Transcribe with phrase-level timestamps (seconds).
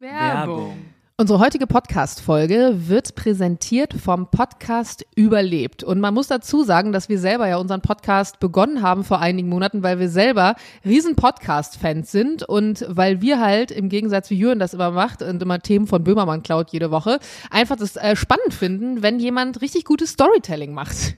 [0.00, 0.78] Werbung.
[1.18, 5.84] Unsere heutige Podcast-Folge wird präsentiert vom Podcast Überlebt.
[5.84, 9.50] Und man muss dazu sagen, dass wir selber ja unseren Podcast begonnen haben vor einigen
[9.50, 10.54] Monaten, weil wir selber
[10.86, 15.42] riesen Podcast-Fans sind und weil wir halt im Gegensatz wie Jürgen das immer macht und
[15.42, 17.18] immer Themen von Böhmermann klaut jede Woche,
[17.50, 20.96] einfach das äh, spannend finden, wenn jemand richtig gutes Storytelling macht.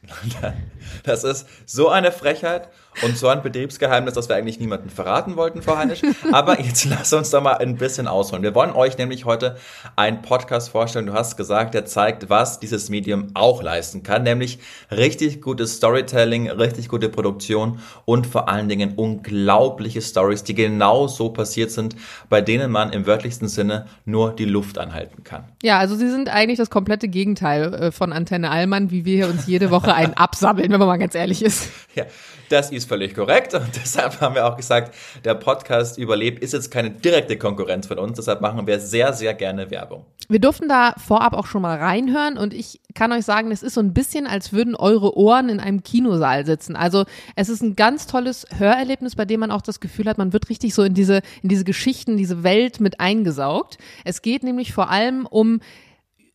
[1.05, 2.69] Das ist so eine Frechheit
[3.03, 6.03] und so ein Betriebsgeheimnis, das wir eigentlich niemandem verraten wollten, Frau Heinisch.
[6.33, 8.43] Aber jetzt lass uns doch mal ein bisschen ausholen.
[8.43, 9.57] Wir wollen euch nämlich heute
[9.97, 11.07] einen Podcast vorstellen.
[11.07, 14.59] Du hast gesagt, der zeigt, was dieses Medium auch leisten kann, nämlich
[14.91, 21.31] richtig gutes Storytelling, richtig gute Produktion und vor allen Dingen unglaubliche Stories, die genau so
[21.31, 21.97] passiert sind,
[22.29, 25.45] bei denen man im wörtlichsten Sinne nur die Luft anhalten kann.
[25.63, 29.47] Ja, also sie sind eigentlich das komplette Gegenteil äh, von Antenne Allmann, wie wir uns
[29.47, 31.69] jede Woche einen absammeln, wenn man mal ganz ehrlich ist.
[31.95, 32.05] Ja,
[32.53, 36.71] das ist völlig korrekt und deshalb haben wir auch gesagt, der Podcast Überlebt ist jetzt
[36.71, 40.05] keine direkte Konkurrenz von uns, deshalb machen wir sehr, sehr gerne Werbung.
[40.29, 43.75] Wir durften da vorab auch schon mal reinhören und ich kann euch sagen, es ist
[43.75, 46.77] so ein bisschen, als würden eure Ohren in einem Kinosaal sitzen.
[46.77, 47.05] Also
[47.37, 50.49] es ist ein ganz tolles Hörerlebnis, bei dem man auch das Gefühl hat, man wird
[50.49, 53.79] richtig so in diese, in diese Geschichten, diese Welt mit eingesaugt.
[54.05, 55.61] Es geht nämlich vor allem um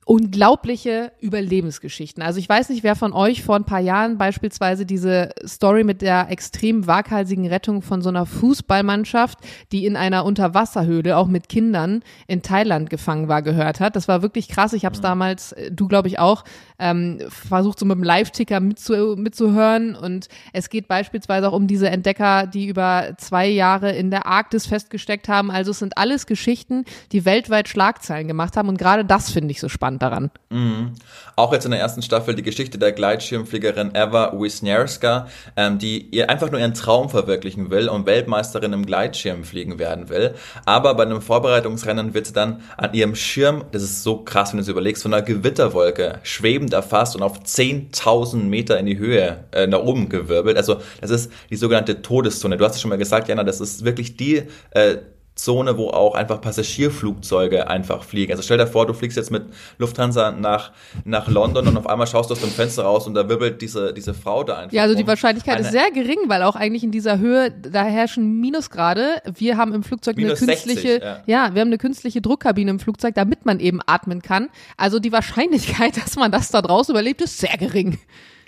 [0.07, 2.23] unglaubliche Überlebensgeschichten.
[2.23, 6.01] Also ich weiß nicht, wer von euch vor ein paar Jahren beispielsweise diese Story mit
[6.01, 9.39] der extrem waghalsigen Rettung von so einer Fußballmannschaft,
[9.73, 13.97] die in einer Unterwasserhöhle auch mit Kindern in Thailand gefangen war, gehört hat.
[13.97, 14.71] Das war wirklich krass.
[14.71, 16.45] Ich habe es damals, äh, du glaube ich auch,
[16.79, 19.95] ähm, versucht so mit dem Live-Ticker mitzu mitzuhören.
[19.95, 24.67] Und es geht beispielsweise auch um diese Entdecker, die über zwei Jahre in der Arktis
[24.67, 25.51] festgesteckt haben.
[25.51, 28.69] Also es sind alles Geschichten, die weltweit Schlagzeilen gemacht haben.
[28.69, 30.31] Und gerade das finde ich so spannend daran.
[30.49, 30.93] Mhm.
[31.35, 36.29] Auch jetzt in der ersten Staffel die Geschichte der Gleitschirmfliegerin Eva Wisniewska, ähm, die ihr
[36.29, 40.35] einfach nur ihren Traum verwirklichen will und Weltmeisterin im Gleitschirmfliegen werden will.
[40.65, 44.57] Aber bei einem Vorbereitungsrennen wird sie dann an ihrem Schirm, das ist so krass, wenn
[44.57, 46.19] du es überlegst, von einer Gewitterwolke
[46.67, 50.57] schwebend erfasst und auf 10.000 Meter in die Höhe äh, nach oben gewirbelt.
[50.57, 52.57] Also das ist die sogenannte Todeszone.
[52.57, 54.97] Du hast es schon mal gesagt, Jana, das ist wirklich die äh,
[55.37, 58.31] Zone, wo auch einfach Passagierflugzeuge einfach fliegen.
[58.31, 59.45] Also stell dir vor, du fliegst jetzt mit
[59.77, 60.71] Lufthansa nach,
[61.05, 63.93] nach London und auf einmal schaust du aus dem Fenster raus und da wirbelt diese,
[63.93, 64.73] diese Frau da einfach.
[64.73, 65.01] Ja, also um.
[65.01, 69.21] die Wahrscheinlichkeit Eine- ist sehr gering, weil auch eigentlich in dieser Höhe, da herrschen Minusgrade.
[69.31, 71.23] Wir haben im Flugzeug Minus eine 60, künstliche, ja.
[71.25, 74.49] ja, wir haben eine künstliche Druckkabine im Flugzeug, damit man eben atmen kann.
[74.75, 77.99] Also die Wahrscheinlichkeit, dass man das da draußen überlebt, ist sehr gering.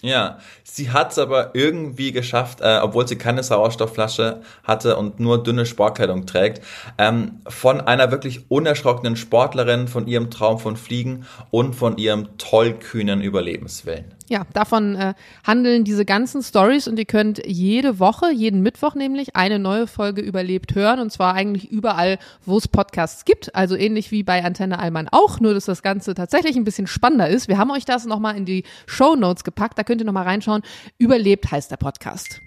[0.02, 5.44] Ja, sie hat es aber irgendwie geschafft, äh, obwohl sie keine Sauerstoffflasche hatte und nur
[5.44, 6.64] dünne Sportkleidung trägt,
[6.98, 13.22] ähm, von einer wirklich unerschrockenen Sportlerin, von ihrem Traum von Fliegen und von ihrem tollkühnen
[13.22, 14.16] Überlebenswillen.
[14.30, 19.36] Ja, davon äh, handeln diese ganzen Stories und ihr könnt jede Woche, jeden Mittwoch nämlich,
[19.36, 23.56] eine neue Folge überlebt hören und zwar eigentlich überall, wo es Podcasts gibt.
[23.56, 27.28] Also ähnlich wie bei Antenne Allmann auch, nur dass das Ganze tatsächlich ein bisschen spannender
[27.28, 27.48] ist.
[27.48, 30.62] Wir haben euch das nochmal in die Show Notes gepackt, da könnt ihr nochmal reinschauen.
[31.00, 32.40] Überlebt heißt der Podcast.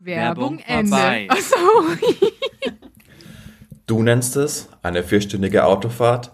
[0.00, 1.28] Werbung vorbei.
[1.30, 1.56] Achso.
[3.86, 6.32] Du nennst es eine vierstündige Autofahrt,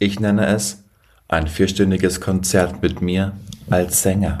[0.00, 0.85] ich nenne es
[1.28, 3.32] ein vierstündiges Konzert mit mir
[3.70, 4.38] als Sänger.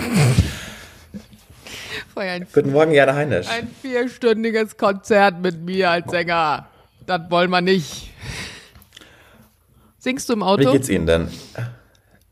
[2.52, 3.48] Guten Morgen, Jana Heinisch.
[3.48, 6.66] ein vierstündiges Konzert mit mir als Sänger.
[7.04, 8.10] Das wollen wir nicht.
[9.98, 10.72] Singst du im Wie Auto?
[10.72, 11.28] geht's Ihnen denn?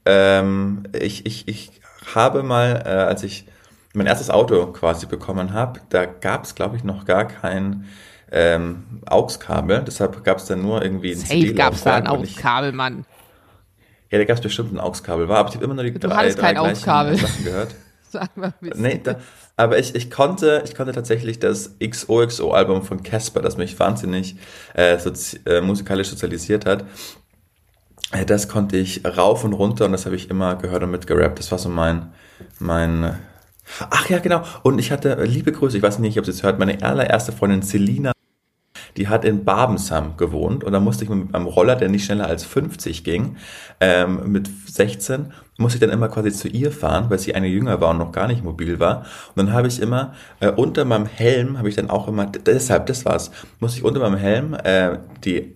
[0.06, 1.70] Ähm, ich, ich, ich
[2.14, 3.46] habe mal, äh, als ich
[3.92, 7.84] mein erstes Auto quasi bekommen habe, da gab es, glaube ich, noch gar kein
[8.32, 9.82] ähm, AUX-Kabel.
[9.86, 13.04] Deshalb gab es dann nur irgendwie ein Safe gab's da ein Auskabel, Mann.
[14.14, 15.28] Ja, da gab es bestimmt ein AUX-Kabel.
[15.28, 17.18] War, aber ich habe immer nur die Du drei, drei kein AUX-Kabel.
[17.18, 17.74] Sachen gehört.
[18.12, 18.80] Sagen wir ein bisschen.
[18.80, 19.16] Nee, da,
[19.56, 24.36] aber ich, ich konnte, ich konnte tatsächlich das XOXO-Album von Casper, das mich wahnsinnig
[24.74, 26.84] äh, sozi äh, musikalisch sozialisiert hat,
[28.12, 31.40] äh, das konnte ich rauf und runter und das habe ich immer gehört und mitgerappt.
[31.40, 32.12] Das war so mein,
[32.60, 33.18] mein,
[33.90, 34.44] ach ja, genau.
[34.62, 37.32] Und ich hatte, äh, liebe Grüße, ich weiß nicht, ob Sie es hört, meine allererste
[37.32, 38.13] Freundin Selina
[38.96, 42.26] die hat in Babensam gewohnt und da musste ich mit einem Roller, der nicht schneller
[42.26, 43.36] als 50 ging,
[43.80, 47.80] ähm, mit 16, musste ich dann immer quasi zu ihr fahren, weil sie eine jünger
[47.80, 49.04] war und noch gar nicht mobil war.
[49.34, 52.86] Und dann habe ich immer äh, unter meinem Helm, habe ich dann auch immer, deshalb,
[52.86, 53.30] das war's,
[53.60, 55.54] musste ich unter meinem Helm äh, die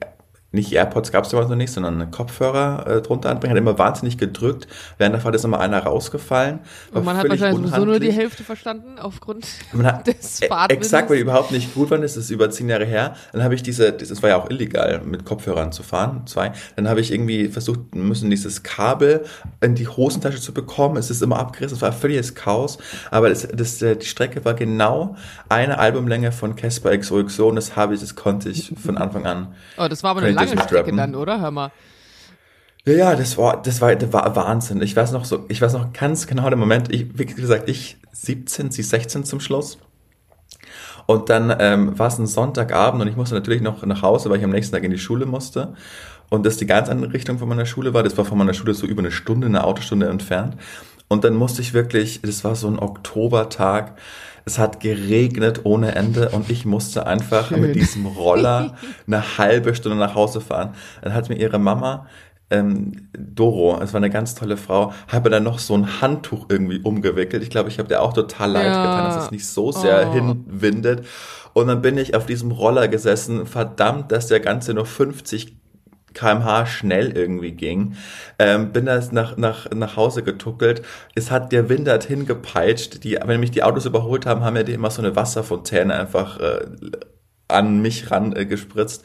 [0.51, 4.17] nicht AirPods gab es damals noch nicht, sondern Kopfhörer äh, drunter anbringen, hat immer wahnsinnig
[4.17, 4.67] gedrückt.
[4.97, 6.61] Während der Fahrt ist immer einer rausgefallen.
[6.93, 8.09] Und man hat wahrscheinlich sowieso nur die.
[8.09, 9.47] Hälfte verstanden, aufgrund
[9.83, 10.87] hat, des Fahrtwissens.
[10.87, 13.15] Exakt, weil die überhaupt nicht gut waren, das ist über zehn Jahre her.
[13.33, 16.53] Dann habe ich diese, das war ja auch illegal, mit Kopfhörern zu fahren, zwei.
[16.77, 19.27] Dann habe ich irgendwie versucht, müssen dieses Kabel
[19.61, 20.97] in die Hosentasche zu bekommen.
[20.97, 22.79] Es ist immer abgerissen, es war völliges Chaos.
[23.11, 25.15] Aber das, das, äh, die Strecke war genau
[25.51, 29.55] eine Albumlänge von Casper XOXO und das habe ich, das konnte ich von Anfang an.
[29.77, 31.41] Oh, das war aber eine lange Strecke dann, oder?
[31.41, 31.73] Hör mal.
[32.85, 34.81] Ja, ja, das war, das war, das war Wahnsinn.
[34.81, 37.99] Ich weiß noch so, ich weiß noch ganz genau den Moment, ich, wie gesagt, ich
[38.13, 39.79] 17, sie 16 zum Schluss.
[41.07, 44.39] Und dann ähm, war es ein Sonntagabend und ich musste natürlich noch nach Hause, weil
[44.39, 45.75] ich am nächsten Tag in die Schule musste.
[46.31, 48.03] Und das die ganz andere Richtung von meiner Schule war.
[48.03, 50.57] Das war von meiner Schule so über eine Stunde, eine Autostunde entfernt.
[51.09, 53.97] Und dann musste ich wirklich, das war so ein Oktobertag,
[54.49, 57.61] es hat geregnet ohne Ende und ich musste einfach Schön.
[57.61, 58.75] mit diesem Roller
[59.07, 60.71] eine halbe Stunde nach Hause fahren.
[61.03, 62.07] Dann hat mir ihre Mama
[62.51, 66.79] ähm, Doro, es war eine ganz tolle Frau, habe dann noch so ein Handtuch irgendwie
[66.81, 67.43] umgewickelt.
[67.43, 68.83] Ich glaube, ich habe dir auch total leid Ja.
[68.83, 70.13] getan, dass es nicht so sehr Oh.
[70.15, 71.05] hinwindet.
[71.53, 73.45] Und dann bin ich auf diesem Roller gesessen.
[73.47, 75.59] Verdammt, dass der Ganze nur 50
[76.15, 77.95] kmh schnell irgendwie ging.
[78.39, 80.83] Ähm, bin da nach, nach, nach Hause getuckelt.
[81.15, 83.05] Es hat der Wind hat hingepeitscht.
[83.05, 86.39] Die, wenn mich die Autos überholt haben, haben ja die immer so eine Wasserfontäne einfach
[86.41, 86.67] äh,
[87.49, 89.05] an mich ran äh, gespritzt.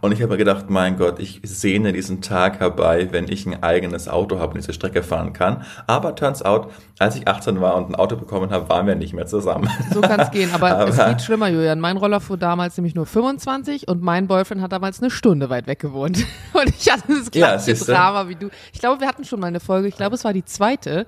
[0.00, 3.62] Und ich habe mir gedacht, mein Gott, ich sehne diesen Tag herbei, wenn ich ein
[3.64, 5.64] eigenes Auto habe und diese Strecke fahren kann.
[5.88, 6.70] Aber turns out,
[7.00, 9.68] als ich 18 war und ein Auto bekommen habe, waren wir nicht mehr zusammen.
[9.92, 10.50] So kann es gehen.
[10.54, 11.80] Aber, es Aber- geht schlimmer, Julian.
[11.80, 15.66] Mein Roller fuhr damals nämlich nur 25 und mein Boyfriend hat damals eine Stunde weit
[15.66, 16.18] weg gewohnt.
[16.52, 17.92] Und ich hatte das Ja, gleiche siehste.
[17.92, 18.50] Drama wie du.
[18.72, 21.06] Ich glaube, wir hatten schon mal eine Folge, ich glaube, es war die zweite,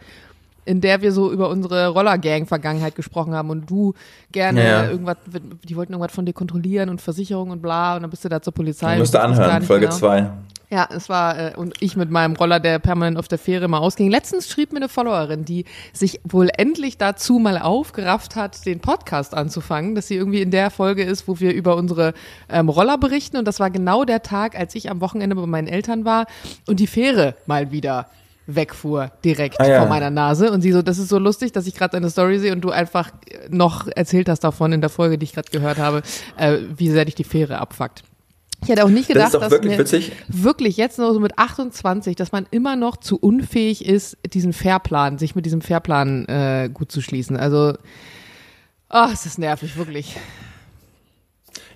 [0.64, 3.94] in der wir so über unsere Roller-Gang-Vergangenheit gesprochen haben und du
[4.31, 5.17] gerne Ja, irgendwas,
[5.64, 8.41] die wollten irgendwas von dir kontrollieren und Versicherung und bla und dann bist du da
[8.41, 9.03] zur Polizei.
[9.12, 9.99] Gar anhören, Folge genau.
[9.99, 10.31] 2.
[10.73, 13.76] Ja, es war, äh, und ich mit meinem Roller, der permanent auf der Fähre mal
[13.76, 14.11] ausging.
[14.11, 19.35] Letztens schrieb mir eine Followerin, die sich wohl endlich dazu mal aufgerafft hat, den Podcast
[19.35, 22.14] anzufangen, dass sie irgendwie in der Folge ist, wo wir über unsere
[22.49, 23.37] ähm, Roller berichten.
[23.37, 26.25] Und das war genau der Tag, als ich am Wochenende bei meinen Eltern war
[26.67, 28.06] und die Fähre mal wieder
[28.46, 29.78] wegfuhr, direkt Ah, ja.
[29.80, 30.50] vor meiner Nase.
[30.50, 32.70] Und sie so, das ist so lustig, dass ich gerade deine Story sehe und du
[32.70, 33.10] einfach
[33.50, 36.02] noch erzählt hast davon in der Folge, die ich gerade gehört habe,
[36.36, 38.02] äh, wie sehr dich die Fähre abfuckt.
[38.64, 41.18] Ich hätte auch nicht Das gedacht, ist doch dass wirklich mir wirklich jetzt nur so
[41.18, 46.26] mit 28, dass man immer noch zu unfähig ist, diesen Fairplan, sich mit diesem Fairplan
[46.26, 47.36] äh, gut zu schließen.
[47.36, 47.74] Also,
[48.88, 50.16] ah, es ist nervig, wirklich.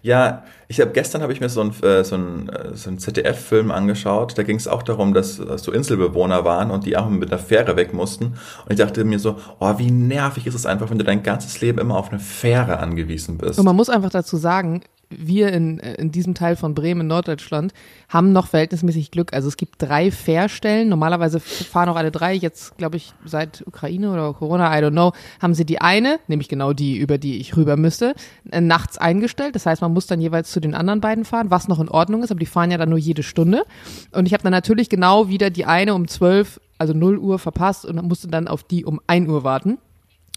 [0.06, 3.00] Ja, ich habe gestern habe ich mir so einen äh, so einen, äh, so einen
[3.00, 4.38] ZDF-Film angeschaut.
[4.38, 7.74] Da ging es auch darum, dass so Inselbewohner waren und die auch mit einer Fähre
[7.74, 8.26] weg mussten.
[8.26, 11.60] Und ich dachte mir so, oh, wie nervig ist es einfach, wenn du dein ganzes
[11.60, 13.58] Leben immer auf eine Fähre angewiesen bist.
[13.58, 17.72] Und man muss einfach dazu sagen, wir in, in diesem Teil von Bremen, in Norddeutschland,
[18.08, 19.32] haben noch verhältnismäßig Glück.
[19.32, 20.88] Also es gibt drei Fährstellen.
[20.88, 22.34] Normalerweise fahren auch alle drei.
[22.34, 26.48] Jetzt, glaube ich, seit Ukraine oder Corona, I don't know, haben sie die eine, nämlich
[26.48, 28.14] genau die, über die ich rüber müsste,
[28.50, 29.54] äh, nachts eingestellt.
[29.54, 32.22] Das heißt, man muss dann jeweils zu den anderen beiden fahren, was noch in Ordnung
[32.22, 33.64] ist, aber die fahren ja dann nur jede Stunde.
[34.12, 37.84] Und ich habe dann natürlich genau wieder die eine um 12, also 0 Uhr verpasst
[37.84, 39.78] und musste dann auf die um 1 Uhr warten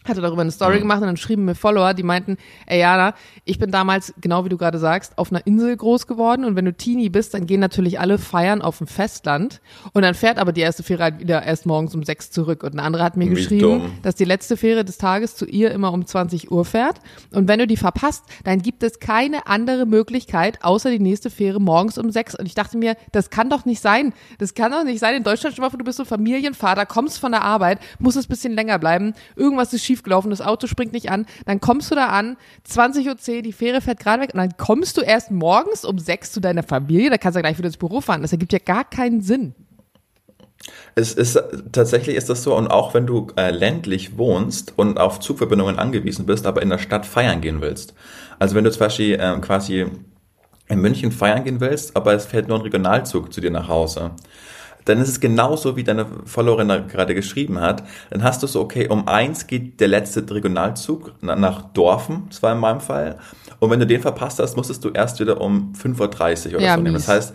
[0.09, 3.13] hatte darüber eine Story gemacht und dann schrieben mir Follower, die meinten, ey Jana,
[3.45, 6.65] ich bin damals, genau wie du gerade sagst, auf einer Insel groß geworden und wenn
[6.65, 9.61] du Teenie bist, dann gehen natürlich alle feiern auf dem Festland
[9.93, 12.73] und dann fährt aber die erste Fähre halt wieder erst morgens um sechs zurück und
[12.73, 13.91] eine andere hat mir Wie geschrieben, dumm.
[14.01, 16.99] dass die letzte Fähre des Tages zu ihr immer um 20 Uhr fährt
[17.31, 21.59] und wenn du die verpasst, dann gibt es keine andere Möglichkeit, außer die nächste Fähre
[21.61, 24.83] morgens um sechs und ich dachte mir, das kann doch nicht sein, das kann doch
[24.83, 28.15] nicht sein, in Deutschland schon mal du bist so Familienvater, kommst von der Arbeit, muss
[28.15, 31.91] es ein bisschen länger bleiben, irgendwas ist schiefgelaufen, das Auto springt nicht an, dann kommst
[31.91, 32.37] du da an,
[32.69, 36.31] 20.10 Uhr, die Fähre fährt gerade weg und dann kommst du erst morgens um sechs
[36.31, 38.89] zu deiner Familie, da kannst du gleich wieder ins Büro fahren, das ergibt ja gar
[38.89, 39.55] keinen Sinn.
[40.95, 41.41] Es ist
[41.71, 46.25] tatsächlich ist das so und auch wenn du äh, ländlich wohnst und auf Zugverbindungen angewiesen
[46.25, 47.93] bist, aber in der Stadt feiern gehen willst.
[48.39, 49.85] Also wenn du zum Beispiel ähm, quasi
[50.67, 54.11] in München feiern gehen willst, aber es fährt nur ein Regionalzug zu dir nach Hause,
[54.85, 57.83] dann ist es genauso, wie deine Followerin gerade geschrieben hat.
[58.09, 62.41] Dann hast du so, okay, um eins geht der letzte Regionalzug na- nach Dorfen, das
[62.41, 63.17] war in meinem Fall.
[63.59, 66.75] Und wenn du den verpasst hast, musstest du erst wieder um 5.30 Uhr oder Ja,
[66.75, 66.95] so nehmen.
[66.95, 67.33] Das heißt,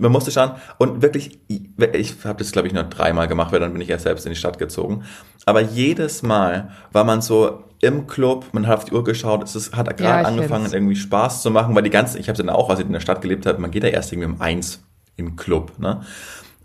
[0.00, 3.72] man musste schauen und wirklich, ich habe das glaube ich nur dreimal gemacht, weil dann
[3.72, 5.04] bin ich erst selbst in die Stadt gezogen.
[5.46, 9.56] Aber jedes Mal war man so im Club, man hat auf die Uhr geschaut, es
[9.56, 10.74] ist, hat Ja, gerade ich angefangen kenn's.
[10.74, 12.92] irgendwie Spaß zu machen, weil die ganze, ich habe es dann auch, als ich in
[12.92, 14.84] der Stadt gelebt habe, man geht ja erst irgendwie um eins
[15.16, 16.00] im Club, ne?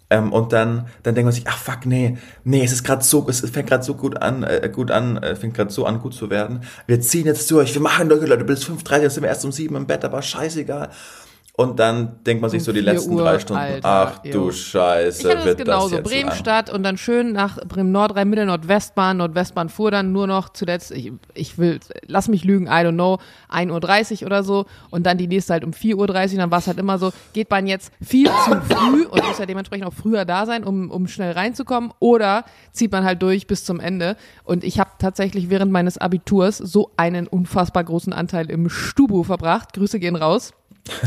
[0.10, 3.28] Ähm, und dann, dann denkt man sich, ach fuck, nee, nee, es ist gerade so,
[3.30, 6.14] es fängt gerade so gut an, äh, gut an, äh, fängt gerade so an, gut
[6.14, 6.62] zu werden.
[6.86, 9.52] Wir ziehen jetzt durch, wir machen durch, Leute, bis 5.30 Uhr sind wir erst um
[9.52, 10.90] 7 im Bett, aber scheißegal.
[11.60, 14.24] Und dann denkt man sich Um so die 4 letzten Uhr, drei Stunden, Alter, ach
[14.24, 14.32] jo.
[14.32, 15.90] du Scheiße, Ich hatte das wird genauso.
[15.90, 16.38] das jetzt Bremen lang.
[16.38, 19.18] Stadt und dann schön nach Bremen Nord, Rhein Mittel, Nordwestbahn.
[19.18, 23.18] Nordwestbahn fuhr dann nur noch zuletzt, ich, ich will, lass mich lügen, I don't know,
[23.52, 24.68] 1.30 Uhr oder so.
[24.92, 26.38] Und dann die nächste halt um 4.30 Uhr.
[26.38, 29.48] Dann war es halt immer so, geht man jetzt viel zu früh und muss ja
[29.48, 31.92] dementsprechend auch früher da sein, um, um schnell reinzukommen.
[31.98, 34.16] Oder zieht man halt durch bis zum Ende.
[34.44, 39.74] Und ich habe tatsächlich während meines Abiturs so einen unfassbar großen Anteil im Stubu verbracht.
[39.74, 40.54] Grüße gehen raus.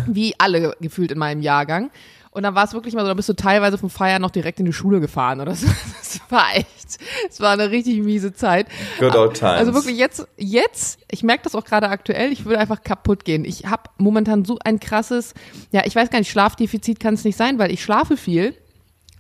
[0.07, 1.91] Wie alle gefühlt in meinem Jahrgang.
[2.33, 4.61] Und dann war es wirklich mal so, da bist du teilweise vom Feiern noch direkt
[4.61, 5.67] in die Schule gefahren oder so.
[6.11, 8.67] Das war echt, es war eine richtig miese Zeit.
[8.99, 9.59] Good old times.
[9.59, 13.45] Also wirklich jetzt, jetzt, ich merke das auch gerade aktuell, ich würde einfach kaputt gehen.
[13.45, 15.35] Ich habe momentan so ein krasses,
[15.71, 18.57] ja, ich weiß gar nicht, Schlafdefizit kann es nicht sein, weil ich schlafe viel.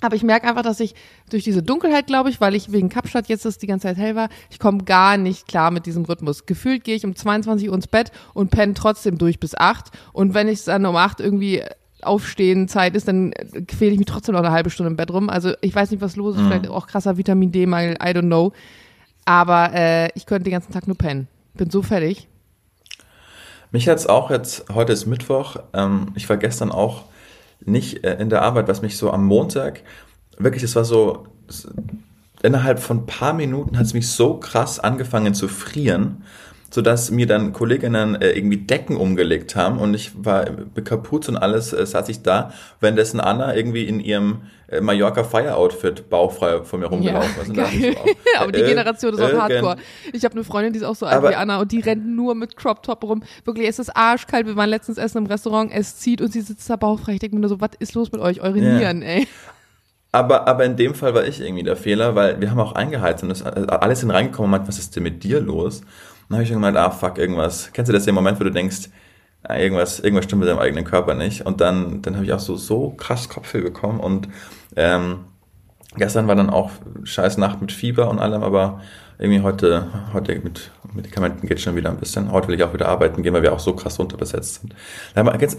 [0.00, 0.94] Aber ich merke einfach, dass ich
[1.30, 4.16] durch diese Dunkelheit, glaube ich, weil ich wegen Kapstadt jetzt das die ganze Zeit hell
[4.16, 6.46] war, ich komme gar nicht klar mit diesem Rhythmus.
[6.46, 9.90] Gefühlt gehe ich um 22 Uhr ins Bett und penne trotzdem durch bis 8.
[10.12, 11.62] Und wenn ich dann um 8 irgendwie
[12.02, 13.32] aufstehen Zeit ist, dann
[13.68, 15.28] quäle ich mich trotzdem noch eine halbe Stunde im Bett rum.
[15.28, 16.48] Also ich weiß nicht, was los ist, mhm.
[16.48, 18.52] vielleicht auch krasser Vitamin D-Mangel, I don't know.
[19.26, 21.28] Aber äh, ich könnte den ganzen Tag nur pennen.
[21.54, 22.26] Bin so fertig.
[23.70, 27.04] Mich hat es auch jetzt, heute ist Mittwoch, ähm, ich war gestern auch
[27.64, 29.82] nicht äh, in der Arbeit, was mich so am Montag,
[30.38, 31.26] wirklich, es war so,
[32.42, 36.24] innerhalb von ein paar Minuten hat es mich so krass angefangen zu frieren
[36.70, 40.44] sodass mir dann Kolleginnen äh, irgendwie Decken umgelegt haben und ich war
[40.84, 45.56] Kapuze und alles, äh, saß ich da, währenddessen Anna irgendwie in ihrem äh, Mallorca Fire
[45.56, 47.56] Outfit bauchfrei von mir rumgelaufen ist.
[47.56, 47.98] Ja, so,
[48.38, 49.76] aber die äh, Generation ist auch hardcore.
[50.12, 52.36] Ich habe eine Freundin, die ist auch so alt wie Anna und die rennt nur
[52.36, 53.22] mit Crop Top rum.
[53.44, 54.46] Wirklich, es ist arschkalt.
[54.46, 57.14] Wir waren letztens essen im Restaurant, es zieht und sie sitzt da bauchfrei.
[57.14, 58.40] Ich denke mir nur so, was ist los mit euch?
[58.40, 58.78] Eure yeah.
[58.78, 59.26] Nieren, ey.
[60.12, 63.22] Aber, aber in dem Fall war ich irgendwie der Fehler, weil wir haben auch eingeheizt
[63.22, 65.82] und das, alles sind reingekommen und meint, was ist denn mit dir los?
[66.30, 67.70] Dann habe ich schon gemeint, ah fuck, irgendwas.
[67.72, 68.88] Kennst du das, den Moment, wo du denkst,
[69.42, 71.44] ah, irgendwas, irgendwas stimmt mit deinem eigenen Körper nicht?
[71.44, 74.28] Und dann, dann habe ich auch so, so krass Kopfweh bekommen und
[74.76, 75.24] ähm,
[75.96, 76.70] gestern war dann auch
[77.02, 78.80] scheiß Nacht mit Fieber und allem, aber
[79.18, 82.30] irgendwie heute, heute mit Medikamenten geht schon wieder ein bisschen.
[82.30, 84.74] Heute will ich auch wieder arbeiten gehen, weil wir auch so krass unterbesetzt sind.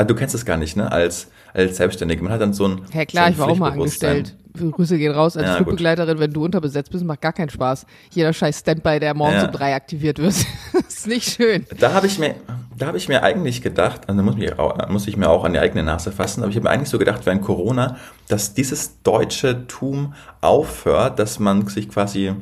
[0.07, 0.91] Du kennst es gar nicht, ne?
[0.91, 2.23] Als, als Selbstständige.
[2.23, 2.81] Man hat dann so ein.
[2.93, 4.35] Ja klar, so ich war auch mal angestellt.
[4.53, 7.85] Grüße gehen raus als ja, Flugbegleiterin, wenn du unterbesetzt bist, macht gar keinen Spaß.
[8.11, 9.45] Jeder scheiß Standby, der morgens ja.
[9.47, 10.33] um drei aktiviert wird.
[10.87, 11.65] ist nicht schön.
[11.79, 12.35] Da habe ich mir,
[12.77, 14.51] da habe ich mir eigentlich gedacht, also muss, mich,
[14.89, 16.99] muss ich mir auch an die eigene Nase fassen, aber ich habe mir eigentlich so
[16.99, 22.33] gedacht, während Corona, dass dieses deutsche Tum aufhört, dass man sich quasi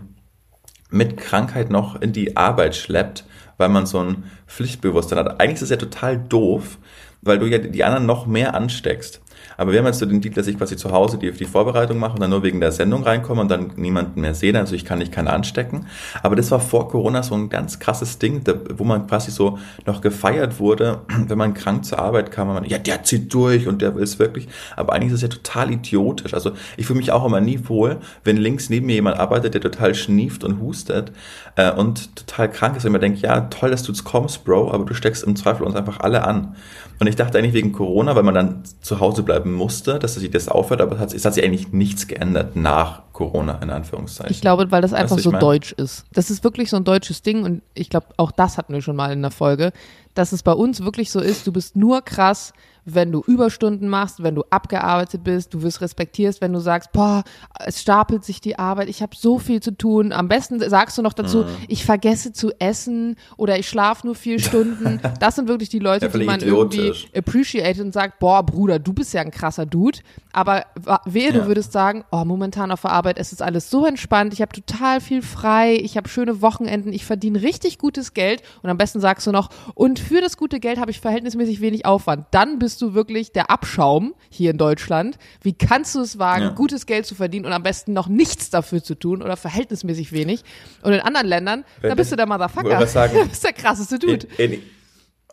[0.89, 3.25] mit Krankheit noch in die Arbeit schleppt,
[3.57, 5.39] weil man so ein Pflichtbewusstsein hat.
[5.39, 6.79] Eigentlich ist es ja total doof,
[7.21, 9.21] weil du ja die anderen noch mehr ansteckst.
[9.59, 11.97] Aber wir haben jetzt so den Deal, dass ich quasi zu Hause die, die Vorbereitung
[11.99, 14.57] mache und dann nur wegen der Sendung reinkomme und dann niemanden mehr sehe.
[14.57, 15.85] Also ich kann nicht keiner anstecken.
[16.23, 18.41] Aber das war vor Corona so ein ganz krasses Ding,
[18.77, 22.47] wo man quasi so noch gefeiert wurde, wenn man krank zur Arbeit kam.
[22.47, 24.47] Man, ja, der zieht durch und der es wirklich.
[24.77, 26.33] Aber eigentlich ist es ja total idiotisch.
[26.33, 29.61] Also ich fühle mich auch immer nie wohl, wenn links neben mir jemand arbeitet, der
[29.61, 31.11] total schnieft und hustet
[31.57, 32.85] äh, und total krank ist.
[32.85, 35.65] Und mir denke, ja, toll, dass du jetzt kommst, Bro, aber du steckst im Zweifel
[35.65, 36.55] uns einfach alle an.
[36.99, 40.31] Und ich dachte eigentlich wegen Corona, weil man dann zu Hause bleiben musste, dass sich
[40.31, 44.31] das aufhört, aber es hat, es hat sich eigentlich nichts geändert nach Corona, in Anführungszeichen.
[44.31, 46.05] Ich glaube, weil das einfach so deutsch ist.
[46.13, 48.95] Das ist wirklich so ein deutsches Ding und ich glaube, auch das hatten wir schon
[48.95, 49.71] mal in der Folge,
[50.13, 52.53] dass es bei uns wirklich so ist, du bist nur krass,
[52.95, 57.23] wenn du Überstunden machst, wenn du abgearbeitet bist, du wirst respektierst, wenn du sagst, boah,
[57.65, 60.11] es stapelt sich die Arbeit, ich habe so viel zu tun.
[60.11, 61.57] Am besten sagst du noch dazu, mhm.
[61.67, 64.99] ich vergesse zu essen oder ich schlafe nur vier Stunden.
[65.19, 68.93] Das sind wirklich die Leute, ja, die man irgendwie appreciate und sagt, boah, Bruder, du
[68.93, 69.99] bist ja ein krasser Dude.
[70.31, 70.65] Aber
[71.05, 74.41] wehe, du würdest sagen, oh, momentan auf der Arbeit, es ist alles so entspannt, ich
[74.41, 78.77] habe total viel frei, ich habe schöne Wochenenden, ich verdiene richtig gutes Geld und am
[78.77, 82.27] besten sagst du noch, und für das gute Geld habe ich verhältnismäßig wenig Aufwand.
[82.31, 85.17] Dann bist du wirklich der Abschaum hier in Deutschland.
[85.41, 86.49] Wie kannst du es wagen, ja.
[86.51, 90.43] gutes Geld zu verdienen und am besten noch nichts dafür zu tun oder verhältnismäßig wenig?
[90.81, 92.85] Und in anderen Ländern, Wenn da bist du der Motherfucker.
[92.87, 94.27] Sagen, du bist der krasseste Dude.
[94.37, 94.61] In, in,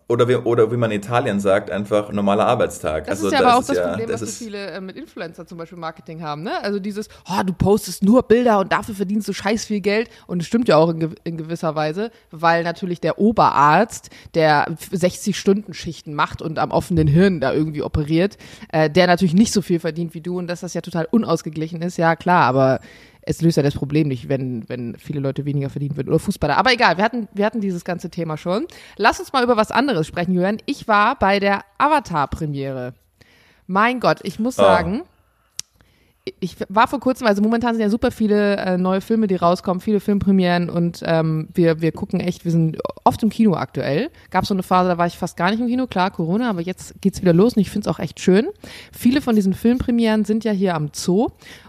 [0.08, 3.06] oder wie, oder wie man in Italien sagt, einfach normaler Arbeitstag.
[3.06, 4.80] Das also ist ja das aber auch das ja, Problem, das was so viele äh,
[4.80, 6.44] mit Influencer zum Beispiel Marketing haben.
[6.44, 6.62] Ne?
[6.62, 10.08] Also dieses, oh, du postest nur Bilder und dafür verdienst du scheiß viel Geld.
[10.28, 16.14] Und es stimmt ja auch in, in gewisser Weise, weil natürlich der Oberarzt, der 60-Stunden-Schichten
[16.14, 18.38] macht und am offenen Hirn da irgendwie operiert,
[18.70, 21.82] äh, der natürlich nicht so viel verdient wie du und dass das ja total unausgeglichen
[21.82, 22.78] ist, ja klar, aber
[23.26, 26.08] es löst ja das Problem nicht, wenn, wenn viele Leute weniger verdienen würden.
[26.08, 26.56] Oder Fußballer.
[26.56, 28.66] Aber egal, wir hatten, wir hatten dieses ganze Thema schon.
[28.96, 30.58] Lass uns mal über was anderes sprechen, Julian.
[30.64, 32.94] Ich war bei der Avatar-Premiere.
[33.66, 34.62] Mein Gott, ich muss ah.
[34.62, 35.06] sagen, oh
[36.40, 39.80] ich war vor kurzem, also momentan sind ja super viele äh, neue Filme, die rauskommen,
[39.80, 44.10] viele Filmpremieren und ähm, wir, wir gucken echt, wir sind oft im Kino aktuell.
[44.30, 46.62] Gab so eine Phase, da war ich fast gar nicht im Kino, klar, Corona, aber
[46.62, 48.48] jetzt geht's wieder los und ich finde es auch echt schön.
[48.92, 51.28] Viele von diesen Filmpremieren sind ja hier am Zoo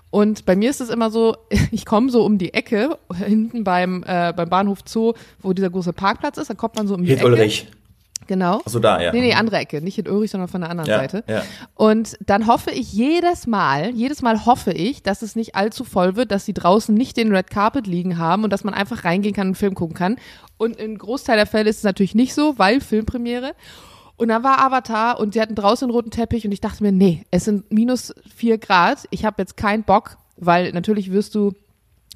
[0.10, 1.36] und bei mir ist es immer so,
[1.72, 5.94] ich komme so um die Ecke, hinten beim, äh, beim Bahnhof Zoo, wo dieser große
[5.94, 7.28] Parkplatz ist, da kommt man so um die Hit Ecke.
[7.28, 7.68] Ulrich.
[8.28, 8.62] Genau.
[8.66, 9.14] Also da, ja.
[9.14, 9.82] Nee, nee, andere Ecke.
[9.82, 11.24] Nicht in Ulrich, sondern von der anderen ja, Seite.
[11.28, 11.44] Ja.
[11.76, 16.16] Und dann hoffe ich jedes Mal, jedes Mal hoffe ich, dass es nicht allzu voll
[16.18, 19.34] wird, dass sie draußen nicht den Red Carpet liegen haben und dass man einfach reingehen
[19.34, 20.18] kann und einen Film gucken kann.
[20.58, 23.54] Und in Großteil der Fälle ist es natürlich nicht so, weil Filmpremiere.
[24.18, 26.92] Und dann war Avatar und sie hatten draußen einen roten Teppich und ich dachte mir,
[26.92, 29.08] nee, es sind minus vier Grad.
[29.12, 31.54] Ich habe jetzt keinen Bock, weil natürlich wirst du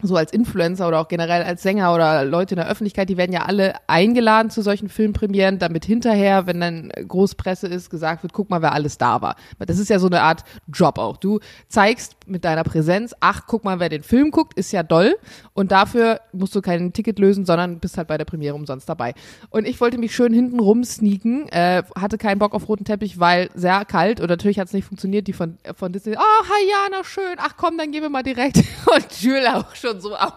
[0.03, 3.31] so als Influencer oder auch generell als Sänger oder Leute in der Öffentlichkeit, die werden
[3.31, 8.50] ja alle eingeladen zu solchen Filmpremieren, damit hinterher, wenn dann Großpresse ist, gesagt wird, guck
[8.50, 9.36] mal, wer alles da war.
[9.60, 10.43] Das ist ja so eine Art
[10.74, 11.17] Job auch.
[11.17, 15.15] Du zeigst mit deiner Präsenz, ach, guck mal, wer den Film guckt, ist ja doll.
[15.53, 19.13] Und dafür musst du kein Ticket lösen, sondern bist halt bei der Premiere umsonst dabei.
[19.50, 23.50] Und ich wollte mich schön hinten rumsneaken, äh, hatte keinen Bock auf roten Teppich, weil
[23.53, 25.27] sehr kalt und natürlich hat es nicht funktioniert.
[25.27, 28.58] Die von, von Disney, oh, Hayana, schön, ach komm, dann gehen wir mal direkt.
[28.93, 30.31] Und Jules auch schon so am,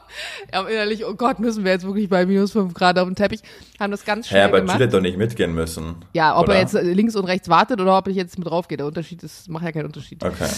[0.53, 3.41] am innerlich, oh Gott, müssen wir jetzt wirklich bei minus fünf Grad auf dem Teppich,
[3.79, 4.79] haben das ganz schnell ja, aber gemacht.
[4.79, 5.97] Hätte doch nicht mitgehen müssen.
[6.15, 6.55] Ja, ob oder?
[6.55, 8.77] er jetzt links und rechts wartet oder ob ich jetzt mit drauf gehe.
[8.77, 10.25] Der Unterschied ist, macht ja keinen Unterschied.
[10.25, 10.49] Okay.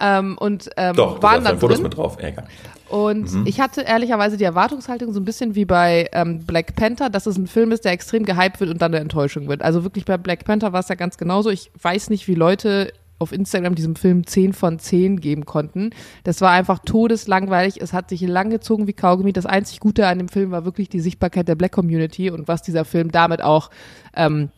[0.00, 1.84] Ähm, und ähm, Doch, waren da dann Fotos drin.
[1.84, 2.16] mit drauf.
[2.20, 2.48] Ja, egal.
[2.88, 7.26] Und ich hatte ehrlicherweise die Erwartungshaltung so ein bisschen wie bei ähm, Black Panther, dass
[7.26, 9.62] es ein Film ist, der extrem gehypt wird und dann eine Enttäuschung wird.
[9.62, 11.50] Also wirklich bei Black Panther war es ja ganz genauso.
[11.50, 15.90] Ich weiß nicht, wie Leute auf Instagram diesem Film 10 von 10 geben konnten.
[16.24, 17.80] Das war einfach todeslangweilig.
[17.80, 19.32] Es hat sich lang gezogen wie Kaugummi.
[19.32, 22.62] Das einzig Gute an dem Film war wirklich die Sichtbarkeit der Black Community und was
[22.62, 23.70] dieser Film damit auch
[24.14, 24.50] ähm,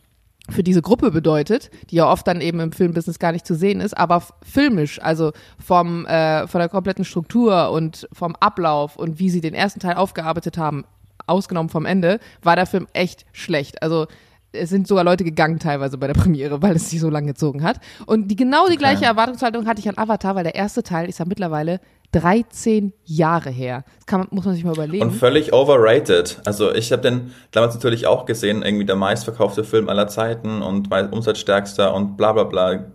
[0.49, 3.81] für diese Gruppe bedeutet, die ja oft dann eben im Filmbusiness gar nicht zu sehen
[3.81, 9.29] ist, aber filmisch, also vom äh, von der kompletten Struktur und vom Ablauf und wie
[9.29, 10.85] sie den ersten Teil aufgearbeitet haben,
[11.25, 13.81] ausgenommen vom Ende, war der Film echt schlecht.
[13.83, 14.07] Also
[14.51, 17.63] es sind sogar Leute gegangen teilweise bei der Premiere, weil es sich so lang gezogen
[17.63, 17.79] hat.
[18.05, 21.19] Und die genau die gleiche Erwartungshaltung hatte ich an Avatar, weil der erste Teil ist
[21.19, 21.79] ja mittlerweile
[22.13, 23.83] 13 Jahre her.
[23.97, 25.03] Das kann muss man sich mal überlegen.
[25.03, 26.39] Und völlig overrated.
[26.45, 30.91] Also ich habe den damals natürlich auch gesehen, irgendwie der meistverkaufte Film aller Zeiten und
[30.91, 32.85] umsatzstärkster und bla bla bla.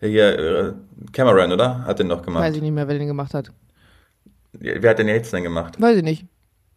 [0.00, 0.72] Hier, äh,
[1.12, 1.84] Cameron, oder?
[1.84, 2.44] Hat den doch gemacht.
[2.44, 3.50] Weiß ich nicht mehr, wer den gemacht hat.
[4.52, 5.80] Wer hat den jetzt denn gemacht?
[5.80, 6.26] Weiß ich nicht.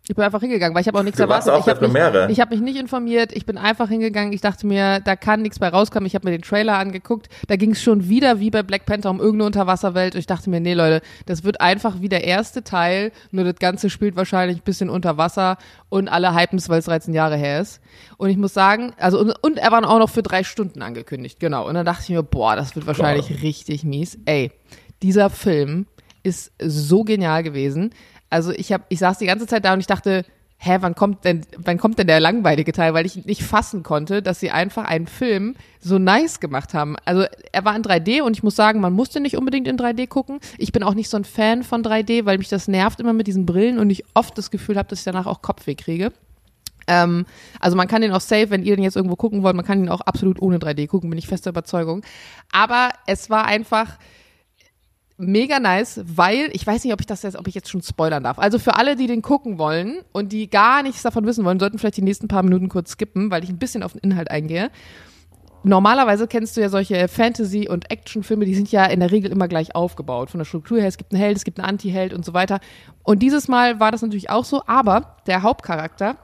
[0.10, 1.54] Ich bin einfach hingegangen, weil ich habe auch nichts erwartet.
[1.54, 3.32] auf ich habe mich, ich hab mich nicht informiert.
[3.32, 4.34] Ich bin einfach hingegangen.
[4.34, 6.08] Ich dachte mir, da kann nichts bei rauskommen.
[6.08, 7.30] Ich habe mir den Trailer angeguckt.
[7.48, 10.16] Da ging es schon wieder wie bei Black Panther um irgendeine Unterwasserwelt.
[10.16, 13.12] Und ich dachte mir, nee Leute, das wird einfach wie der erste Teil.
[13.30, 16.86] Nur das Ganze spielt wahrscheinlich ein bisschen unter Wasser und alle hypen es, weil es
[16.86, 17.80] 13 Jahre her ist.
[18.18, 21.40] Und ich muss sagen, also und, und er war auch noch für drei Stunden angekündigt.
[21.40, 21.68] Genau.
[21.68, 24.18] Und dann dachte ich mir, boah, das wird wahrscheinlich richtig mies.
[24.26, 24.52] Ey,
[25.04, 25.86] dieser Film
[26.24, 27.92] ist so genial gewesen.
[28.30, 30.24] Also ich habe, ich saß die ganze Zeit da und ich dachte,
[30.62, 32.94] hä, wann kommt denn, wann kommt denn der langweilige Teil?
[32.94, 36.98] Weil ich nicht fassen konnte, dass sie einfach einen Film so nice gemacht haben.
[37.06, 40.08] Also er war in 3D und ich muss sagen, man musste nicht unbedingt in 3D
[40.08, 40.40] gucken.
[40.58, 43.28] Ich bin auch nicht so ein Fan von 3D, weil mich das nervt immer mit
[43.28, 46.12] diesen Brillen und ich oft das Gefühl habe, dass ich danach auch Kopfweh kriege.
[46.88, 47.26] Ähm,
[47.62, 49.80] also man kann den auch safe, wenn ihr den jetzt irgendwo gucken wollt, man kann
[49.80, 52.04] ihn auch absolut ohne 3D gucken, bin ich fester Überzeugung.
[52.52, 53.98] Aber es war einfach
[55.20, 58.24] mega nice, weil ich weiß nicht, ob ich das jetzt, ob ich jetzt schon spoilern
[58.24, 58.40] darf.
[58.40, 61.78] Also für alle, die den gucken wollen und die gar nichts davon wissen wollen, sollten
[61.78, 64.72] vielleicht die nächsten paar Minuten kurz skippen, weil ich ein bisschen auf den Inhalt eingehe.
[65.64, 69.50] Normalerweise kennst du ja solche Fantasy- und Actionfilme, die sind ja in der Regel immer
[69.50, 70.30] gleich aufgebaut.
[70.30, 72.62] Von der Struktur her, es gibt einen Held, es gibt einen Anti-Held und so weiter.
[73.04, 76.16] Und dieses Mal war das natürlich auch so, aber der Hauptcharakter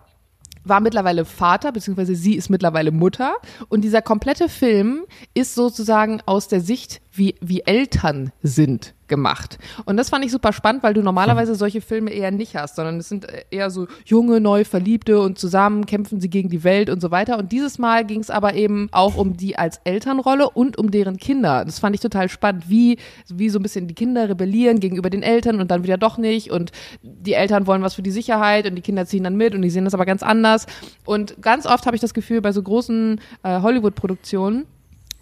[0.66, 3.36] war mittlerweile Vater, beziehungsweise sie ist mittlerweile Mutter.
[3.70, 9.58] Und dieser komplette Film ist sozusagen aus der Sicht, wie, wie Eltern sind, gemacht.
[9.86, 12.98] Und das fand ich super spannend, weil du normalerweise solche Filme eher nicht hast, sondern
[12.98, 17.02] es sind eher so junge, neu Verliebte und zusammen kämpfen sie gegen die Welt und
[17.02, 17.38] so weiter.
[17.38, 21.18] Und dieses Mal ging es aber eben auch um die als Elternrolle und um deren
[21.18, 21.66] Kinder.
[21.66, 22.98] Das fand ich total spannend, wie,
[23.30, 26.52] wie so ein bisschen die Kinder rebellieren gegenüber den Eltern und dann wieder doch nicht.
[26.52, 29.62] Und die Eltern wollen was für die Sicherheit und die Kinder ziehen dann mit und
[29.62, 30.66] die sehen das aber ganz anders.
[31.06, 34.66] Und ganz oft habe ich das Gefühl, bei so großen äh, Hollywood-Produktionen,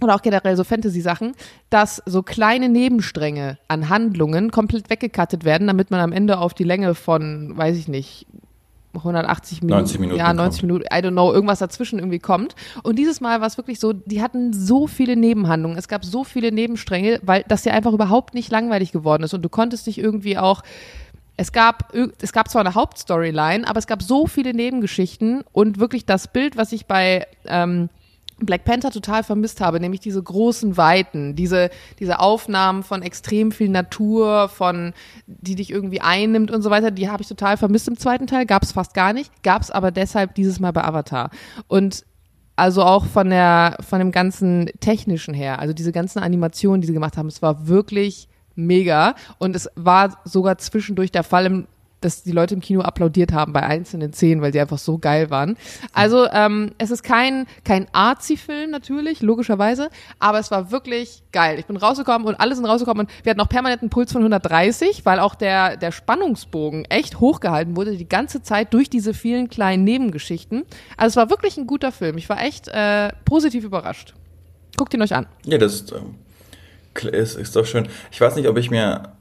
[0.03, 1.33] oder auch generell so Fantasy-Sachen,
[1.69, 6.63] dass so kleine Nebenstränge an Handlungen komplett weggekattet werden, damit man am Ende auf die
[6.63, 8.27] Länge von, weiß ich nicht,
[8.95, 10.71] 180 Minuten, 90 Minuten ja, 90 kommt.
[10.71, 12.55] Minuten, I don't know, irgendwas dazwischen irgendwie kommt.
[12.83, 16.23] Und dieses Mal war es wirklich so, die hatten so viele Nebenhandlungen, es gab so
[16.23, 19.97] viele Nebenstränge, weil das ja einfach überhaupt nicht langweilig geworden ist und du konntest dich
[19.97, 20.61] irgendwie auch
[21.35, 26.05] es gab, es gab zwar eine Hauptstoryline, aber es gab so viele Nebengeschichten und wirklich
[26.05, 27.89] das Bild, was ich bei ähm,
[28.45, 33.69] Black Panther total vermisst habe, nämlich diese großen Weiten, diese, diese Aufnahmen von extrem viel
[33.69, 34.93] Natur, von
[35.27, 38.45] die dich irgendwie einnimmt und so weiter, die habe ich total vermisst im zweiten Teil,
[38.45, 41.29] gab es fast gar nicht, gab es aber deshalb dieses Mal bei Avatar.
[41.67, 42.05] Und
[42.55, 46.93] also auch von der, von dem ganzen technischen her, also diese ganzen Animationen, die sie
[46.93, 51.67] gemacht haben, es war wirklich mega und es war sogar zwischendurch der Fall im
[52.03, 55.29] dass die Leute im Kino applaudiert haben bei einzelnen Szenen, weil die einfach so geil
[55.29, 55.57] waren.
[55.93, 59.89] Also ähm, es ist kein, kein Arzi-Film natürlich, logischerweise,
[60.19, 61.59] aber es war wirklich geil.
[61.59, 64.21] Ich bin rausgekommen und alle sind rausgekommen und wir hatten auch permanent einen Puls von
[64.21, 69.49] 130, weil auch der, der Spannungsbogen echt hochgehalten wurde, die ganze Zeit durch diese vielen
[69.49, 70.63] kleinen Nebengeschichten.
[70.97, 72.17] Also es war wirklich ein guter Film.
[72.17, 74.13] Ich war echt äh, positiv überrascht.
[74.77, 75.27] Guckt ihn euch an.
[75.45, 77.87] Ja, das ist, äh, ist, ist doch schön.
[78.11, 79.12] Ich weiß nicht, ob ich mir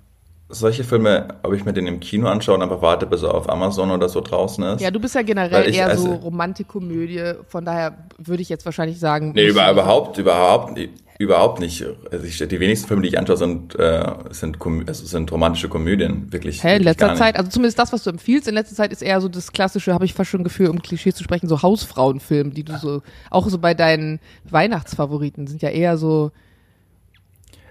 [0.52, 3.48] solche Filme, ob ich mir den im Kino anschaue und einfach warte, bis er auf
[3.48, 4.80] Amazon oder so draußen ist.
[4.82, 8.64] Ja, du bist ja generell ich, eher also, so Romantikkomödie, von daher würde ich jetzt
[8.64, 9.32] wahrscheinlich sagen.
[9.34, 10.78] Nee, über, überhaupt, überhaupt,
[11.18, 11.84] überhaupt nicht.
[12.10, 16.30] Also ich, die wenigsten Filme, die ich anschaue, sind, äh, sind, also sind romantische Komödien,
[16.32, 16.62] wirklich.
[16.62, 19.20] Hä, in letzter Zeit, also zumindest das, was du empfiehlst, in letzter Zeit ist eher
[19.20, 22.50] so das klassische, habe ich fast schon ein Gefühl, um Klischee zu sprechen, so Hausfrauenfilme,
[22.50, 26.30] die du so, auch so bei deinen Weihnachtsfavoriten sind ja eher so.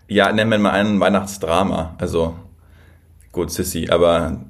[0.08, 2.36] Ja, nennen wir mal einen Weihnachtsdrama, also
[3.32, 4.41] gut, Sissy, aber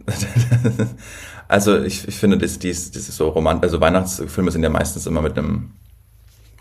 [1.48, 5.06] also ich, ich finde, das, dies, das ist so romantisch, also Weihnachtsfilme sind ja meistens
[5.06, 5.72] immer mit einem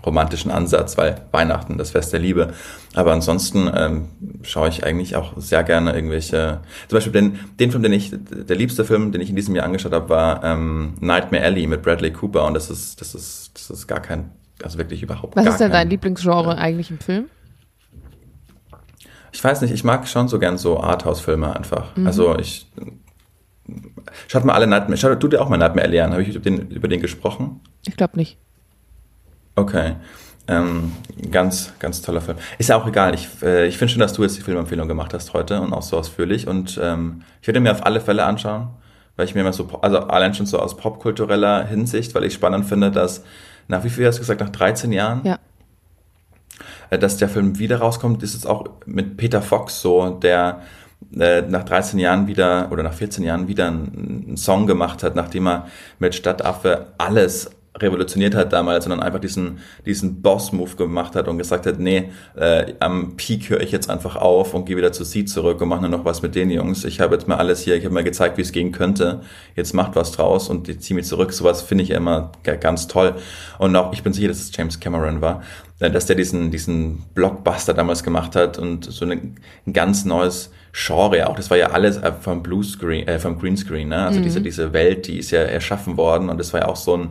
[0.04, 2.52] romantischen Ansatz, weil Weihnachten, das Fest der Liebe.
[2.94, 4.09] Aber ansonsten ähm,
[4.42, 8.56] schaue ich eigentlich auch sehr gerne irgendwelche, zum Beispiel den, den Film, den ich, der
[8.56, 12.12] liebste Film, den ich in diesem Jahr angeschaut habe, war ähm, Nightmare Alley mit Bradley
[12.12, 14.30] Cooper und das ist, das ist, das ist gar kein,
[14.62, 17.26] also wirklich überhaupt Was gar ist denn dein Lieblingsgenre eigentlich im Film?
[19.32, 21.96] Ich weiß nicht, ich mag schon so gern so Arthouse-Filme einfach.
[21.96, 22.06] Mhm.
[22.06, 22.66] Also ich.
[24.26, 24.96] Schaut mal alle Nightmare.
[24.96, 26.12] Schaut, du dir auch mal Nightmare Alley an.
[26.12, 27.60] Habe ich über den, über den gesprochen?
[27.86, 28.38] Ich glaube nicht.
[29.54, 29.94] Okay.
[30.48, 30.92] Ähm,
[31.30, 32.38] ganz, ganz toller Film.
[32.58, 33.14] Ist ja auch egal.
[33.14, 35.82] Ich, äh, ich finde schön, dass du jetzt die Filmempfehlung gemacht hast heute und auch
[35.82, 36.48] so ausführlich.
[36.48, 38.68] Und ähm, ich werde mir auf alle Fälle anschauen,
[39.16, 42.66] weil ich mir immer so, also allein schon so aus popkultureller Hinsicht, weil ich spannend
[42.66, 43.22] finde, dass
[43.68, 45.20] nach wie viel hast du gesagt, nach 13 Jahren?
[45.24, 45.38] Ja.
[46.90, 50.61] Äh, dass der Film wieder rauskommt, ist es auch mit Peter Fox so, der
[51.18, 55.48] äh, nach 13 Jahren wieder oder nach 14 Jahren wieder einen, Song gemacht hat, nachdem
[55.48, 55.66] er
[55.98, 61.66] mit Stadtaffe alles revolutioniert hat damals, sondern einfach diesen, diesen Boss-Move gemacht hat und gesagt
[61.66, 65.24] hat, nee, äh, am Peak höre ich jetzt einfach auf und gehe wieder zu Sie
[65.24, 66.85] zurück und mache nur noch was mit den Jungs.
[66.85, 69.20] Ich habe jetzt mal alles hier, ich habe mal gezeigt, wie es gehen könnte.
[69.54, 71.33] Jetzt macht was draus und ich ziehe mich zurück.
[71.33, 73.14] Sowas finde ich immer ganz toll.
[73.59, 75.42] Und auch, ich bin sicher, dass es James Cameron war,
[75.78, 80.50] äh, dass der diesen, diesen Blockbuster damals gemacht hat und so ein, ein ganz neues
[80.72, 81.37] Genre auch.
[81.37, 84.06] Das war ja alles äh, vom Bluescreen, äh, vom Greenscreen, ne?
[84.06, 84.24] Also mhm.
[84.24, 87.09] diese, diese Welt, die ist ja erschaffen worden und das war ja auch so ein,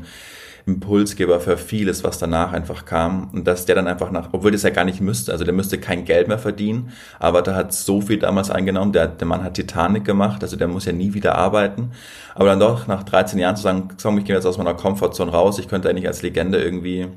[0.66, 3.30] Impulsgeber für vieles, was danach einfach kam.
[3.34, 5.80] Und dass der dann einfach nach, obwohl das ja gar nicht müsste, also der müsste
[5.80, 9.56] kein Geld mehr verdienen, aber der hat so viel damals eingenommen, der, der Mann hat
[9.56, 11.92] Titanic gemacht, also der muss ja nie wieder arbeiten.
[12.36, 15.32] Aber dann doch nach 13 Jahren zu sagen, komm, ich gehe jetzt aus meiner Komfortzone
[15.32, 17.08] raus, ich könnte eigentlich als Legende irgendwie.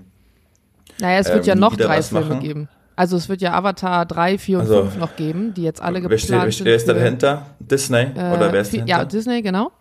[1.00, 2.40] Naja, es wird äh, ja noch drei Filme machen.
[2.40, 2.68] geben.
[2.94, 6.00] Also es wird ja Avatar 3, 4 und also, 5 noch geben, die jetzt alle
[6.00, 6.66] geplant wer, wer, sind.
[6.66, 7.46] Wer ist da dahinter?
[7.58, 8.08] Disney?
[8.14, 8.88] Äh, oder wer ist dahinter?
[8.88, 9.72] Ja, Disney, genau.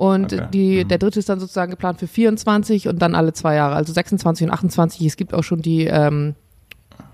[0.00, 0.46] Und okay.
[0.50, 0.88] die, mhm.
[0.88, 4.46] der dritte ist dann sozusagen geplant für 24 und dann alle zwei Jahre, also 26
[4.46, 5.06] und 28.
[5.06, 6.36] Es gibt auch schon die, ähm,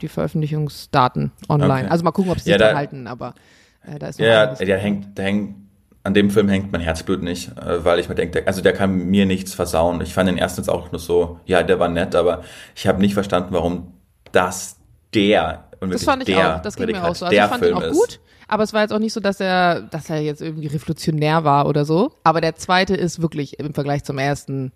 [0.03, 1.81] die Veröffentlichungsdaten online.
[1.81, 1.89] Okay.
[1.89, 3.35] Also mal gucken, ob sie ja, sich da halten, aber
[3.85, 5.57] äh, da ist noch Ja, der hängt, der hängt,
[6.05, 8.95] an dem Film hängt mein Herzblut nicht, äh, weil ich mir denke, also der kann
[8.97, 10.01] mir nichts versauen.
[10.01, 12.45] Ich fand den erstens auch nur so, ja, der war nett, aber
[12.77, 13.95] ich habe nicht verstanden, warum
[14.31, 14.77] das
[15.13, 17.27] der und das fand ich der, auch, das ging mir auch so.
[17.27, 18.21] Also ich fand Film ihn auch gut.
[18.49, 21.67] Aber es war jetzt auch nicht so, dass er, dass er jetzt irgendwie revolutionär war
[21.67, 22.13] oder so.
[22.23, 24.73] Aber der zweite ist wirklich im Vergleich zum ersten,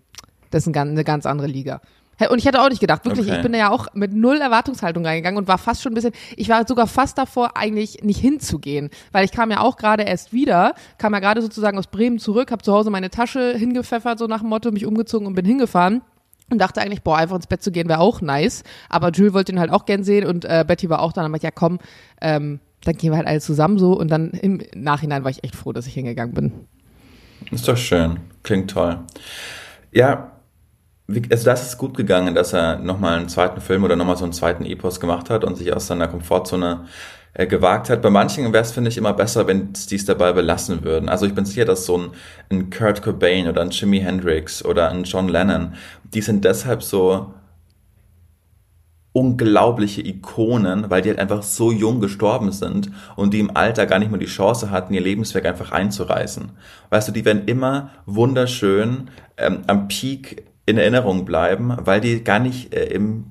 [0.49, 1.81] das ist eine ganz andere Liga.
[2.29, 3.37] Und ich hätte auch nicht gedacht, wirklich, okay.
[3.37, 6.13] ich bin da ja auch mit null Erwartungshaltung reingegangen und war fast schon ein bisschen,
[6.35, 8.91] ich war sogar fast davor, eigentlich nicht hinzugehen.
[9.11, 12.51] Weil ich kam ja auch gerade erst wieder, kam ja gerade sozusagen aus Bremen zurück,
[12.51, 16.01] habe zu Hause meine Tasche hingepfeffert, so nach dem Motto, mich umgezogen und bin hingefahren
[16.51, 18.63] und dachte eigentlich, boah, einfach ins Bett zu gehen wäre auch nice.
[18.89, 21.31] Aber Jules wollte ihn halt auch gern sehen und äh, Betty war auch da und
[21.31, 21.79] meinte, ja komm,
[22.21, 25.55] ähm, dann gehen wir halt alle zusammen so und dann im Nachhinein war ich echt
[25.55, 26.51] froh, dass ich hingegangen bin.
[27.51, 28.19] Ist doch schön.
[28.43, 28.99] Klingt toll.
[29.91, 30.31] Ja,
[31.29, 34.33] also das ist gut gegangen, dass er nochmal einen zweiten Film oder nochmal so einen
[34.33, 36.85] zweiten Epos gemacht hat und sich aus seiner Komfortzone
[37.33, 38.01] äh, gewagt hat.
[38.01, 41.09] Bei manchen wäre es, finde ich, immer besser, wenn sie es dabei belassen würden.
[41.09, 42.09] Also ich bin sicher, dass so ein,
[42.49, 45.73] ein Kurt Cobain oder ein Jimi Hendrix oder ein John Lennon,
[46.13, 47.33] die sind deshalb so
[49.13, 53.99] unglaubliche Ikonen, weil die halt einfach so jung gestorben sind und die im Alter gar
[53.99, 56.51] nicht mehr die Chance hatten, ihr Lebenswerk einfach einzureißen.
[56.89, 62.39] Weißt du, die werden immer wunderschön ähm, am Peak in Erinnerung bleiben, weil die gar
[62.39, 63.30] nicht äh, im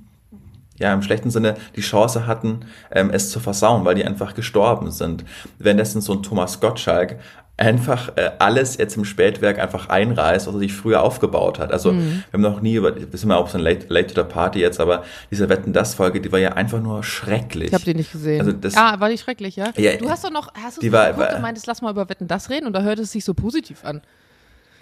[0.81, 4.91] ja, im schlechten Sinne die Chance hatten, ähm, es zu versauen, weil die einfach gestorben
[4.91, 5.25] sind.
[5.59, 7.19] Währenddessen so ein Thomas Gottschalk
[7.61, 11.73] einfach äh, alles jetzt im Spätwerk einfach einreißt, was er sich früher aufgebaut hat.
[11.73, 12.25] Also mhm.
[12.31, 14.27] wir haben noch nie über, wir sind mal auf so ein Late, Late to the
[14.27, 17.69] Party jetzt, aber diese Wetten das Folge, die war ja einfach nur schrecklich.
[17.69, 18.41] Ich habe die nicht gesehen.
[18.41, 19.73] Also das, ah, war die schrecklich, ja?
[19.77, 22.09] ja du hast doch noch, hast du die war, war, und meintest, lass mal über
[22.09, 24.01] Wetten das reden und da hörte es sich so positiv an.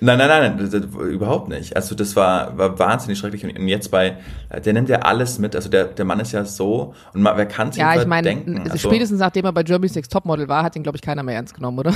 [0.00, 1.74] Nein, nein, nein, das, das, überhaupt nicht.
[1.74, 3.44] Also das war, war wahnsinnig schrecklich.
[3.44, 4.16] Und jetzt bei,
[4.64, 5.56] der nimmt ja alles mit.
[5.56, 8.62] Also der, der Mann ist ja so und man, wer kann sich Ja, ich meine,
[8.64, 11.34] also spätestens nachdem er bei Germany's Next Topmodel war, hat ihn, glaube ich, keiner mehr
[11.34, 11.92] ernst genommen, oder?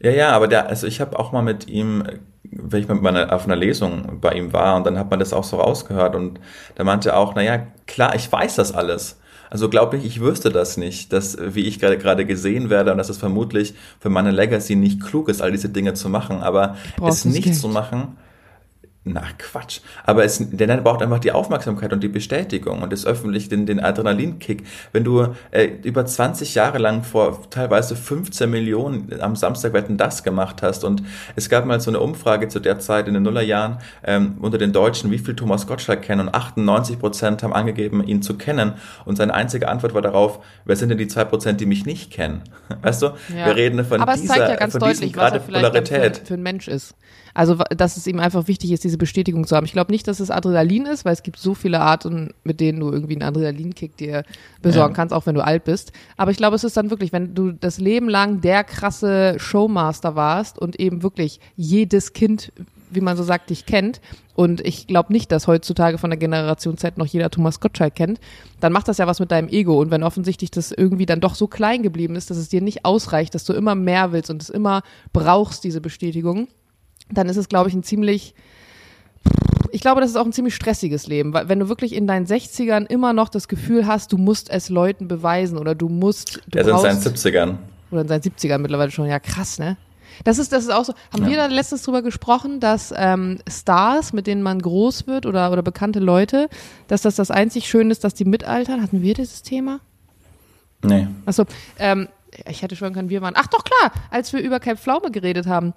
[0.00, 2.04] Ja, ja, aber der, also ich habe auch mal mit ihm,
[2.42, 5.32] wenn ich mit meiner, auf einer Lesung bei ihm war und dann hat man das
[5.32, 6.40] auch so rausgehört und
[6.74, 9.18] da meinte er auch, naja, klar, ich weiß das alles.
[9.54, 12.98] Also glaube ich, ich wüsste das nicht, dass, wie ich gerade gerade gesehen werde und
[12.98, 16.76] dass es vermutlich für meine Legacy nicht klug ist, all diese Dinge zu machen, aber
[17.06, 17.54] es nicht Geld.
[17.54, 18.16] zu machen,
[19.04, 19.80] na Quatsch.
[20.04, 23.78] Aber es, der braucht einfach die Aufmerksamkeit und die Bestätigung und das öffentlich den, den
[23.78, 24.64] Adrenalinkick.
[24.92, 30.22] Wenn du äh, über 20 Jahre lang vor teilweise 15 Millionen am Samstag wetten das
[30.22, 31.02] gemacht hast und
[31.36, 34.72] es gab mal so eine Umfrage zu der Zeit in den Nullerjahren ähm, unter den
[34.72, 38.72] Deutschen, wie viel Thomas Gottschalk kennen und 98 Prozent haben angegeben, ihn zu kennen
[39.04, 42.10] und seine einzige Antwort war darauf, wer sind denn die zwei Prozent, die mich nicht
[42.10, 42.42] kennen?
[42.82, 43.06] Weißt du?
[43.36, 43.46] Ja.
[43.46, 46.34] Wir reden von Aber dieser, es zeigt ja ganz deutlich, was er vielleicht für, für
[46.34, 46.94] ein Mensch ist.
[47.34, 49.64] Also, dass es ihm einfach wichtig ist, diese Bestätigung zu haben.
[49.64, 52.80] Ich glaube nicht, dass es Adrenalin ist, weil es gibt so viele Arten, mit denen
[52.80, 54.24] du irgendwie einen Adrenalinkick dir
[54.62, 54.96] besorgen ja.
[54.96, 55.92] kannst, auch wenn du alt bist.
[56.16, 60.16] Aber ich glaube, es ist dann wirklich, wenn du das Leben lang der krasse Showmaster
[60.16, 62.52] warst und eben wirklich jedes Kind
[62.90, 64.00] wie man so sagt, dich kennt,
[64.34, 68.18] und ich glaube nicht, dass heutzutage von der Generation Z noch jeder Thomas Gottschalk kennt,
[68.60, 69.80] dann macht das ja was mit deinem Ego.
[69.80, 72.84] Und wenn offensichtlich das irgendwie dann doch so klein geblieben ist, dass es dir nicht
[72.84, 76.48] ausreicht, dass du immer mehr willst und es immer brauchst, diese Bestätigung,
[77.10, 78.34] dann ist es, glaube ich, ein ziemlich,
[79.74, 82.26] ich glaube, das ist auch ein ziemlich stressiges Leben, weil wenn du wirklich in deinen
[82.26, 86.40] 60ern immer noch das Gefühl hast, du musst es Leuten beweisen oder du musst.
[86.46, 87.54] Du er ist in seinen 70ern.
[87.90, 89.76] Oder in seinen 70ern mittlerweile schon, ja krass, ne?
[90.22, 90.94] Das ist, das ist auch so.
[91.12, 91.30] Haben ja.
[91.30, 95.62] wir da letztens drüber gesprochen, dass ähm, Stars, mit denen man groß wird oder, oder
[95.62, 96.48] bekannte Leute,
[96.86, 98.80] dass das das einzig Schöne ist, dass die mitaltern?
[98.80, 99.80] Hatten wir dieses Thema?
[100.82, 101.08] Nee.
[101.26, 101.46] Achso,
[101.78, 102.08] ähm,
[102.48, 103.34] ich hätte schwören können, wir waren.
[103.36, 105.74] Ach doch, klar, als wir über Cap Pflaume geredet haben.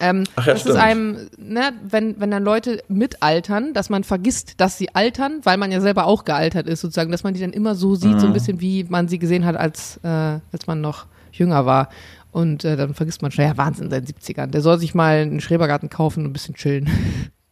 [0.00, 0.76] Ähm, Ach ja, das stimmt.
[0.76, 5.56] ist einem, ne, wenn, wenn dann Leute mitaltern, dass man vergisst, dass sie altern, weil
[5.56, 8.20] man ja selber auch gealtert ist, sozusagen, dass man die dann immer so sieht, mhm.
[8.20, 8.34] so ein mhm.
[8.34, 11.88] bisschen wie man sie gesehen hat, als, äh, als man noch jünger war.
[12.32, 14.48] Und äh, dann vergisst man schon, ja, Wahnsinn, seit 70ern.
[14.48, 16.90] Der soll sich mal einen Schrebergarten kaufen und ein bisschen chillen.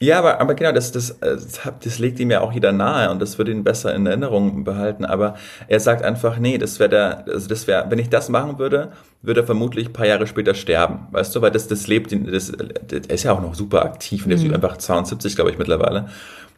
[0.00, 3.10] Ja, aber, aber genau, das, das, äh, das, das legt ihm ja auch jeder nahe
[3.10, 5.04] und das würde ihn besser in Erinnerung behalten.
[5.04, 5.36] Aber
[5.68, 8.92] er sagt einfach, nee, das wäre der, also das wäre, wenn ich das machen würde,
[9.22, 11.06] würde er vermutlich ein paar Jahre später sterben.
[11.12, 14.24] Weißt du, weil das, das lebt ihn, das, er ist ja auch noch super aktiv
[14.24, 14.46] und der mhm.
[14.46, 16.06] ist einfach 72, glaube ich, mittlerweile.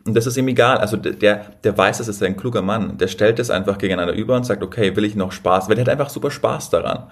[0.06, 0.78] Und das ist ihm egal.
[0.78, 2.96] Also der, der weiß, das ist ein kluger Mann.
[2.96, 5.68] Der stellt es einfach gegeneinander über und sagt, okay, will ich noch Spaß?
[5.68, 7.08] Weil der hat einfach super Spaß daran.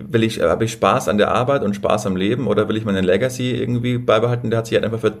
[0.00, 2.84] Will ich, habe ich Spaß an der Arbeit und Spaß am Leben oder will ich
[2.84, 4.50] meine Legacy irgendwie beibehalten?
[4.50, 5.18] Der hat sich halt einfach für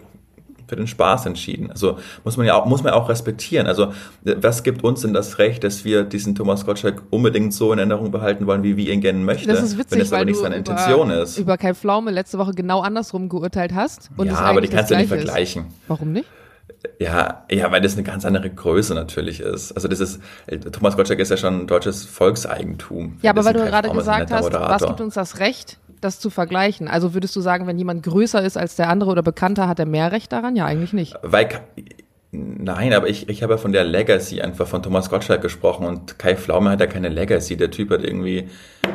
[0.72, 1.70] für den Spaß entschieden.
[1.70, 3.66] Also muss man ja auch, muss man auch respektieren.
[3.66, 7.78] Also was gibt uns denn das Recht, dass wir diesen Thomas Gottschalk unbedingt so in
[7.78, 10.40] Erinnerung behalten wollen, wie wir ihn gerne möchten, das ist witzig, wenn das aber nicht
[10.40, 11.36] seine Intention über, ist.
[11.36, 14.08] Über Kai Pflaume letzte Woche genau andersrum geurteilt hast.
[14.24, 15.66] ja, aber die kannst du nicht vergleichen.
[15.66, 15.74] Ist.
[15.88, 16.26] Warum nicht?
[16.98, 19.72] Ja, ja, weil das eine ganz andere Größe natürlich ist.
[19.72, 20.20] Also das ist,
[20.72, 23.18] Thomas Gottschalk ist ja schon deutsches Volkseigentum.
[23.22, 24.70] Ja, aber weil du gerade gesagt hast, Moderator.
[24.70, 26.88] was gibt uns das Recht, das zu vergleichen?
[26.88, 29.86] Also würdest du sagen, wenn jemand größer ist als der andere oder bekannter, hat er
[29.86, 30.56] mehr Recht daran?
[30.56, 31.14] Ja, eigentlich nicht.
[31.22, 31.48] Weil,
[32.30, 36.18] nein, aber ich, ich habe ja von der Legacy einfach von Thomas Gottschalk gesprochen und
[36.18, 37.56] Kai Pflaume hat ja keine Legacy.
[37.56, 38.48] Der Typ hat irgendwie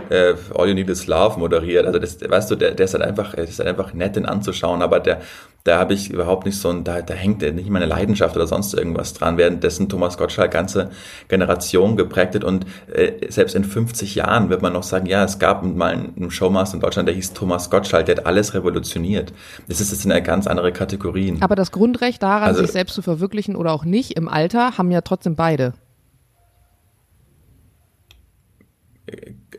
[0.09, 1.85] äh, All You Need Is Love moderiert.
[1.85, 4.25] Also das, weißt du, der, der ist halt einfach, der ist halt einfach nett, den
[4.25, 5.21] anzuschauen, aber der,
[5.67, 8.73] da habe ich überhaupt nicht so ein, da, da hängt nicht meine Leidenschaft oder sonst
[8.73, 10.91] irgendwas dran, währenddessen Thomas Gottschalk ganze
[11.27, 15.39] Generation geprägt hat und äh, selbst in 50 Jahren wird man noch sagen, ja, es
[15.39, 19.33] gab mal einen Showmaster in Deutschland, der hieß Thomas Gottschalk, der hat alles revolutioniert.
[19.67, 21.41] Das ist jetzt eine ganz andere Kategorien.
[21.41, 24.89] Aber das Grundrecht daran, also, sich selbst zu verwirklichen oder auch nicht im Alter, haben
[24.89, 25.73] ja trotzdem beide.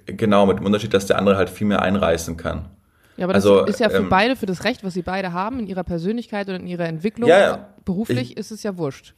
[0.06, 2.70] Genau, mit dem Unterschied, dass der andere halt viel mehr einreißen kann.
[3.18, 5.32] Ja, aber das also, ist ja für ähm, beide, für das Recht, was sie beide
[5.32, 7.68] haben, in ihrer Persönlichkeit oder in ihrer Entwicklung, ja, ja.
[7.84, 9.14] beruflich ich, ist es ja wurscht.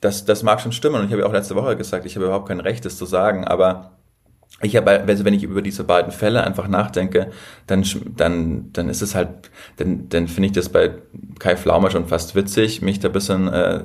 [0.00, 2.24] Das, das mag schon stimmen und ich habe ja auch letzte Woche gesagt, ich habe
[2.24, 3.92] überhaupt kein Recht, das zu sagen, aber
[4.62, 7.30] ich habe, also wenn ich über diese beiden Fälle einfach nachdenke,
[7.66, 7.84] dann,
[8.16, 10.92] dann, dann ist es halt, dann, dann finde ich das bei
[11.38, 13.84] Kai Flaumer schon fast witzig, mich da ein bisschen äh,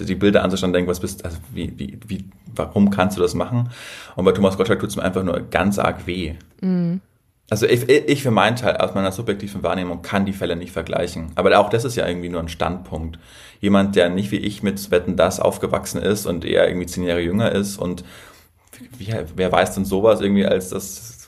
[0.00, 3.34] die Bilder anzuschauen und denken, was bist, also wie, wie, wie, warum kannst du das
[3.34, 3.70] machen?
[4.16, 6.34] Und bei Thomas Gottschalk tut es mir einfach nur ganz arg weh.
[6.60, 7.00] Mhm.
[7.50, 11.32] Also ich, ich für meinen Teil aus meiner subjektiven Wahrnehmung kann die Fälle nicht vergleichen.
[11.34, 13.18] Aber auch das ist ja irgendwie nur ein Standpunkt.
[13.60, 17.20] Jemand, der nicht wie ich mit Wetten das aufgewachsen ist und eher irgendwie zehn Jahre
[17.20, 18.04] jünger ist und
[18.98, 21.22] wie, wer weiß denn sowas irgendwie als das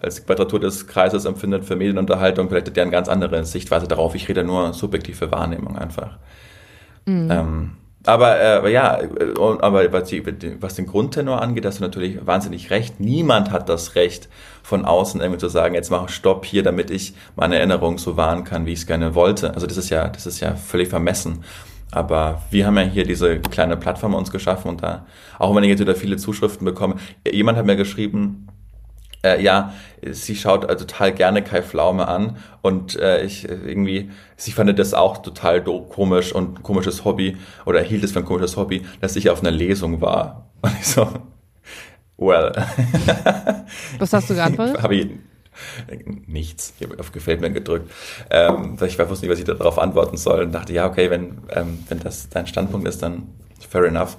[0.00, 4.14] als Quadratur des Kreises empfindet für Medienunterhaltung, vielleicht hat der eine ganz andere Sichtweise darauf.
[4.14, 6.18] Ich rede nur subjektive Wahrnehmung einfach.
[7.04, 7.30] Mhm.
[7.30, 7.70] Ähm,
[8.04, 10.22] aber äh, ja, äh, aber was, die,
[10.60, 13.00] was den Grundtenor angeht, hast du natürlich wahnsinnig recht.
[13.00, 14.28] Niemand hat das Recht,
[14.62, 18.44] von außen irgendwie zu sagen, jetzt mach Stopp hier, damit ich meine Erinnerung so wahren
[18.44, 19.54] kann, wie ich es gerne wollte.
[19.54, 21.44] Also das ist ja, das ist ja völlig vermessen.
[21.90, 25.04] Aber wir haben ja hier diese kleine Plattform uns geschaffen und da,
[25.38, 26.96] auch wenn ich jetzt wieder viele Zuschriften bekomme,
[27.30, 28.48] jemand hat mir geschrieben,
[29.22, 29.72] äh, ja,
[30.10, 34.76] sie schaut also total gerne Kai Pflaume an und äh, ich äh, irgendwie, sie fand
[34.78, 38.82] das auch total komisch und ein komisches Hobby oder hielt es für ein komisches Hobby,
[39.00, 40.48] dass ich auf einer Lesung war.
[40.62, 41.08] Und ich so,
[42.16, 42.52] well.
[43.98, 44.80] Was hast du geantwortet?
[44.82, 45.08] Habe ich
[46.26, 46.72] nichts.
[46.78, 47.90] Ich habe auf Gefällt mir gedrückt.
[48.30, 51.84] Ähm, ich wusste nicht, was ich darauf antworten soll und dachte, ja, okay, wenn, ähm,
[51.88, 53.28] wenn das dein Standpunkt ist, dann
[53.68, 54.16] fair enough.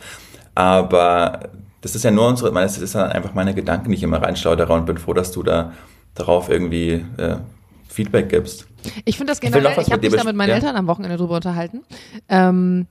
[0.53, 1.39] Aber
[1.83, 4.71] das ist ja nur unsere, das ist dann einfach meine Gedanken, die ich immer reinschleudere
[4.71, 5.73] und bin froh, dass du da
[6.15, 7.35] darauf irgendwie äh,
[7.89, 8.67] Feedback gibst.
[9.03, 10.55] Ich finde das generell, ich, ich habe mich da mit meinen ja.
[10.55, 11.81] Eltern am Wochenende drüber unterhalten.
[12.29, 12.87] Ähm,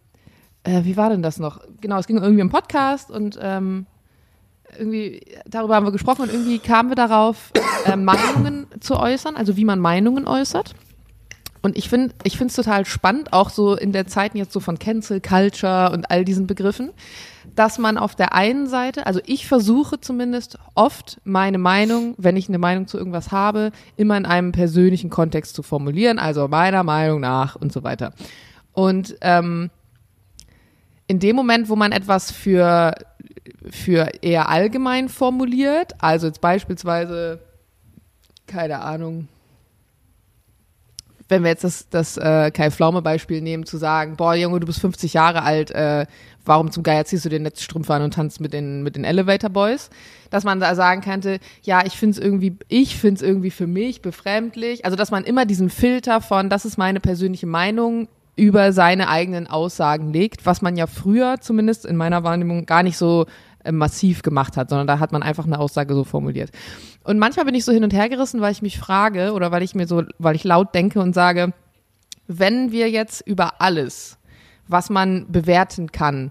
[0.63, 1.61] äh, wie war denn das noch?
[1.81, 3.87] Genau, es ging irgendwie im Podcast und ähm,
[4.79, 7.51] irgendwie darüber haben wir gesprochen und irgendwie kamen wir darauf,
[7.87, 10.75] äh, Meinungen zu äußern, also wie man Meinungen äußert.
[11.63, 14.61] Und ich finde, ich finde es total spannend, auch so in der Zeit jetzt so
[14.61, 16.91] von Cancel Culture und all diesen Begriffen,
[17.55, 22.49] dass man auf der einen Seite, also ich versuche zumindest oft meine Meinung, wenn ich
[22.49, 27.21] eine Meinung zu irgendwas habe, immer in einem persönlichen Kontext zu formulieren, also meiner Meinung
[27.21, 28.13] nach und so weiter.
[28.73, 29.71] Und ähm,
[31.07, 32.95] in dem Moment, wo man etwas für,
[33.71, 37.41] für eher allgemein formuliert, also jetzt beispielsweise,
[38.47, 39.29] keine Ahnung,
[41.33, 44.81] wenn wir jetzt das, das äh, Kai Pflaume-Beispiel nehmen, zu sagen, boah, Junge, du bist
[44.81, 46.07] 50 Jahre alt, äh,
[46.45, 49.51] warum zum Geier ziehst du den Netzstrümpfe an und tanzt mit den, mit den Elevator
[49.51, 49.91] Boys?
[50.31, 53.67] Dass man da sagen könnte, ja, ich finde es irgendwie, ich finde es irgendwie für
[53.67, 54.85] mich befremdlich.
[54.85, 59.47] Also, dass man immer diesen Filter von, das ist meine persönliche Meinung, über seine eigenen
[59.47, 63.27] Aussagen legt, was man ja früher zumindest in meiner Wahrnehmung gar nicht so
[63.65, 66.51] äh, massiv gemacht hat, sondern da hat man einfach eine Aussage so formuliert.
[67.05, 69.63] Und manchmal bin ich so hin und her gerissen, weil ich mich frage oder weil
[69.63, 71.53] ich mir so, weil ich laut denke und sage,
[72.27, 74.19] wenn wir jetzt über alles,
[74.69, 76.31] was man bewerten kann,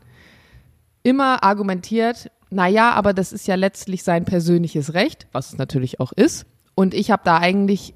[1.03, 5.99] immer argumentiert, na ja, aber das ist ja letztlich sein persönliches Recht, was es natürlich
[5.99, 6.45] auch ist.
[6.75, 7.93] Und ich habe da eigentlich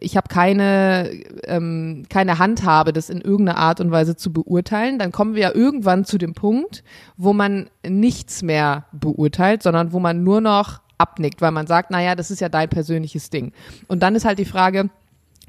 [0.00, 1.10] ich habe keine,
[1.44, 5.54] ähm, keine Handhabe, das in irgendeiner Art und Weise zu beurteilen, dann kommen wir ja
[5.54, 6.82] irgendwann zu dem Punkt,
[7.16, 12.14] wo man nichts mehr beurteilt, sondern wo man nur noch abnickt, weil man sagt, naja,
[12.14, 13.52] das ist ja dein persönliches Ding.
[13.86, 14.90] Und dann ist halt die Frage,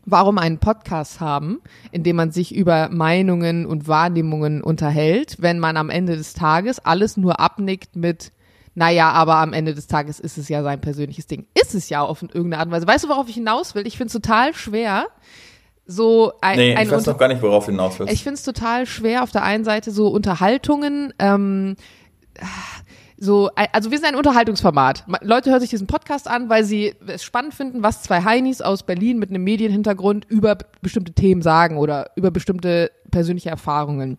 [0.05, 5.77] warum einen Podcast haben, in dem man sich über Meinungen und Wahrnehmungen unterhält, wenn man
[5.77, 8.31] am Ende des Tages alles nur abnickt mit
[8.75, 11.47] naja, aber am Ende des Tages ist es ja sein persönliches Ding.
[11.53, 12.87] Ist es ja auf irgendeine Art und Weise.
[12.87, 13.85] Weißt du, worauf ich hinaus will?
[13.85, 15.07] Ich finde es total schwer,
[15.85, 18.13] so ein, nee, ein ich weiß noch gar nicht, worauf du hinaus willst.
[18.13, 21.75] Ich finde es total schwer, auf der einen Seite so Unterhaltungen, ähm,
[23.21, 25.03] so, also wir sind ein Unterhaltungsformat.
[25.21, 28.83] Leute hören sich diesen Podcast an, weil sie es spannend finden, was zwei Heinis aus
[28.83, 34.17] Berlin mit einem Medienhintergrund über bestimmte Themen sagen oder über bestimmte persönliche Erfahrungen.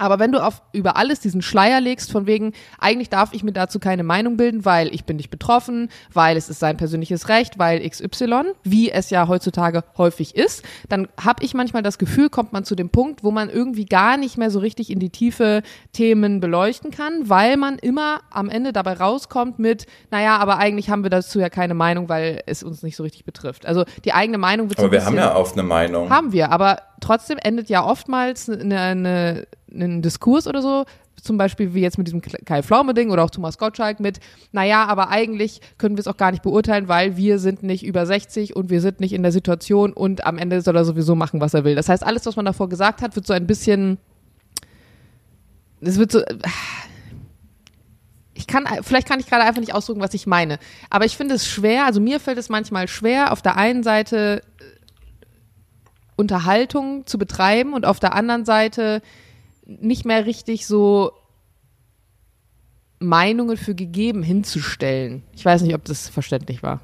[0.00, 3.52] Aber wenn du auf über alles diesen Schleier legst, von wegen, eigentlich darf ich mir
[3.52, 7.58] dazu keine Meinung bilden, weil ich bin nicht betroffen, weil es ist sein persönliches Recht,
[7.58, 12.54] weil XY, wie es ja heutzutage häufig ist, dann habe ich manchmal das Gefühl, kommt
[12.54, 15.62] man zu dem Punkt, wo man irgendwie gar nicht mehr so richtig in die tiefe
[15.92, 21.02] Themen beleuchten kann, weil man immer am Ende dabei rauskommt mit, naja, aber eigentlich haben
[21.02, 23.66] wir dazu ja keine Meinung, weil es uns nicht so richtig betrifft.
[23.66, 26.08] Also die eigene Meinung wird Aber so wir haben ja oft eine Meinung.
[26.08, 30.84] Haben wir, aber trotzdem endet ja oftmals eine, eine, ein Diskurs oder so,
[31.22, 34.20] zum Beispiel wie jetzt mit diesem Kai Pflaume-Ding oder auch Thomas Gottschalk mit,
[34.52, 38.06] naja, aber eigentlich können wir es auch gar nicht beurteilen, weil wir sind nicht über
[38.06, 41.40] 60 und wir sind nicht in der Situation und am Ende soll er sowieso machen,
[41.40, 41.74] was er will.
[41.74, 43.98] Das heißt, alles, was man davor gesagt hat, wird so ein bisschen,
[45.80, 46.22] es wird so,
[48.34, 50.58] ich kann, vielleicht kann ich gerade einfach nicht ausdrücken, was ich meine.
[50.88, 54.40] Aber ich finde es schwer, also mir fällt es manchmal schwer, auf der einen Seite
[56.20, 59.02] Unterhaltung zu betreiben und auf der anderen Seite
[59.66, 61.12] nicht mehr richtig so
[62.98, 65.22] Meinungen für gegeben hinzustellen.
[65.32, 66.80] Ich weiß nicht, ob das verständlich war.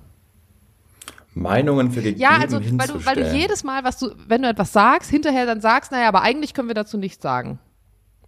[1.34, 4.48] Meinungen für gegeben Ja, also weil du, weil du jedes Mal, was du, wenn du
[4.48, 7.58] etwas sagst, hinterher dann sagst, naja, aber eigentlich können wir dazu nichts sagen.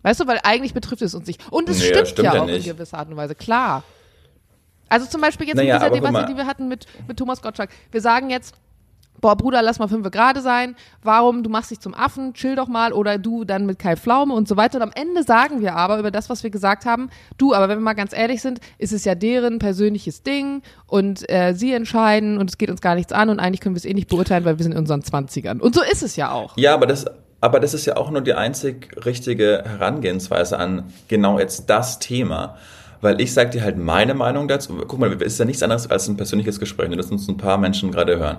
[0.02, 1.50] Weißt du, weil eigentlich betrifft es uns nicht.
[1.50, 2.66] Und es nee, stimmt, stimmt, ja, ja auch nicht.
[2.66, 3.82] in gewisser Art und Weise, klar.
[4.90, 7.70] Also zum Beispiel jetzt naja, in dieser Debatte, die wir hatten mit, mit Thomas Gottschalk.
[7.90, 8.54] Wir sagen jetzt,
[9.20, 12.68] boah, Bruder, lass mal fünf gerade sein, warum, du machst dich zum Affen, chill doch
[12.68, 14.78] mal, oder du dann mit Kai Pflaume und so weiter.
[14.78, 17.78] Und am Ende sagen wir aber über das, was wir gesagt haben, du, aber wenn
[17.78, 22.38] wir mal ganz ehrlich sind, ist es ja deren persönliches Ding und äh, sie entscheiden
[22.38, 24.44] und es geht uns gar nichts an und eigentlich können wir es eh nicht beurteilen,
[24.44, 25.60] weil wir sind in unseren Zwanzigern.
[25.60, 26.56] Und so ist es ja auch.
[26.56, 27.06] Ja, aber das,
[27.40, 32.56] aber das ist ja auch nur die einzig richtige Herangehensweise an genau jetzt das Thema
[33.00, 34.74] weil ich sage dir halt meine Meinung dazu.
[34.86, 37.58] Guck mal, es ist ja nichts anderes als ein persönliches Gespräch, das uns ein paar
[37.58, 38.38] Menschen gerade hören.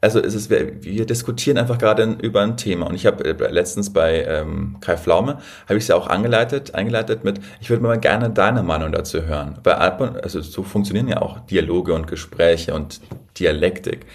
[0.00, 2.86] Also es ist, wir, wir diskutieren einfach gerade über ein Thema.
[2.86, 6.74] Und ich habe äh, letztens bei ähm, Kai Pflaume, habe ich es ja auch angeleitet,
[6.74, 9.58] eingeleitet mit, ich würde mal gerne deine Meinung dazu hören.
[9.64, 13.00] Weil also so funktionieren ja auch Dialoge und Gespräche und
[13.38, 14.06] Dialektik,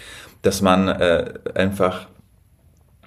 [0.42, 2.06] dass man äh, einfach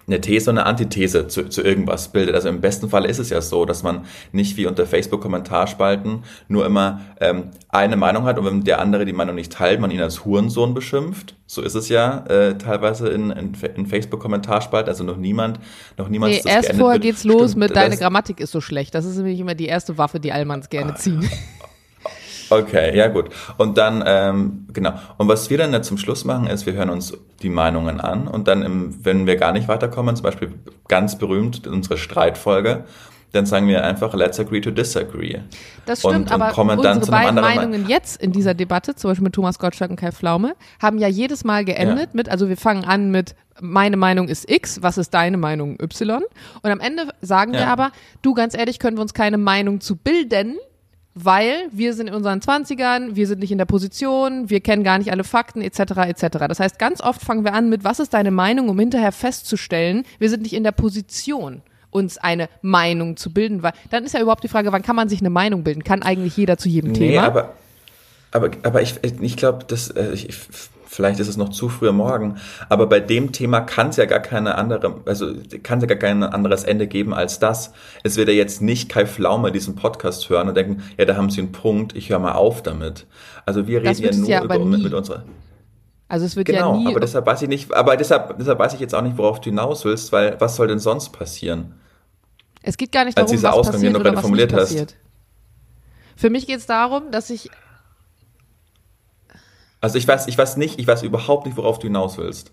[0.08, 2.34] eine These und eine Antithese zu, zu irgendwas bildet.
[2.34, 6.66] Also im besten Fall ist es ja so, dass man nicht wie unter Facebook-Kommentarspalten nur
[6.66, 10.01] immer ähm, eine Meinung hat und wenn der andere die Meinung nicht teilt, man ihn
[10.01, 11.36] als Hurensohn beschimpft.
[11.45, 14.89] So ist es ja äh, teilweise in, in, in Facebook-Kommentarspalten.
[14.89, 15.60] Also noch niemand,
[15.97, 18.95] noch niemand nee, erst vorher geht's los mit deine Grammatik ist so schlecht.
[18.95, 21.30] Das ist nämlich immer die erste Waffe, die Allmanns gerne ziehen.
[22.50, 23.30] Okay, ja gut.
[23.58, 24.93] Und dann, ähm, genau.
[25.18, 28.28] Und was wir dann jetzt zum Schluss machen, ist, wir hören uns die Meinungen an
[28.28, 30.54] und dann, im, wenn wir gar nicht weiterkommen, zum Beispiel
[30.88, 32.86] ganz berühmt unsere Streitfolge,
[33.34, 35.39] dann sagen wir einfach, let's agree to disagree.
[35.86, 38.54] Das stimmt, und, und aber kommen unsere dann zu beiden Meinungen Me jetzt in dieser
[38.54, 42.10] Debatte, zum Beispiel mit Thomas Gottschalk und Kai Pflaume, haben ja jedes Mal geendet ja.
[42.14, 46.24] mit, also wir fangen an mit, meine Meinung ist X, was ist deine Meinung Y?
[46.62, 47.62] Und am Ende sagen ja.
[47.62, 47.91] wir aber,
[48.22, 50.58] du ganz ehrlich, können wir uns keine Meinung zu bilden,
[51.24, 54.97] weil wir sind in unseren Zwanzigern, wir sind nicht in der Position, wir kennen gar
[54.99, 55.80] nicht alle Fakten etc.
[56.07, 56.38] etc.
[56.47, 60.03] Das heißt, ganz oft fangen wir an mit, was ist deine Meinung, um hinterher festzustellen,
[60.20, 64.22] wir sind nicht in der Position uns eine Meinung zu bilden, weil dann ist ja
[64.22, 65.84] überhaupt die Frage, wann kann man sich eine Meinung bilden?
[65.84, 67.24] Kann eigentlich jeder zu jedem nee, Thema?
[67.24, 67.53] Aber,
[68.32, 70.28] aber, aber ich, ich glaube, das, äh, ich,
[70.88, 72.38] vielleicht ist es noch zu früh Morgen,
[72.69, 75.33] aber bei dem Thema kann es ja gar keine andere, also
[75.63, 77.71] kann es ja gar kein anderes Ende geben als das.
[78.03, 81.29] Es wird ja jetzt nicht Kai Flaume diesen Podcast hören und denken, ja, da haben
[81.29, 83.05] sie einen Punkt, ich höre mal auf damit.
[83.45, 85.23] Also wir reden ja nur ja über, mit, mit unserer.
[86.09, 86.88] Also es wird genau, ja nie.
[86.88, 89.49] aber deshalb weiß ich nicht, aber deshalb, deshalb weiß ich jetzt auch nicht, worauf du
[89.49, 91.73] hinaus willst, weil was soll denn sonst passieren?
[92.61, 94.95] Es geht gar nicht darum, Als dieser was Ausgang, passiert den du gerade formuliert hast.
[96.15, 97.49] Für mich geht es darum, dass ich
[99.88, 102.51] also ich weiß, ich weiß nicht, ich weiß überhaupt nicht, worauf du hinaus willst.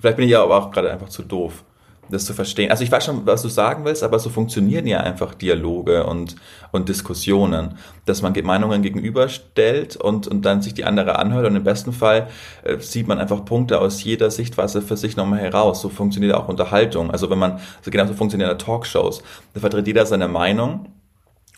[0.00, 1.62] Vielleicht bin ich ja aber auch gerade einfach zu doof,
[2.10, 2.72] das zu verstehen.
[2.72, 6.34] Also ich weiß schon, was du sagen willst, aber so funktionieren ja einfach Dialoge und,
[6.72, 11.62] und Diskussionen, dass man Meinungen gegenüberstellt und, und dann sich die andere anhört und im
[11.62, 12.26] besten Fall
[12.64, 15.82] äh, sieht man einfach Punkte aus jeder Sichtweise für sich nochmal heraus.
[15.82, 17.12] So funktioniert auch Unterhaltung.
[17.12, 19.22] Also wenn man, also genauso funktionieren Talkshows.
[19.54, 20.86] Da vertritt jeder seine Meinung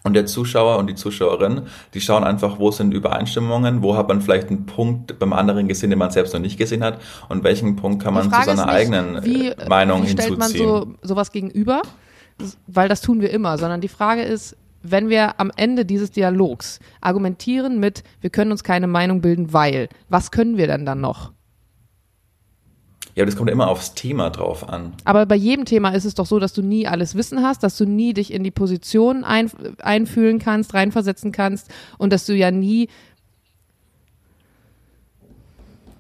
[0.02, 1.62] und der Zuschauer und die Zuschauerin,
[1.94, 5.90] die schauen einfach, wo sind Übereinstimmungen, wo hat man vielleicht einen Punkt beim anderen gesehen,
[5.90, 8.74] den man selbst noch nicht gesehen hat und welchen Punkt kann man zu seiner nicht,
[8.74, 10.66] eigenen wie, äh, Meinung wie stellt hinzuziehen.
[10.66, 11.82] man so, sowas gegenüber?
[12.66, 16.80] Weil das tun wir immer, sondern die Frage ist, wenn wir am Ende dieses Dialogs
[17.00, 21.32] argumentieren mit, wir können uns keine Meinung bilden, weil, was können wir denn dann noch?
[23.20, 24.94] Ja, aber das kommt immer aufs Thema drauf an.
[25.04, 27.76] Aber bei jedem Thema ist es doch so, dass du nie alles Wissen hast, dass
[27.76, 29.50] du nie dich in die Position ein,
[29.82, 31.68] einfühlen kannst, reinversetzen kannst
[31.98, 32.88] und dass du ja nie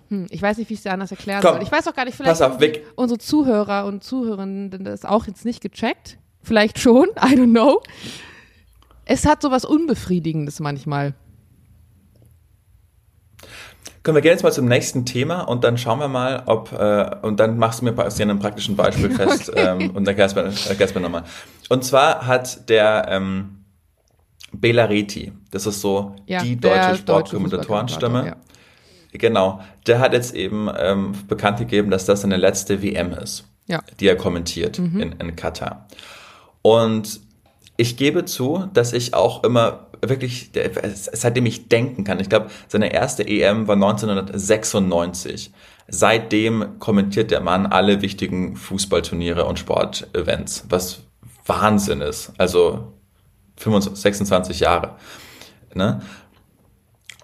[0.08, 1.62] hm, ich weiß nicht, wie ich es dir anders erklären Komm, soll.
[1.62, 2.58] Ich weiß auch gar nicht, vielleicht auf,
[2.94, 6.16] unsere Zuhörer und Zuhörerinnen das auch jetzt nicht gecheckt.
[6.42, 7.82] Vielleicht schon, I don't know.
[9.04, 11.12] Es hat sowas Unbefriedigendes manchmal.
[14.02, 17.10] Können wir gerne jetzt mal zum nächsten Thema und dann schauen wir mal, ob, äh,
[17.20, 19.76] und dann machst du mir an einem praktischen Beispiel fest okay.
[19.78, 21.24] ähm, und dann erklärst du mir nochmal.
[21.68, 23.64] Und zwar hat der ähm,
[24.52, 28.26] Bela Reti, das ist so ja, die deutsche Sportkommentatorenstimme.
[28.26, 28.36] Ja.
[29.12, 33.80] Genau, der hat jetzt eben ähm, bekannt gegeben, dass das seine letzte WM ist, ja.
[33.98, 35.00] die er kommentiert mhm.
[35.00, 35.88] in, in Katar.
[36.62, 37.20] Und
[37.76, 40.50] ich gebe zu, dass ich auch immer wirklich,
[40.92, 45.52] seitdem ich denken kann, ich glaube, seine erste EM war 1996.
[45.88, 51.02] Seitdem kommentiert der Mann alle wichtigen Fußballturniere und Sportevents, was
[51.46, 52.32] Wahnsinn ist.
[52.38, 52.92] Also
[53.56, 54.96] 25, 26 Jahre.
[55.74, 56.00] Ne?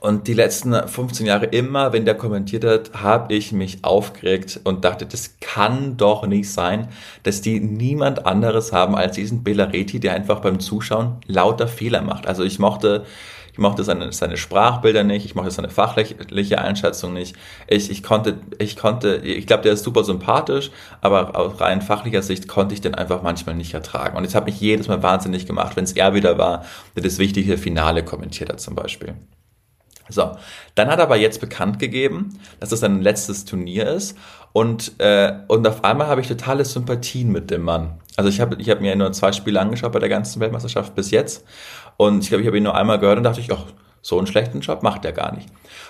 [0.01, 4.85] Und die letzten 15 Jahre immer, wenn der kommentiert hat, habe ich mich aufgeregt und
[4.85, 6.89] dachte, das kann doch nicht sein,
[7.23, 12.27] dass die niemand anderes haben als diesen Belareti, der einfach beim Zuschauen lauter Fehler macht.
[12.27, 13.07] Also ich mochte,
[13.53, 17.35] ich mochte seine, seine Sprachbilder nicht, ich mochte seine fachliche Einschätzung nicht.
[17.67, 20.71] Ich, ich konnte, ich konnte, ich glaube, der ist super sympathisch,
[21.01, 24.19] aber aus rein fachlicher Sicht konnte ich den einfach manchmal nicht ertragen.
[24.19, 26.67] Und es hat mich jedes Mal wahnsinnig gemacht, wenn es er wieder war,
[26.97, 29.15] der das wichtige Finale kommentiert hat zum Beispiel.
[30.09, 30.37] So,
[30.75, 34.17] dann hat er aber jetzt bekannt gegeben, dass das sein letztes Turnier ist
[34.53, 38.01] und, äh, und auf einmal habe ich totale Sympathien mit dem Mann.
[38.17, 41.11] Also ich habe ich hab mir nur zwei Spiele angeschaut bei der ganzen Weltmeisterschaft bis
[41.11, 41.45] jetzt
[41.97, 43.65] und ich glaube, ich habe ihn nur einmal gehört und dachte ich, ach,
[44.07, 45.49] so einen schlechten Job macht er gar nicht.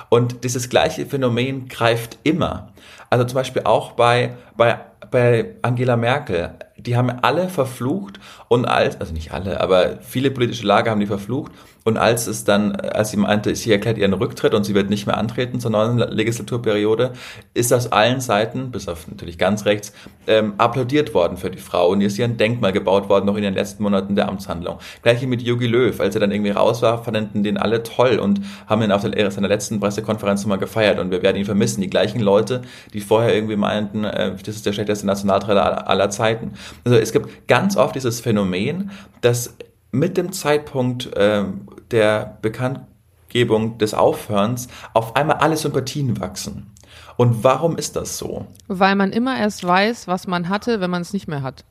[0.09, 2.73] Und dieses gleiche Phänomen greift immer.
[3.11, 6.55] Also zum Beispiel auch bei, bei, bei Angela Merkel.
[6.79, 11.07] Die haben alle verflucht und als, also nicht alle, aber viele politische Lager haben die
[11.07, 11.53] verflucht
[11.87, 15.07] und als es dann, als sie meinte, sie erklärt ihren Rücktritt und sie wird nicht
[15.07, 17.13] mehr antreten zur neuen Legislaturperiode,
[17.55, 19.93] ist aus allen Seiten, bis auf natürlich ganz rechts,
[20.27, 21.91] ähm, applaudiert worden für die Frau.
[21.91, 24.81] Und ihr ist ihr ein Denkmal gebaut worden, noch in den letzten Monaten der Amtshandlung.
[25.03, 28.41] Gleiche mit Jogi Löw, als er dann irgendwie raus war, fanden den alle toll und
[28.67, 31.83] haben ihn auf der, seiner letzten Pressekonferenz nochmal gefeiert und wir werden ihn vermissen.
[31.83, 32.63] Die gleichen Leute,
[32.95, 36.55] die vorher irgendwie meinten, äh, das ist der schlechteste Nationaltrainer aller Zeiten.
[36.85, 38.91] Also es gibt ganz oft dieses Phänomen,
[39.21, 39.55] dass
[39.91, 41.45] mit dem Zeitpunkt äh,
[41.91, 46.73] der Bekanntgebung des Aufhörens auf einmal alle Sympathien wachsen.
[47.17, 48.47] Und warum ist das so?
[48.69, 51.65] Weil man immer erst weiß, was man hatte, wenn man es nicht mehr hat.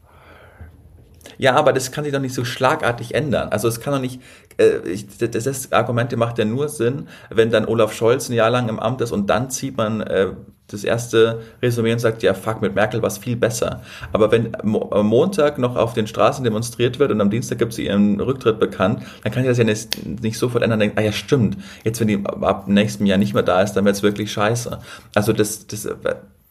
[1.38, 3.50] Ja, aber das kann sich doch nicht so schlagartig ändern.
[3.50, 4.22] Also es kann doch nicht,
[4.58, 8.50] äh, ich, das, das Argument macht ja nur Sinn, wenn dann Olaf Scholz ein Jahr
[8.50, 10.34] lang im Amt ist und dann zieht man äh,
[10.68, 13.82] das erste Resümee und sagt, ja, fuck, mit Merkel war es viel besser.
[14.12, 17.86] Aber wenn am Montag noch auf den Straßen demonstriert wird und am Dienstag gibt sie
[17.86, 21.04] ihren Rücktritt bekannt, dann kann ich das ja nicht, nicht sofort ändern und denken, ah
[21.04, 24.04] ja, stimmt, jetzt wenn die ab nächstem Jahr nicht mehr da ist, dann wird es
[24.04, 24.80] wirklich scheiße.
[25.14, 25.88] Also das, das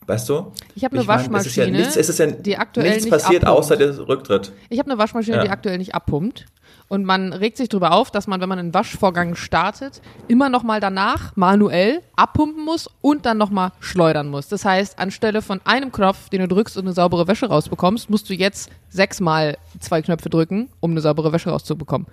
[0.06, 0.52] Weißt du?
[0.74, 3.04] Ich habe eine ich Waschmaschine, es ist ja nichts, es ist ja die aktuell nichts
[3.04, 3.58] nicht passiert abpumpt.
[3.58, 4.52] außer der Rücktritt.
[4.68, 5.44] Ich habe eine Waschmaschine, ja.
[5.44, 6.44] die aktuell nicht abpumpt.
[6.89, 10.62] Und man regt sich darüber auf, dass man, wenn man einen Waschvorgang startet, immer noch
[10.62, 14.49] mal danach manuell abpumpen muss und dann noch mal schleudern muss.
[14.49, 18.28] Das heißt, anstelle von einem Knopf, den du drückst und eine saubere Wäsche rausbekommst, musst
[18.28, 22.07] du jetzt sechsmal zwei Knöpfe drücken, um eine saubere Wäsche rauszubekommen.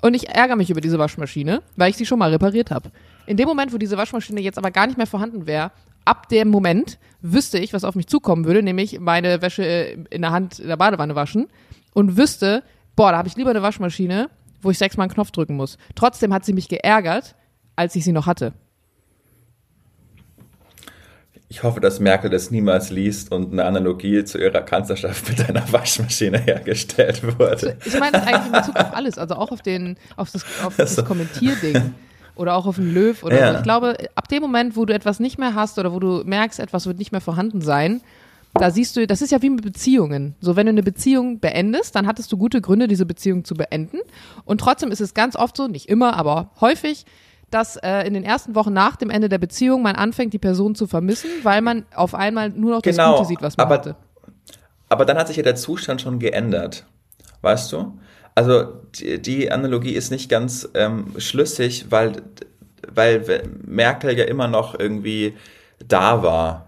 [0.00, 2.90] Und ich ärgere mich über diese Waschmaschine, weil ich sie schon mal repariert habe.
[3.26, 5.72] In dem Moment, wo diese Waschmaschine jetzt aber gar nicht mehr vorhanden wäre,
[6.04, 9.62] ab dem Moment wüsste ich, was auf mich zukommen würde, nämlich meine Wäsche
[10.10, 11.48] in der Hand in der Badewanne waschen
[11.94, 12.62] und wüsste,
[12.98, 14.28] boah, da habe ich lieber eine Waschmaschine,
[14.60, 15.78] wo ich sechsmal einen Knopf drücken muss.
[15.94, 17.36] Trotzdem hat sie mich geärgert,
[17.76, 18.52] als ich sie noch hatte.
[21.48, 25.72] Ich hoffe, dass Merkel das niemals liest und eine Analogie zu ihrer Kanzlerschaft mit einer
[25.72, 27.78] Waschmaschine hergestellt wurde.
[27.84, 30.76] Ich meine das eigentlich in Bezug auf alles, also auch auf, den, auf das, auf
[30.76, 31.94] das Kommentierding
[32.34, 33.52] oder auch auf den Löw oder ja.
[33.52, 33.58] so.
[33.58, 36.58] Ich glaube, ab dem Moment, wo du etwas nicht mehr hast oder wo du merkst,
[36.58, 38.02] etwas wird nicht mehr vorhanden sein,
[38.58, 40.34] da siehst du, das ist ja wie mit Beziehungen.
[40.40, 43.98] So, wenn du eine Beziehung beendest, dann hattest du gute Gründe, diese Beziehung zu beenden.
[44.44, 47.06] Und trotzdem ist es ganz oft so, nicht immer, aber häufig,
[47.50, 50.74] dass äh, in den ersten Wochen nach dem Ende der Beziehung man anfängt, die Person
[50.74, 53.74] zu vermissen, weil man auf einmal nur noch das genau, Gute sieht, was man aber,
[53.76, 53.96] hatte.
[54.88, 56.84] Aber dann hat sich ja der Zustand schon geändert.
[57.40, 57.98] Weißt du?
[58.34, 62.22] Also die, die Analogie ist nicht ganz ähm, schlüssig, weil,
[62.92, 65.34] weil Merkel ja immer noch irgendwie
[65.86, 66.67] da war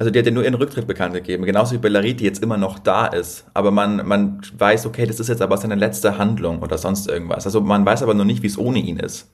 [0.00, 2.56] also die hat ja nur ihren Rücktritt bekannt gegeben, genauso wie Bellerit, die jetzt immer
[2.56, 3.44] noch da ist.
[3.52, 7.44] Aber man, man weiß, okay, das ist jetzt aber seine letzte Handlung oder sonst irgendwas.
[7.44, 9.30] Also man weiß aber noch nicht, wie es ohne ihn ist.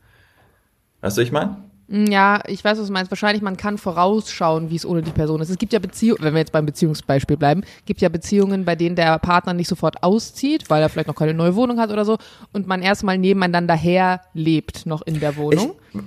[1.03, 1.59] Weißt du, ich meine?
[1.87, 3.13] Mm, ja, ich weiß, was du meinst.
[3.13, 5.51] Wahrscheinlich, man kann vorausschauen, wie es ohne die Person ist.
[5.51, 8.97] Es gibt ja Beziehungen, wenn wir jetzt beim Beziehungsbeispiel bleiben, gibt ja Beziehungen, bei denen
[8.97, 12.19] der Partner nicht sofort auszieht, weil er vielleicht noch keine neue Wohnung hat oder so,
[12.53, 15.77] und man erstmal nebeneinander her lebt, noch in der Wohnung.
[15.95, 16.01] Ich,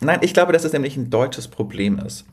[0.00, 2.24] Nein, ich glaube, dass es nämlich ein deutsches Problem ist,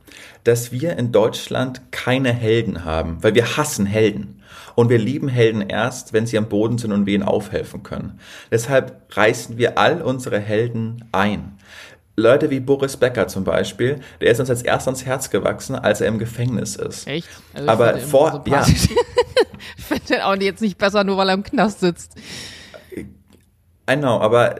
[0.43, 4.41] dass wir in Deutschland keine Helden haben, weil wir hassen Helden.
[4.75, 8.19] Und wir lieben Helden erst, wenn sie am Boden sind und wir ihnen aufhelfen können.
[8.51, 11.57] Deshalb reißen wir all unsere Helden ein.
[12.15, 16.01] Leute wie Boris Becker zum Beispiel, der ist uns als erst ans Herz gewachsen, als
[16.01, 17.07] er im Gefängnis ist.
[17.07, 17.27] Echt?
[17.53, 18.65] Also Aber vor, ja.
[18.67, 22.15] ich finde den auch jetzt nicht besser, nur weil er im Knast sitzt.
[23.89, 24.55] I know, aber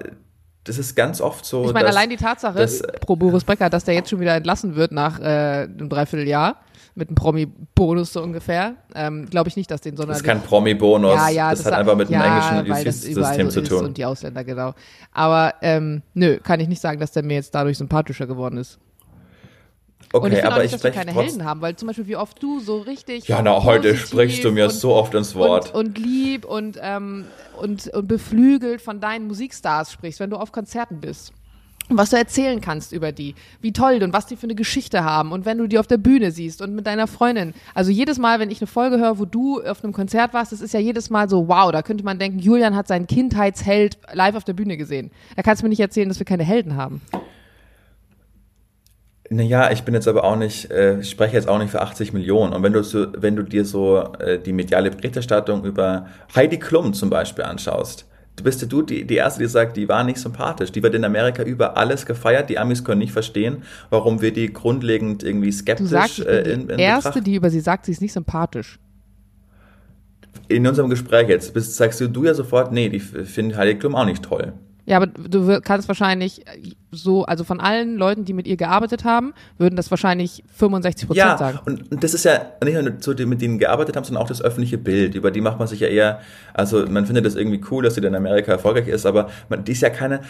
[0.68, 1.66] das ist ganz oft so.
[1.66, 4.76] Ich meine, allein die Tatsache, dass, pro Boris Becker, dass der jetzt schon wieder entlassen
[4.76, 6.58] wird nach äh, einem Dreivierteljahr
[6.98, 8.76] mit einem Promi-Bonus so ungefähr.
[8.96, 10.14] Ähm, Glaube ich nicht, dass den sondern.
[10.14, 11.14] Das ist kein Promi-Bonus.
[11.14, 13.86] Ja, ja, das, das, hat einfach mit ja, dem englischen Justizsystem so zu tun.
[13.86, 14.74] Und die Ausländer, genau.
[15.12, 18.80] Aber ähm, nö, kann ich nicht sagen, dass der mir jetzt dadurch sympathischer geworden ist.
[20.14, 22.16] Okay, und ich aber auch nicht, dass wir keine Helden haben, weil zum Beispiel wie
[22.16, 23.28] oft du so richtig.
[23.28, 25.74] Ja, na, heute sprichst du mir und, so oft ins Wort.
[25.74, 27.26] Und, und lieb und, ähm,
[27.60, 31.34] und, und beflügelt von deinen Musikstars sprichst, wenn du auf Konzerten bist.
[31.90, 35.06] Und was du erzählen kannst über die, wie toll und was die für eine Geschichte
[35.06, 37.54] haben und wenn du die auf der Bühne siehst und mit deiner Freundin.
[37.74, 40.60] Also jedes Mal, wenn ich eine Folge höre, wo du auf einem Konzert warst, das
[40.60, 44.36] ist ja jedes Mal so, wow, da könnte man denken, Julian hat seinen Kindheitsheld live
[44.36, 45.12] auf der Bühne gesehen.
[45.38, 47.02] Da kannst du mir nicht erzählen, dass wir keine Helden haben.
[49.30, 52.14] Naja, ich bin jetzt aber auch nicht, äh, ich spreche jetzt auch nicht für 80
[52.14, 52.54] Millionen.
[52.54, 56.94] Und wenn du so, wenn du dir so äh, die mediale Berichterstattung über Heidi Klum
[56.94, 58.06] zum Beispiel anschaust,
[58.38, 60.72] du bist ja du die, die Erste, die sagt, die war nicht sympathisch.
[60.72, 62.50] Die wird in Amerika über alles gefeiert.
[62.50, 66.34] Die Amis können nicht verstehen, warum wir die grundlegend irgendwie skeptisch Du sagst, ich bin
[66.36, 68.80] äh, die in, in Erste, Betracht- die über sie sagt, sie ist nicht sympathisch.
[70.48, 73.96] In unserem Gespräch jetzt bist, sagst du, du ja sofort, nee, die finden Heidi Klum
[73.96, 74.54] auch nicht toll.
[74.88, 76.46] Ja, aber du kannst wahrscheinlich
[76.92, 81.28] so, also von allen Leuten, die mit ihr gearbeitet haben, würden das wahrscheinlich 65 Prozent
[81.28, 81.60] Ja, sagen.
[81.66, 84.30] und, und das ist ja nicht nur so, die, mit denen gearbeitet haben, sondern auch
[84.30, 85.14] das öffentliche Bild.
[85.14, 86.22] Über die macht man sich ja eher,
[86.54, 89.66] also man findet das irgendwie cool, dass sie dann in Amerika erfolgreich ist, aber man,
[89.66, 90.22] die ist ja keine.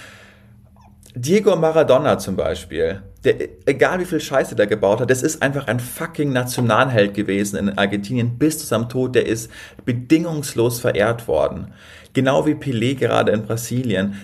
[1.13, 5.67] Diego Maradona zum Beispiel, der, egal wie viel Scheiße der gebaut hat, das ist einfach
[5.67, 9.15] ein fucking Nationalheld gewesen in Argentinien bis zu seinem Tod.
[9.15, 9.51] Der ist
[9.83, 11.73] bedingungslos verehrt worden.
[12.13, 14.15] Genau wie Pelé gerade in Brasilien.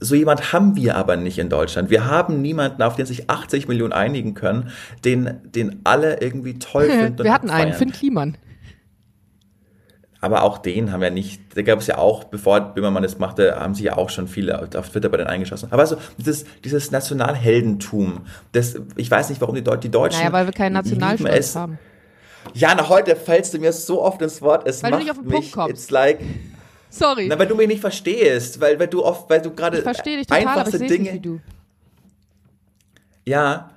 [0.00, 1.90] So jemand haben wir aber nicht in Deutschland.
[1.90, 4.70] Wir haben niemanden, auf den sich 80 Millionen einigen können,
[5.04, 7.24] den, den alle irgendwie toll finden.
[7.24, 7.74] Wir hatten einen.
[7.74, 8.38] Finn Kliman.
[10.26, 13.60] Aber auch den haben ja nicht, da gab es ja auch, bevor Böhmermann das machte,
[13.60, 15.68] haben sich ja auch schon viele auf Twitter bei den eingeschossen.
[15.70, 20.18] Aber also dieses, dieses Nationalheldentum, das, ich weiß nicht, warum die, Deut die Deutschen.
[20.18, 21.78] Naja, weil wir keinen Nationalstolz haben.
[22.54, 24.66] Ja, na, heute fällst du mir so oft ins Wort.
[24.66, 25.70] Es Weil du macht nicht auf den mich, Punkt kommst.
[25.84, 26.18] it's like,
[26.90, 27.28] Sorry.
[27.28, 30.16] na, weil du mich nicht verstehst, weil, weil du oft, weil du gerade ich verstehe
[30.16, 31.40] dich total, aber ich einfachste es Dinge, nicht wie du.
[33.24, 33.70] ja,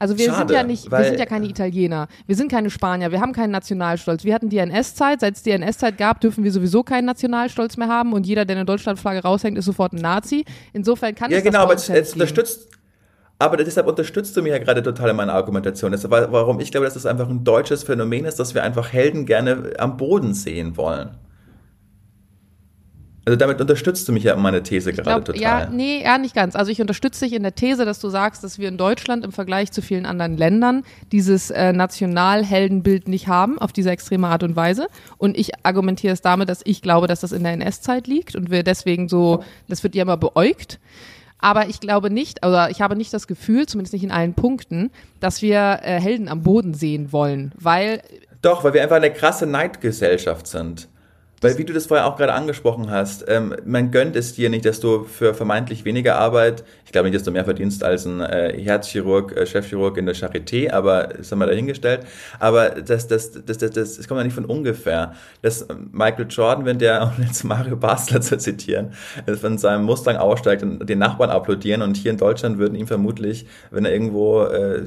[0.00, 2.70] Also wir sind Schade, ja nicht, wir weil- sind ja keine Italiener, wir sind keine
[2.70, 4.22] Spanier, wir haben keinen Nationalstolz.
[4.24, 7.88] Wir hatten die NS-Zeit, seit es die NS-Zeit gab, dürfen wir sowieso keinen Nationalstolz mehr
[7.88, 10.44] haben und jeder, der eine Deutschlandflagge raushängt, ist sofort ein Nazi.
[10.72, 12.68] Insofern kann Ja, es genau, das aber jetzt, ja jetzt unterstützt.
[13.40, 15.92] Aber deshalb unterstützt du mich ja gerade total in meiner Argumentation.
[15.92, 18.62] Das ist, wa- warum ich glaube, dass das einfach ein deutsches Phänomen ist, dass wir
[18.64, 21.10] einfach Helden gerne am Boden sehen wollen.
[23.28, 25.42] Also damit unterstützt du mich ja in meine These gerade glaub, total.
[25.42, 26.56] ja, nee, ja, nicht ganz.
[26.56, 29.32] Also ich unterstütze dich in der These, dass du sagst, dass wir in Deutschland im
[29.32, 34.56] Vergleich zu vielen anderen Ländern dieses äh, Nationalheldenbild nicht haben, auf diese extreme Art und
[34.56, 34.86] Weise.
[35.18, 38.50] Und ich argumentiere es damit, dass ich glaube, dass das in der NS-Zeit liegt und
[38.50, 40.80] wir deswegen so, das wird ja immer beäugt.
[41.38, 44.90] Aber ich glaube nicht, oder ich habe nicht das Gefühl, zumindest nicht in allen Punkten,
[45.20, 48.00] dass wir äh, Helden am Boden sehen wollen, weil
[48.40, 50.88] Doch, weil wir einfach eine krasse Neidgesellschaft sind.
[51.40, 54.64] Weil, wie du das vorher auch gerade angesprochen hast, ähm, man gönnt es dir nicht,
[54.64, 58.20] dass du für vermeintlich weniger Arbeit, ich glaube nicht, dass du mehr verdienst als ein
[58.20, 62.06] äh, Herzchirurg, äh, Chefchirurg in der Charité, aber das haben wir dahingestellt.
[62.40, 65.14] Aber das, das, das, das, das, das kommt ja nicht von ungefähr.
[65.42, 68.92] Dass Michael Jordan, wenn der, um jetzt Mario Basler zu zitieren,
[69.26, 72.88] äh, von seinem Mustang aussteigt und den Nachbarn applaudieren und hier in Deutschland würden ihm
[72.88, 74.82] vermutlich, wenn er irgendwo äh,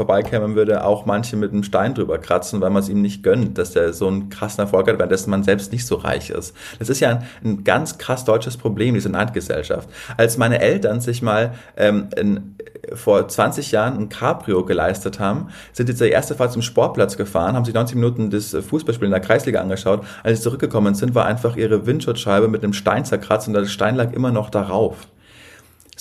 [0.00, 3.58] vorbeikämen würde, auch manche mit einem Stein drüber kratzen, weil man es ihm nicht gönnt,
[3.58, 6.56] dass der so einen krassen Erfolg hat, weil dessen man selbst nicht so reich ist.
[6.78, 9.90] Das ist ja ein, ein ganz krass deutsches Problem, diese Neidgesellschaft.
[10.16, 12.56] Als meine Eltern sich mal ähm, in,
[12.94, 17.54] vor 20 Jahren ein Cabrio geleistet haben, sind jetzt der erste Fall zum Sportplatz gefahren,
[17.54, 20.02] haben sich 90 Minuten das Fußballspiel in der Kreisliga angeschaut.
[20.22, 23.96] Als sie zurückgekommen sind, war einfach ihre Windschutzscheibe mit einem Stein zerkratzt und der Stein
[23.96, 24.96] lag immer noch darauf.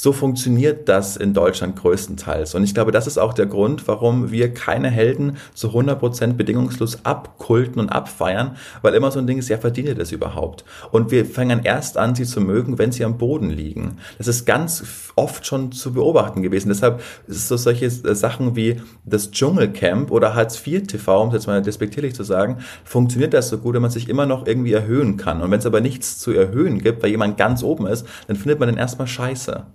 [0.02, 2.56] So funktioniert das in Deutschland größtenteils.
[2.56, 7.04] Und ich glaube, das ist auch der Grund, warum wir keine Helden zu 100% bedingungslos
[7.04, 10.64] abkulten und abfeiern, weil immer so ein Ding ist, ja, verdient ihr das überhaupt?
[10.92, 13.98] Und wir fangen erst an, sie zu mögen, wenn sie am Boden liegen.
[14.18, 16.70] Das ist ganz oft schon zu beobachten gewesen.
[16.70, 21.34] Deshalb ist es so solche Sachen wie das Dschungelcamp oder Hartz IV TV, um es
[21.34, 24.72] jetzt mal despektierlich zu sagen, funktioniert das so gut, wenn man sich immer noch irgendwie
[24.72, 25.42] erhöhen kann.
[25.42, 28.62] Und wenn es aber nichts zu erhöhen gibt, weil jemand ganz oben ist, dann findet
[28.62, 29.66] man den erstmal scheiße.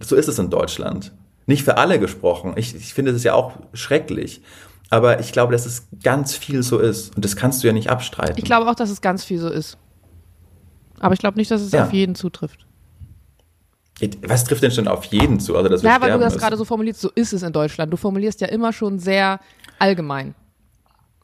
[0.00, 1.12] So ist es in Deutschland.
[1.46, 2.54] Nicht für alle gesprochen.
[2.56, 4.40] Ich, ich finde das ja auch schrecklich.
[4.88, 7.14] Aber ich glaube, dass es ganz viel so ist.
[7.14, 8.34] Und das kannst du ja nicht abstreiten.
[8.36, 9.78] ich glaube auch, dass es ganz viel so ist.
[10.98, 11.84] Aber ich glaube nicht, dass es Ja.
[11.84, 12.66] auf jeden zutrifft.
[14.26, 15.56] Was trifft denn schon auf jeden zu?
[15.56, 17.92] Also, dass Ja, weil du das gerade so formulierst, so ist es in Deutschland.
[17.92, 19.40] Du formulierst ja immer schon sehr
[19.78, 20.34] allgemein.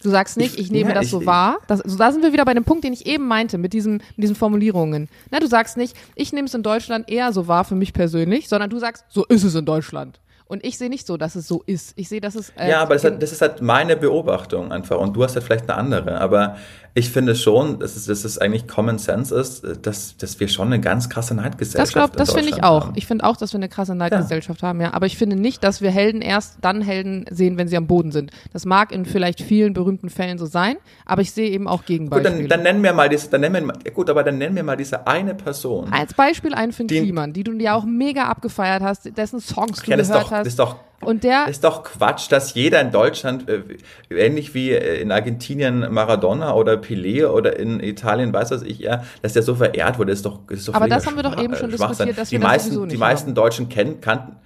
[0.03, 1.59] Du sagst nicht, ich, Ich- nehme ja, das ich- so wahr.
[1.69, 3.95] Das, also da sind wir wieder bei dem Punkt, den ich eben meinte, mit diesen,
[4.17, 5.09] mit diesen Formulierungen.
[5.31, 8.49] Na, du sagst nicht, ich nehme es in Deutschland eher so wahr für mich persönlich,
[8.49, 10.21] sondern du sagst, so ist es in Deutschland.
[10.49, 11.93] Und ich sehe nicht so, dass es so ist.
[11.97, 12.51] Ich sehe, dass es.
[12.51, 14.97] Äh, Ja, aber das, hat, das ist halt meine Beobachtung einfach.
[15.01, 16.21] Und du hast halt vielleicht eine andere.
[16.21, 16.57] Aber
[16.99, 20.69] ich finde schon, dass es, dass es eigentlich Common Sense ist, dass, dass wir schon
[20.69, 22.87] eine ganz krasse Neidgesellschaft Das, glaub, in das finde ich auch.
[22.87, 22.93] haben.
[22.97, 24.95] Ich finde auch, dass wir eine krasse Neidgesellschaft haben, ja.
[24.95, 28.13] Aber ich finde nicht, dass wir Helden erst dann Helden sehen, wenn sie am Boden
[28.13, 28.31] sind.
[28.55, 31.87] Das mag in vielleicht vielen berühmten Fällen so sein, aber ich sehe eben auch Gut,
[31.89, 32.35] Gegenbeispiele.
[32.39, 34.63] dann, dann nennen wir mal diese, dann nennen wir, ja, gut, aber dann nennen wir
[34.63, 35.93] mal diese eine Person.
[35.93, 39.83] Als Beispiel einen Finn Die- Kliman, die du ja auch mega abgefeiert hast, dessen Songs
[39.83, 40.41] du Ja, das gehört doch, hast.
[40.41, 43.63] das ist doch und der, Das ist doch Quatsch, dass jeder in Deutschland, äh,
[44.11, 49.05] ähnlich wie äh, in Argentinien Maradona oder Pelé oder in Italien, weiß was ich ja,
[49.23, 51.55] dass der so verehrt wurde, ist doch, ist doch Aber das haben wir doch eben
[51.55, 54.37] schon äh, diskutiert, dass die wir das meisten, sowieso nicht Die meisten Deutschen kennen, kannten,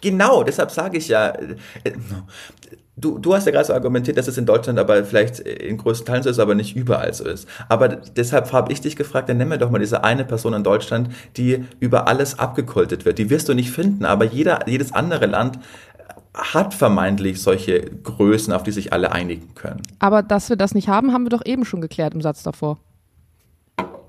[0.00, 1.92] Genau, deshalb sage ich ja, äh,
[2.96, 6.06] du, du hast ja gerade so argumentiert, dass es in Deutschland aber vielleicht in größten
[6.06, 7.48] Teilen so ist, aber nicht überall so ist.
[7.68, 10.62] Aber deshalb habe ich dich gefragt, dann nimm mir doch mal diese eine Person in
[10.62, 13.18] Deutschland, die über alles abgekultet wird.
[13.18, 15.58] Die wirst du nicht finden, aber jeder, jedes andere Land
[16.34, 19.82] hat vermeintlich solche Größen, auf die sich alle einigen können.
[19.98, 22.78] Aber dass wir das nicht haben, haben wir doch eben schon geklärt im Satz davor.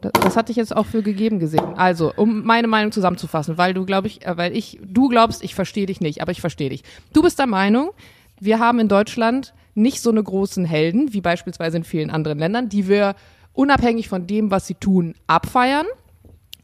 [0.02, 1.74] Das, das hatte ich jetzt auch für gegeben gesehen.
[1.76, 5.56] Also, um meine Meinung zusammenzufassen, weil du glaube ich, äh, weil ich, du glaubst, ich
[5.56, 6.84] verstehe dich nicht, aber ich verstehe dich.
[7.14, 7.92] Du bist der Meinung,
[8.40, 12.70] wir haben in Deutschland nicht so eine großen Helden, wie beispielsweise in vielen anderen Ländern,
[12.70, 13.16] die wir
[13.54, 15.86] unabhängig von dem, was sie tun, abfeiern.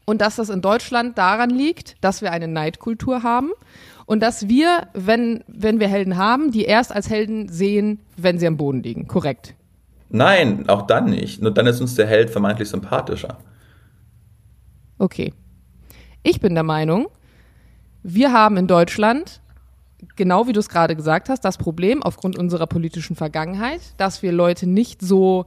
[0.08, 3.50] Und dass das in Deutschland daran liegt, dass wir eine Neidkultur haben
[4.06, 8.46] und dass wir, wenn, wenn wir Helden haben, die erst als Helden sehen, wenn sie
[8.46, 9.08] am Boden liegen.
[9.08, 9.54] Korrekt.
[10.08, 11.42] Nein, auch dann nicht.
[11.42, 13.38] Nur dann ist uns der Held vermeintlich sympathischer.
[14.98, 15.34] Okay.
[16.22, 17.08] Ich bin der Meinung,
[18.02, 19.40] wir haben in Deutschland,
[20.14, 24.32] genau wie du es gerade gesagt hast, das Problem aufgrund unserer politischen Vergangenheit, dass wir
[24.32, 25.46] Leute nicht so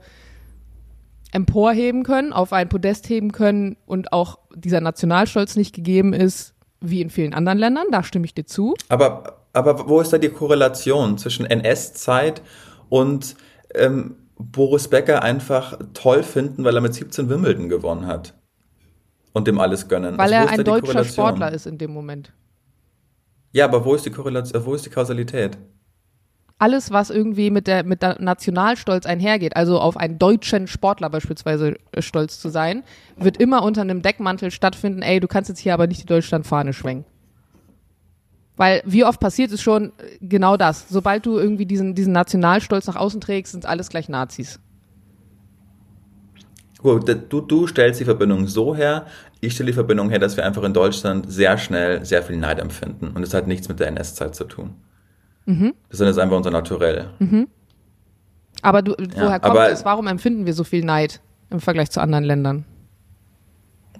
[1.32, 7.02] emporheben können, auf ein Podest heben können und auch dieser Nationalstolz nicht gegeben ist, wie
[7.02, 8.76] in vielen anderen Ländern, da stimme ich dir zu.
[8.88, 12.42] Aber, aber wo ist da die Korrelation zwischen NS-Zeit
[12.90, 13.36] und
[13.76, 18.34] ähm, Boris Becker einfach toll finden, weil er mit 17 Wimbledon gewonnen hat?
[19.34, 20.18] Und dem alles gönnen.
[20.18, 22.34] Weil also, er ein deutscher Sportler ist in dem Moment.
[23.52, 25.58] Ja, aber wo ist die Korrelation, wo ist die Kausalität?
[26.60, 31.78] Alles, was irgendwie mit der, mit der Nationalstolz einhergeht, also auf einen deutschen Sportler beispielsweise
[31.94, 32.84] äh, stolz zu sein,
[33.16, 36.74] wird immer unter einem Deckmantel stattfinden, ey, du kannst jetzt hier aber nicht die Deutschlandfahne
[36.74, 37.06] schwenken.
[38.58, 40.90] Weil wie oft passiert es schon äh, genau das?
[40.90, 44.60] Sobald du irgendwie diesen, diesen Nationalstolz nach außen trägst, sind alles gleich Nazis.
[46.82, 49.06] Du, du stellst die Verbindung so her,
[49.42, 52.60] ich stelle die Verbindung her, dass wir einfach in Deutschland sehr schnell sehr viel Neid
[52.60, 53.12] empfinden.
[53.16, 54.76] Und es hat nichts mit der NS-Zeit zu tun.
[55.50, 55.74] Mhm.
[55.90, 57.10] Das ist jetzt einfach unser Naturell.
[57.18, 57.48] Mhm.
[58.62, 59.84] Aber du, woher ja, kommt es?
[59.84, 62.66] Warum empfinden wir so viel Neid im Vergleich zu anderen Ländern?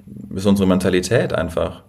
[0.06, 1.84] Das ist unsere Mentalität einfach.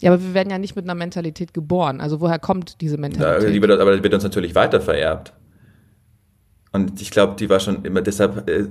[0.00, 2.00] Ja, aber wir werden ja nicht mit einer Mentalität geboren.
[2.00, 3.44] Also woher kommt diese Mentalität?
[3.44, 5.32] Ja, die wird, aber die wird uns natürlich weiter vererbt.
[6.72, 8.66] Und ich glaube, die war schon immer, deshalb äh,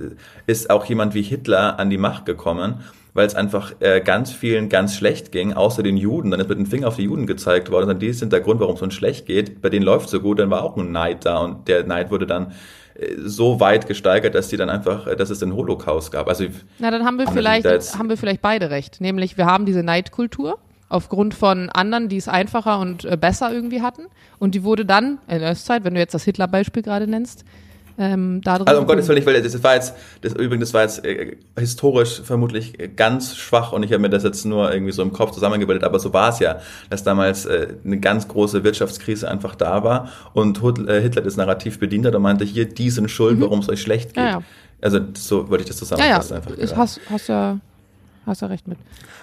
[0.46, 2.82] ist auch jemand wie Hitler an die Macht gekommen,
[3.14, 6.32] weil es einfach äh, ganz vielen ganz schlecht ging, außer den Juden.
[6.32, 7.88] Dann ist mit dem Finger auf die Juden gezeigt worden.
[7.88, 9.62] Und die sind der Grund, warum es uns schlecht geht.
[9.62, 11.38] Bei denen läuft es so gut, dann war auch ein Neid da.
[11.38, 12.52] Und der Neid wurde dann
[12.94, 16.28] äh, so weit gesteigert, dass die dann einfach, äh, dass es den Holocaust gab.
[16.28, 16.46] Also,
[16.80, 19.00] Na, dann haben wir vielleicht, haben wir vielleicht beide recht.
[19.00, 20.58] Nämlich, wir haben diese Neidkultur
[20.88, 24.06] aufgrund von anderen, die es einfacher und äh, besser irgendwie hatten.
[24.40, 27.44] Und die wurde dann in der Östzeit, wenn du jetzt das Hitler-Beispiel gerade nennst,
[27.96, 31.36] ähm, also um Gottes Willen weil das war jetzt, das, übrigens, das war jetzt äh,
[31.56, 35.30] historisch vermutlich ganz schwach und ich habe mir das jetzt nur irgendwie so im Kopf
[35.30, 36.58] zusammengebildet, aber so war es ja,
[36.90, 41.78] dass damals äh, eine ganz große Wirtschaftskrise einfach da war und äh, Hitler das Narrativ
[41.78, 43.42] bedient hat und meinte, hier, die sind schuld, mhm.
[43.42, 44.24] warum es euch schlecht geht.
[44.24, 44.42] Ja, ja.
[44.80, 46.50] Also so würde ich das zusammenfassen ja, ja.
[46.50, 46.76] einfach.
[46.76, 47.58] Hast, hast ja
[48.26, 48.78] hast du recht mit.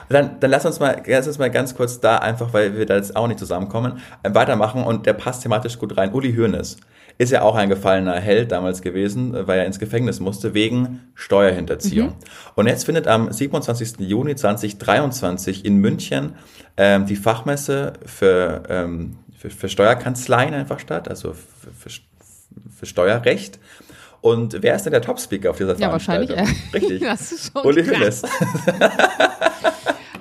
[0.09, 2.95] Dann, dann lass uns mal, lass uns mal ganz kurz da einfach, weil wir da
[2.95, 6.11] jetzt auch nicht zusammenkommen, weitermachen und der passt thematisch gut rein.
[6.13, 6.77] Uli Hoeneß
[7.17, 12.09] ist ja auch ein gefallener Held damals gewesen, weil er ins Gefängnis musste wegen Steuerhinterziehung.
[12.09, 12.15] Mhm.
[12.55, 13.99] Und jetzt findet am 27.
[13.99, 16.35] Juni 2023 in München
[16.77, 22.01] ähm, die Fachmesse für, ähm, für, für, Steuerkanzleien einfach statt, also für, für,
[22.77, 23.59] für Steuerrecht.
[24.21, 26.29] Und wer ist denn der Top-Speaker auf dieser Veranstaltung?
[26.29, 26.73] Ja, wahrscheinlich.
[26.73, 26.79] Er.
[26.79, 27.01] Richtig.
[27.07, 28.21] das ist schon Uli Hoeneß.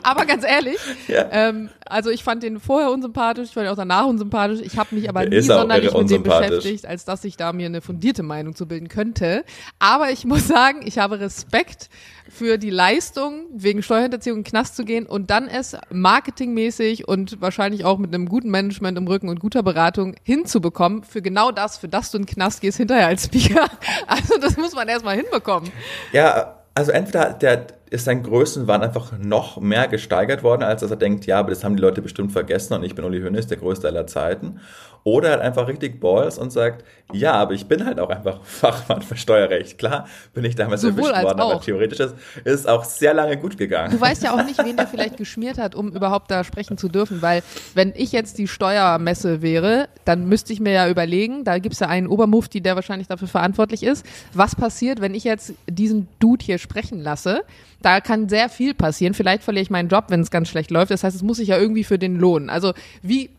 [0.03, 0.79] aber ganz ehrlich,
[1.09, 1.29] ja.
[1.31, 4.61] ähm, also ich fand den vorher unsympathisch, ich fand ihn auch danach unsympathisch.
[4.61, 7.81] Ich habe mich aber nie sonderlich mit dem beschäftigt, als dass ich da mir eine
[7.81, 9.45] fundierte Meinung zu bilden könnte.
[9.79, 11.89] Aber ich muss sagen, ich habe Respekt
[12.31, 17.41] für die Leistung, wegen Steuerhinterziehung in den Knast zu gehen und dann es marketingmäßig und
[17.41, 21.77] wahrscheinlich auch mit einem guten Management im Rücken und guter Beratung hinzubekommen, für genau das,
[21.79, 23.69] für das du in den Knast gehst, hinterher als Speaker.
[24.07, 25.71] Also das muss man erstmal hinbekommen.
[26.13, 30.97] Ja, also entweder der ist sein Größenwahn einfach noch mehr gesteigert worden, als dass er
[30.97, 33.59] denkt, ja, aber das haben die Leute bestimmt vergessen und ich bin Uli Hoeneß, der
[33.59, 34.61] größte aller Zeiten.
[35.03, 38.41] Oder er hat einfach richtig Balls und sagt, ja, aber ich bin halt auch einfach
[38.45, 39.79] Fachmann für Steuerrecht.
[39.79, 42.15] Klar bin ich damals Sowohl erwischt worden, aber theoretisch ist
[42.45, 43.91] es auch sehr lange gut gegangen.
[43.93, 46.89] Du weißt ja auch nicht, wen der vielleicht geschmiert hat, um überhaupt da sprechen zu
[46.89, 47.43] dürfen, weil
[47.75, 51.81] wenn ich jetzt die Steuermesse wäre, dann müsste ich mir ja überlegen, da gibt es
[51.81, 56.45] ja einen Obermufti, der wahrscheinlich dafür verantwortlich ist, was passiert, wenn ich jetzt diesen Dude
[56.45, 57.43] hier sprechen lasse
[57.83, 59.15] da kann sehr viel passieren.
[59.15, 60.91] Vielleicht verliere ich meinen Job, wenn es ganz schlecht läuft.
[60.91, 62.51] Das heißt, es muss sich ja irgendwie für den lohnen.
[62.51, 63.31] Also wie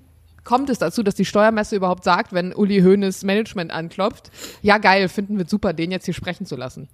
[0.43, 4.31] kommt es dazu, dass die Steuermesse überhaupt sagt, wenn Uli Hoeneß Management anklopft,
[4.61, 6.87] ja geil, finden wir super, den jetzt hier sprechen zu lassen?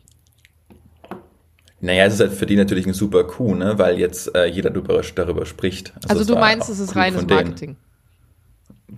[1.80, 3.78] Naja, es ist halt für die natürlich ein super Coup, ne?
[3.78, 5.94] weil jetzt äh, jeder darüber, spricht.
[5.96, 7.78] Also, also du meinst, es ist reines Marketing?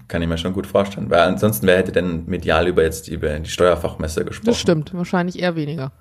[0.07, 1.09] Kann ich mir schon gut vorstellen.
[1.09, 4.45] Weil ansonsten, wer hätte denn medial über jetzt über die Steuerfachmesse gesprochen?
[4.45, 5.91] Das stimmt, wahrscheinlich eher weniger.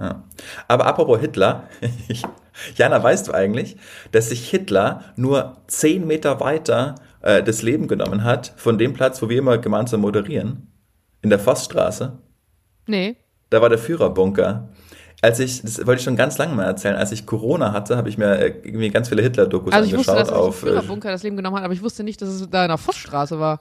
[0.00, 0.24] Ja.
[0.66, 1.68] Aber apropos Hitler,
[2.76, 3.76] Jana, weißt du eigentlich,
[4.12, 9.20] dass sich Hitler nur zehn Meter weiter äh, das Leben genommen hat von dem Platz,
[9.20, 10.68] wo wir immer gemeinsam moderieren?
[11.20, 12.18] In der Vossstraße?
[12.86, 13.16] Nee.
[13.50, 14.70] Da war der Führerbunker.
[15.20, 18.08] Als ich, das wollte ich schon ganz lange mal erzählen, als ich Corona hatte, habe
[18.08, 20.62] ich mir äh, irgendwie ganz viele Hitler-Dokus Also ich angeschaut wusste, dass auf.
[20.62, 22.78] äh, Führerbunker das Leben genommen hat, aber ich wusste nicht, dass es da in der
[22.78, 23.60] Vossstraße war.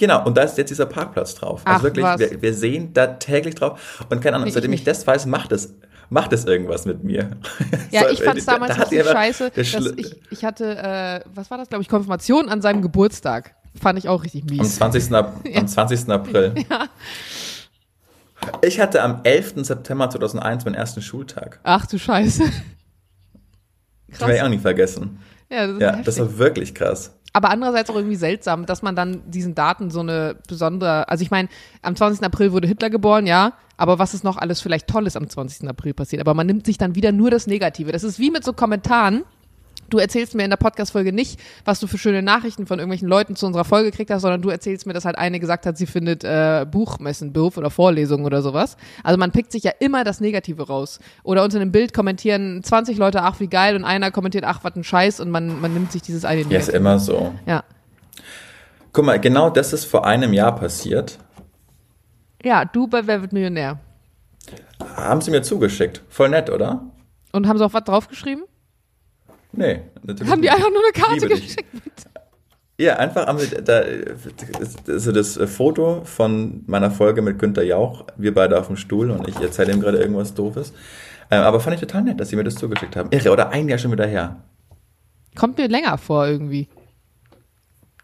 [0.00, 1.60] Genau, und da ist jetzt dieser Parkplatz drauf.
[1.66, 4.02] Ach, also wirklich, wir, wir sehen da täglich drauf.
[4.08, 4.86] Und keine Ahnung, ich seitdem ich nicht.
[4.86, 5.74] das weiß, macht es,
[6.08, 7.32] macht es irgendwas mit mir.
[7.90, 9.52] Ja, So, ich fand es da- damals da richtig scheiße,
[9.96, 13.54] ich, ich hatte, äh, was war das, glaube ich, Konfirmation an seinem Geburtstag.
[13.80, 14.76] Fand ich auch richtig Am mies.
[14.76, 15.12] 20.
[15.12, 16.08] Ab, am 20.
[16.08, 16.54] April.
[18.62, 19.52] Ich hatte am 11.
[19.66, 21.60] September 2001 meinen ersten Schultag.
[21.62, 22.44] Ach du Scheiße.
[24.08, 25.18] Das werde ich auch nie vergessen.
[25.50, 27.12] Ja, das ist Ja, das war wirklich krass.
[27.32, 31.30] Aber andererseits auch irgendwie seltsam, dass man dann diesen Daten so eine besondere, also ich
[31.30, 31.48] meine,
[31.82, 32.24] am 20.
[32.24, 35.68] April wurde Hitler geboren, ja, aber was ist noch alles vielleicht Tolles am 20.
[35.68, 36.20] April passiert?
[36.20, 37.92] Aber man nimmt sich dann wieder nur das Negative.
[37.92, 39.24] Das ist wie mit so Kommentaren.
[39.90, 43.34] Du erzählst mir in der Podcast-Folge nicht, was du für schöne Nachrichten von irgendwelchen Leuten
[43.36, 45.86] zu unserer Folge gekriegt hast, sondern du erzählst mir, dass halt eine gesagt hat, sie
[45.86, 48.76] findet äh, Buchmessen doof oder Vorlesungen oder sowas.
[49.02, 51.00] Also man pickt sich ja immer das Negative raus.
[51.24, 54.76] Oder unter einem Bild kommentieren 20 Leute, ach wie geil, und einer kommentiert, ach was
[54.76, 56.76] ein Scheiß, und man, man nimmt sich dieses eine Ja, ist Negative.
[56.76, 57.34] immer so.
[57.46, 57.64] Ja.
[58.92, 61.18] Guck mal, genau das ist vor einem Jahr passiert.
[62.44, 63.78] Ja, du bei Wer wird Millionär.
[64.96, 66.02] Haben sie mir zugeschickt.
[66.08, 66.84] Voll nett, oder?
[67.32, 68.44] Und haben sie auch was draufgeschrieben?
[69.52, 70.56] Nee, natürlich Haben die nicht.
[70.56, 71.64] einfach nur eine Karte geschickt?
[72.78, 73.82] Ja, einfach am, da,
[74.88, 79.28] also das Foto von meiner Folge mit Günter Jauch, wir beide auf dem Stuhl und
[79.28, 80.72] ich erzähle ihm gerade irgendwas Doofes.
[81.30, 83.10] Ähm, aber fand ich total nett, dass sie mir das zugeschickt haben.
[83.12, 84.42] Irre, oder ein Jahr schon wieder her.
[85.36, 86.68] Kommt mir länger vor irgendwie.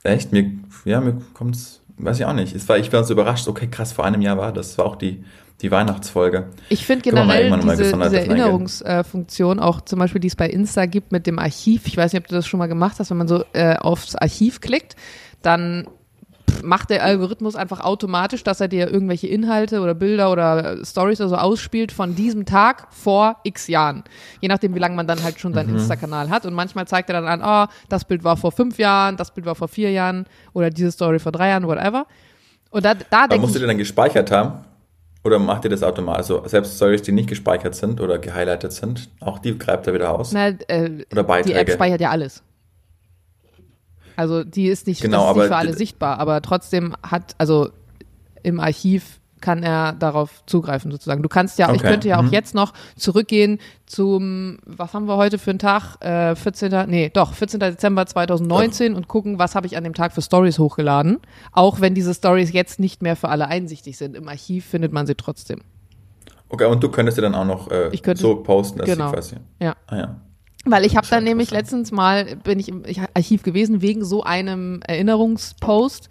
[0.02, 0.32] Echt?
[0.32, 0.52] Mir,
[0.84, 2.54] ja, mir kommt's, weiß ich auch nicht.
[2.54, 4.68] Es war, ich war so überrascht, okay, krass, vor einem Jahr war das.
[4.68, 5.24] Das war auch die,
[5.62, 6.50] die Weihnachtsfolge.
[6.68, 8.20] Ich finde generell mal diese, diese.
[8.20, 11.86] Erinnerungsfunktion, auch zum Beispiel, die es bei Insta gibt mit dem Archiv.
[11.86, 14.14] Ich weiß nicht, ob du das schon mal gemacht hast, wenn man so äh, aufs
[14.14, 14.96] Archiv klickt,
[15.42, 15.88] dann
[16.62, 21.30] macht der Algorithmus einfach automatisch, dass er dir irgendwelche Inhalte oder Bilder oder Stories oder
[21.30, 24.04] so ausspielt von diesem Tag vor x Jahren.
[24.40, 25.76] Je nachdem, wie lange man dann halt schon seinen Mhm.
[25.78, 26.46] Insta-Kanal hat.
[26.46, 29.46] Und manchmal zeigt er dann an, oh, das Bild war vor fünf Jahren, das Bild
[29.46, 32.06] war vor vier Jahren oder diese Story vor drei Jahren, whatever.
[32.70, 34.64] Und da, da denke musst du ich, die dann gespeichert haben?
[35.24, 36.18] Oder macht ihr das automatisch?
[36.18, 40.12] Also selbst Stories, die nicht gespeichert sind oder gehighlightet sind, auch die greift er wieder
[40.12, 40.30] aus?
[40.32, 41.58] na, äh, Oder die Beiträge?
[41.58, 42.42] App speichert ja alles.
[44.16, 47.68] Also die ist nicht, Genau, ist nicht für alle sichtbar, aber trotzdem hat, also
[48.42, 51.22] im Archiv kann er darauf zugreifen sozusagen.
[51.22, 52.30] Du kannst ja, ich Okay, könnte ja auch mhm.
[52.32, 55.96] jetzt noch zurückgehen zum, was haben wir heute für einen Tag?
[56.02, 56.88] Äh, 14.
[56.88, 57.60] Nee, doch, 14.
[57.60, 61.18] Dezember 2019 und gucken, was habe ich an dem Tag für Stories hochgeladen.
[61.52, 64.16] Auch wenn diese Stories jetzt nicht mehr für alle einsichtig sind.
[64.16, 65.60] Im Archiv findet man sie trotzdem.
[66.48, 69.08] Okay, und du könntest dir dann auch noch äh, Ich könnte- so posten, dass genau.
[69.08, 69.36] sie quasi.
[69.60, 69.76] Ja.
[69.86, 70.16] Ah ja.
[70.66, 72.82] Weil ich habe dann nämlich letztens mal, bin ich im
[73.14, 76.08] Archiv gewesen, wegen so einem Erinnerungspost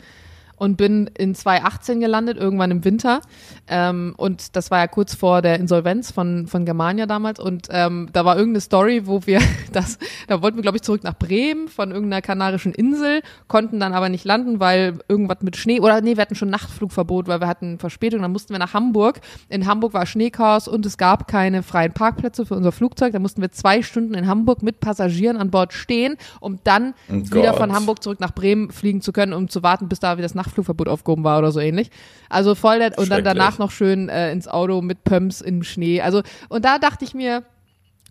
[0.58, 3.22] und bin in 2018 gelandet, irgendwann im Winter.
[3.68, 7.40] Ähm, und das war ja kurz vor der Insolvenz von, von Germania damals.
[7.40, 9.42] Und ähm, da war irgendeine Story, wo wir
[9.72, 9.98] das,
[10.28, 14.10] da wollten wir, glaube ich, zurück nach Bremen von irgendeiner kanarischen Insel, konnten dann aber
[14.10, 17.80] nicht landen, weil irgendwas mit Schnee, oder nee, wir hatten schon Nachtflugverbot, weil wir hatten
[17.80, 19.22] Verspätung, dann mussten wir nach Hamburg.
[19.50, 23.14] In Hamburg war Schneechaos und es gab keine freien Parkplätze für unser Flugzeug.
[23.14, 27.36] Da mussten wir zwei Stunden in Hamburg mit Passagieren an Bord stehen, um dann Oh
[27.36, 30.24] wieder von Hamburg zurück nach Bremen fliegen zu können, um zu warten, bis da wieder
[30.24, 31.90] das Nachtflugverbot aufgehoben war oder so ähnlich.
[32.30, 36.02] Also voll der, und dann danach noch schön äh, ins Auto mit Pumps im Schnee.
[36.02, 37.44] Also und da dachte ich mir,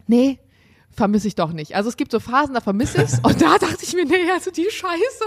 [0.06, 0.38] nee,
[0.94, 1.74] vermisse ich doch nicht.
[1.74, 4.50] Also es gibt so Phasen, da vermisse ich und da dachte ich mir, nee, also
[4.50, 5.24] die Scheiße.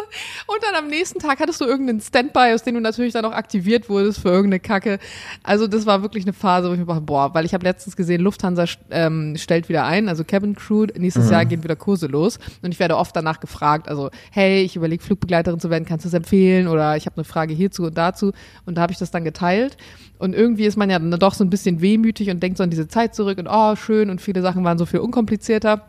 [0.48, 3.34] Und dann am nächsten Tag hattest du irgendeinen Standby, aus dem du natürlich dann auch
[3.34, 5.00] aktiviert wurdest für irgendeine Kacke.
[5.44, 7.96] Also das war wirklich eine Phase, wo ich mir dachte, boah, weil ich habe letztens
[7.96, 12.40] gesehen, Lufthansa ähm, stellt wieder ein, also Cabin Crew, nächstes Jahr gehen wieder Kurse los.
[12.62, 16.10] Und ich werde oft danach gefragt, also hey, ich überlege Flugbegleiterin zu werden, kannst du
[16.10, 16.68] es empfehlen?
[16.68, 18.32] Oder ich habe eine Frage hierzu und dazu.
[18.66, 19.78] Und da habe ich das dann geteilt.
[20.20, 22.70] Und irgendwie ist man ja dann doch so ein bisschen wehmütig und denkt so an
[22.70, 24.10] diese Zeit zurück und oh, schön.
[24.10, 25.00] Und viele Sachen waren so viel
[25.58, 25.82] unkomplizierter.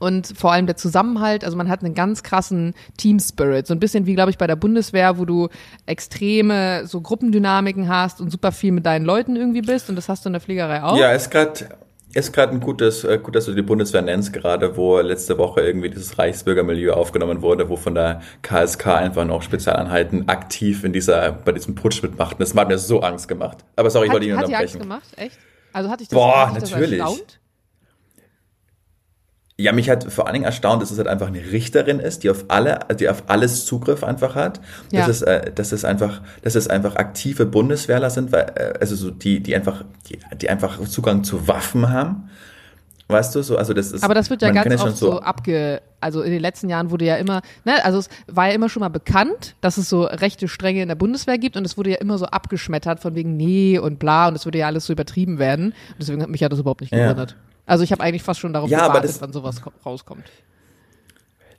[0.00, 3.80] Und vor allem der Zusammenhalt, also man hat einen ganz krassen Team Spirit, so ein
[3.80, 5.48] bisschen wie, glaube ich, bei der Bundeswehr, wo du
[5.86, 10.24] extreme so Gruppendynamiken hast und super viel mit deinen Leuten irgendwie bist und das hast
[10.24, 10.96] du in der Fliegerei auch.
[10.96, 11.70] Ja, ist gerade
[12.14, 15.62] ist gerade ein gutes, äh, gut, dass du die Bundeswehr nennst, gerade wo letzte Woche
[15.62, 21.32] irgendwie dieses Reichsbürgermilieu aufgenommen wurde, wo von der KSK einfach noch Spezialeinheiten aktiv in dieser,
[21.32, 22.38] bei diesem Putsch mitmachten.
[22.38, 23.58] Das hat mir so Angst gemacht.
[23.74, 24.76] Aber sorry, ich hat, wollte ihn hat die unterbrechen.
[24.76, 25.38] Angst gemacht, echt?
[25.72, 27.00] Also hatte ich das, Boah, ich das natürlich.
[27.00, 27.37] erstaunt?
[29.60, 32.30] Ja, mich hat vor allen Dingen erstaunt, dass es halt einfach eine Richterin ist, die
[32.30, 34.60] auf alle, die auf alles Zugriff einfach hat.
[34.92, 35.00] Ja.
[35.00, 38.94] Dass es, äh, dass es einfach, dass es einfach aktive Bundeswehrler sind, weil, äh, also
[38.94, 42.30] so die, die einfach, die, die einfach Zugang zu Waffen haben.
[43.08, 44.04] Weißt du, so, also das ist.
[44.04, 47.06] Aber das wird ja ganz oft so, so abge, also in den letzten Jahren wurde
[47.06, 50.46] ja immer, ne, also es war ja immer schon mal bekannt, dass es so rechte
[50.46, 53.78] Stränge in der Bundeswehr gibt und es wurde ja immer so abgeschmettert von wegen nee
[53.78, 55.68] und bla und es würde ja alles so übertrieben werden.
[55.68, 57.30] Und deswegen hat mich ja das überhaupt nicht gewundert.
[57.30, 57.47] Ja.
[57.68, 60.24] Also ich habe eigentlich fast schon darauf ja, gewartet, das, wann sowas rauskommt.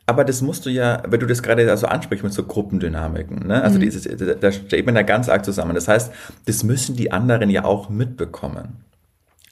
[0.07, 3.61] Aber das musst du ja, wenn du das gerade also ansprichst mit so Gruppendynamiken, ne?
[3.61, 3.81] Also mhm.
[3.81, 4.09] dieses,
[4.41, 5.75] da steht man da ganz arg zusammen.
[5.75, 6.11] Das heißt,
[6.45, 8.83] das müssen die anderen ja auch mitbekommen.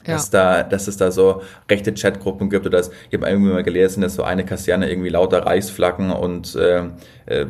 [0.05, 0.15] Ja.
[0.15, 3.63] Dass, da, dass es da so rechte Chatgruppen gibt oder dass, ich habe irgendwie mal
[3.63, 6.85] gelesen, dass so eine Kaserne irgendwie lauter Reichsflaggen und äh,
[7.27, 7.45] äh,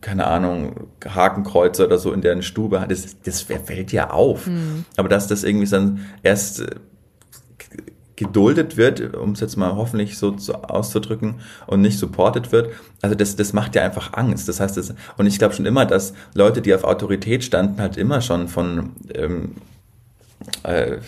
[0.00, 4.48] keine Ahnung, Hakenkreuze oder so in deren Stube hat, das, das fällt ja auf.
[4.48, 4.86] Mhm.
[4.96, 6.64] Aber dass das irgendwie dann erst
[8.16, 11.36] geduldet wird, um es jetzt mal hoffentlich so zu, auszudrücken,
[11.66, 12.70] und nicht supported wird.
[13.02, 14.48] Also das, das macht ja einfach Angst.
[14.48, 17.96] Das heißt, das, und ich glaube schon immer, dass Leute, die auf Autorität standen, halt
[17.96, 19.52] immer schon von ähm,
[20.62, 20.98] äh,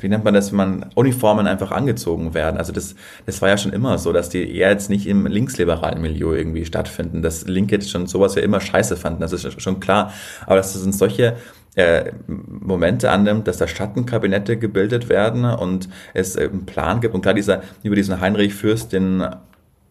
[0.00, 2.56] wie nennt man das, wenn man Uniformen einfach angezogen werden.
[2.56, 2.94] Also das,
[3.26, 6.64] das war ja schon immer so, dass die eher jetzt nicht im linksliberalen Milieu irgendwie
[6.64, 7.22] stattfinden.
[7.22, 10.12] Dass Linke jetzt schon sowas ja immer scheiße fanden, das ist schon klar.
[10.46, 11.36] Aber das sind solche
[11.74, 17.14] äh, Momente annimmt, dass da Schattenkabinette gebildet werden und es äh, einen Plan gibt.
[17.14, 19.24] Und klar, dieser, über diesen Heinrich Fürst, den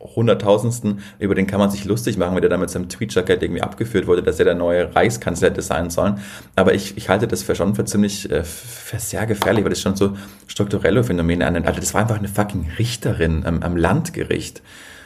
[0.04, 3.62] Hunderttausendsten, über den kann man sich lustig machen, wenn der da mit seinem Tweet-Jacket irgendwie
[3.62, 6.20] abgeführt wurde, dass er der neue Reichskanzler hätte sein sollen.
[6.56, 9.82] Aber ich, ich halte das für schon für ziemlich, äh, für sehr gefährlich, weil das
[9.82, 10.16] schon so
[10.47, 11.68] strukturelle Phänomene annimmt.
[11.68, 14.62] Also das war einfach eine fucking Richterin am, am Landgericht.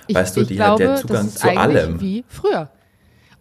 [0.08, 2.00] Ich, weißt du, die glaube, hat der Zugang zu allem.
[2.00, 2.70] Wie früher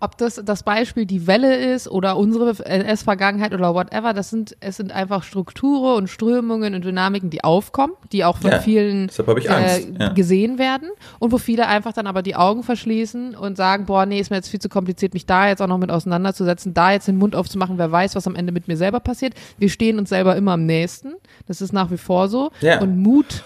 [0.07, 4.76] ob das das Beispiel die Welle ist oder unsere NS-Vergangenheit oder whatever, das sind, es
[4.76, 9.80] sind einfach Strukturen und Strömungen und Dynamiken, die aufkommen, die auch von ja, vielen äh,
[9.98, 10.09] ja.
[10.11, 14.20] gesehen werden und wo viele einfach dann aber die Augen verschließen und sagen, boah, nee,
[14.20, 17.09] ist mir jetzt viel zu kompliziert, mich da jetzt auch noch mit auseinanderzusetzen, da jetzt
[17.09, 19.34] den Mund aufzumachen, wer weiß, was am Ende mit mir selber passiert.
[19.59, 21.14] Wir stehen uns selber immer am nächsten.
[21.48, 22.52] Das ist nach wie vor so.
[22.61, 22.80] Ja.
[22.80, 23.42] Und Mut,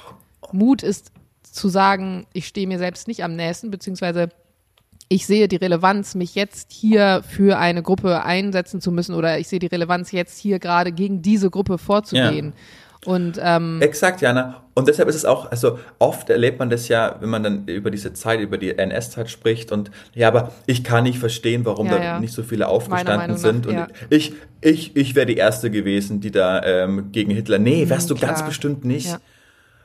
[0.53, 1.11] Mut ist
[1.43, 4.29] zu sagen, ich stehe mir selbst nicht am nächsten, beziehungsweise
[5.13, 9.49] ich sehe die Relevanz, mich jetzt hier für eine Gruppe einsetzen zu müssen oder ich
[9.49, 12.53] sehe die Relevanz, jetzt hier gerade gegen diese Gruppe vorzugehen.
[12.55, 13.13] Ja.
[13.13, 14.63] Und ähm, exakt, Jana.
[14.75, 17.91] Und deshalb ist es auch, also oft erlebt man das ja, wenn man dann über
[17.91, 21.99] diese Zeit, über die NS-Zeit spricht und ja, aber ich kann nicht verstehen, warum ja,
[21.99, 22.21] da ja.
[22.21, 23.67] nicht so viele aufgestanden sind.
[23.67, 27.59] Nach, und ich, ich, ich wäre die Erste gewesen, die da ähm, gegen Hitler.
[27.59, 28.31] Nee, wärst mhm, du klar.
[28.31, 29.19] ganz bestimmt nicht.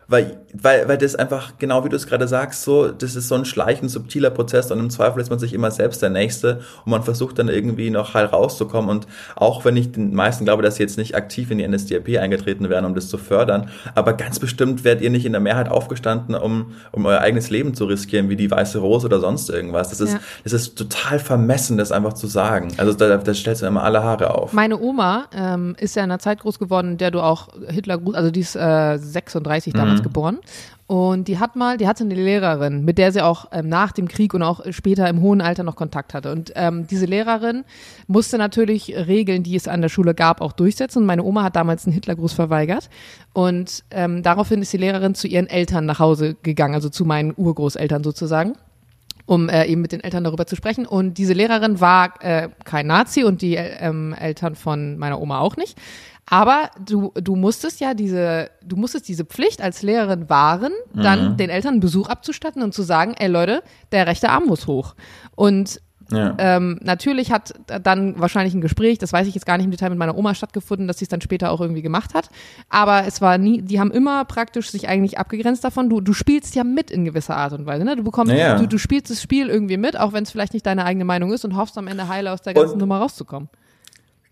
[0.08, 3.36] Weil, weil, weil das einfach, genau wie du es gerade sagst, so, das ist so
[3.36, 6.92] ein schleichend, subtiler Prozess und im Zweifel ist man sich immer selbst der Nächste und
[6.92, 10.76] man versucht dann irgendwie noch heil rauszukommen und auch wenn ich den meisten glaube, dass
[10.76, 14.38] sie jetzt nicht aktiv in die NSDAP eingetreten wären, um das zu fördern, aber ganz
[14.40, 18.30] bestimmt werdet ihr nicht in der Mehrheit aufgestanden, um, um euer eigenes Leben zu riskieren,
[18.30, 19.90] wie die Weiße Rose oder sonst irgendwas.
[19.90, 20.20] Das ist, ja.
[20.44, 22.72] das ist total vermessen, das einfach zu sagen.
[22.78, 24.54] Also da, da stellst du immer alle Haare auf.
[24.54, 28.00] Meine Oma ähm, ist ja in einer Zeit groß geworden, in der du auch Hitler,
[28.14, 30.04] also die ist äh, 36 damals damals mhm.
[30.04, 30.40] geboren.
[30.88, 34.08] Und die hat mal, die hatte eine Lehrerin, mit der sie auch ähm, nach dem
[34.08, 36.32] Krieg und auch später im hohen Alter noch Kontakt hatte.
[36.32, 37.64] Und ähm, diese Lehrerin
[38.06, 41.00] musste natürlich Regeln, die es an der Schule gab, auch durchsetzen.
[41.00, 42.92] Und meine Oma hat damals einen Hitlergruß verweigert.
[43.34, 47.34] Und ähm, daraufhin ist die Lehrerin zu ihren Eltern nach Hause gegangen, also zu meinen
[47.36, 48.54] Urgroßeltern sozusagen
[49.28, 50.86] um äh, eben mit den Eltern darüber zu sprechen.
[50.86, 55.58] Und diese Lehrerin war äh, kein Nazi und die ähm, Eltern von meiner Oma auch
[55.58, 55.80] nicht.
[56.28, 61.38] Aber du, du musstest ja diese, du musstest diese Pflicht als Lehrerin wahren, dann mhm.
[61.38, 63.62] den Eltern einen Besuch abzustatten und zu sagen, ey Leute,
[63.92, 64.96] der rechte Arm muss hoch.
[65.36, 66.36] Und ja.
[66.38, 69.90] Ähm, natürlich hat dann wahrscheinlich ein Gespräch, das weiß ich jetzt gar nicht im Detail
[69.90, 72.30] mit meiner Oma stattgefunden, dass sie es dann später auch irgendwie gemacht hat.
[72.70, 75.90] Aber es war nie, die haben immer praktisch sich eigentlich abgegrenzt davon.
[75.90, 77.86] Du, du spielst ja mit in gewisser Art und Weise.
[77.86, 77.96] Ne?
[77.96, 78.60] Du bekommst, ja.
[78.60, 81.34] du, du spielst das Spiel irgendwie mit, auch wenn es vielleicht nicht deine eigene Meinung
[81.34, 83.50] ist und hoffst am Ende heile aus der ganzen und Nummer rauszukommen.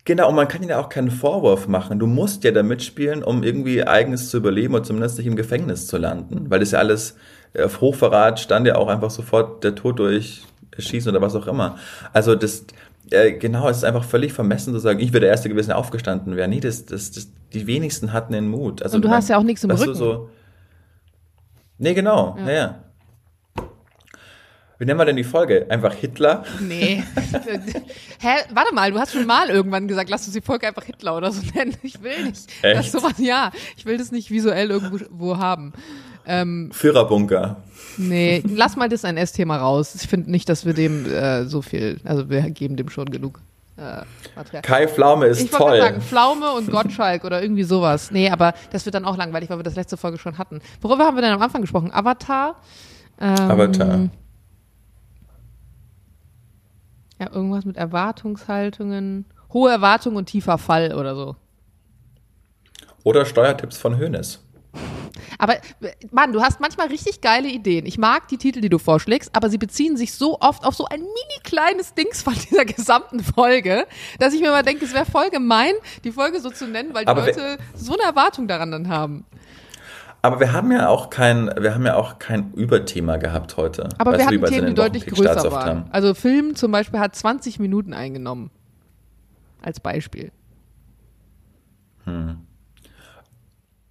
[0.06, 1.98] Genau, und man kann ihnen ja auch keinen Vorwurf machen.
[1.98, 5.86] Du musst ja da mitspielen, um irgendwie eigenes zu überleben oder zumindest nicht im Gefängnis
[5.86, 6.50] zu landen.
[6.50, 7.16] Weil das ja alles
[7.58, 10.44] auf Hochverrat stand ja auch einfach sofort der Tod durch
[10.78, 11.76] Schießen oder was auch immer.
[12.12, 12.66] Also das,
[13.10, 15.78] äh, genau, es ist einfach völlig vermessen zu sagen, ich wäre der Erste gewesen, der
[15.78, 16.48] aufgestanden wäre.
[16.48, 18.82] Nee, das, das, das, die wenigsten hatten den Mut.
[18.82, 19.94] Also, und du hast ja auch nichts im Rücken.
[19.94, 20.28] So,
[21.78, 22.50] nee, genau, ja.
[22.50, 22.83] ja.
[24.84, 25.64] Wie nennen wir denn die Folge?
[25.70, 26.44] Einfach Hitler?
[26.60, 27.02] Nee.
[28.20, 28.34] Hä?
[28.52, 31.32] Warte mal, du hast schon mal irgendwann gesagt, lass uns die Folge einfach Hitler oder
[31.32, 31.74] so nennen.
[31.82, 32.50] Ich will nicht.
[32.60, 32.78] Echt?
[32.78, 33.50] Das sowas, ja.
[33.78, 35.72] Ich will das nicht visuell irgendwo haben.
[36.26, 37.56] Ähm, Führerbunker.
[37.96, 39.94] Nee, lass mal das ein S-Thema raus.
[39.94, 43.40] Ich finde nicht, dass wir dem äh, so viel, also wir geben dem schon genug.
[43.78, 44.02] äh,
[44.36, 44.60] Material.
[44.62, 45.78] Kai Pflaume ist Ich toll.
[45.78, 48.10] gerade sagen, Pflaume und Gottschalk oder irgendwie sowas.
[48.10, 50.60] Nee, aber das wird dann auch langweilig, weil wir das letzte Folge schon hatten.
[50.82, 51.90] Worüber haben wir denn am Anfang gesprochen?
[51.90, 52.56] Avatar?
[53.18, 54.08] Ähm, Avatar.
[57.18, 59.26] Ja, irgendwas mit Erwartungshaltungen.
[59.52, 61.36] Hohe Erwartungen und tiefer Fall oder so.
[63.04, 64.44] Oder Steuertipps von Hönes.
[65.38, 65.56] Aber
[66.10, 67.86] Mann, du hast manchmal richtig geile Ideen.
[67.86, 70.86] Ich mag die Titel, die du vorschlägst, aber sie beziehen sich so oft auf so
[70.86, 73.86] ein mini kleines Dings von dieser gesamten Folge,
[74.18, 77.04] dass ich mir mal denke, es wäre voll gemein, die Folge so zu nennen, weil
[77.04, 79.24] die Aber Leute so eine Erwartung daran dann haben.
[80.24, 83.90] Aber wir haben ja auch kein, wir haben ja auch kein Überthema gehabt heute.
[83.98, 85.68] Aber Weißt wir hatten Themen, die deutlich größer waren.
[85.68, 85.84] haben.
[85.90, 88.50] Also Film zum Beispiel hat 20 Minuten eingenommen.
[89.60, 90.32] Als Beispiel.
[92.06, 92.38] Und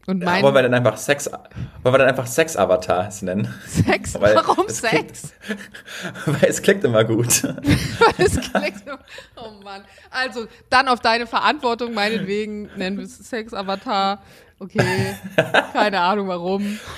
[0.07, 3.53] Ja, mein wollen wir dann einfach Sex, wollen wir dann einfach Sex-Avatars nennen?
[3.67, 5.33] Sex, Weil warum es Sex?
[6.25, 7.43] Weil es klingt immer gut.
[8.17, 8.93] Das klingt so,
[9.35, 9.83] oh Mann.
[10.09, 14.21] Also, dann auf deine Verantwortung, meinetwegen, nennen wir es Sex-Avatar.
[14.63, 15.15] Okay,
[15.73, 16.79] keine Ahnung warum.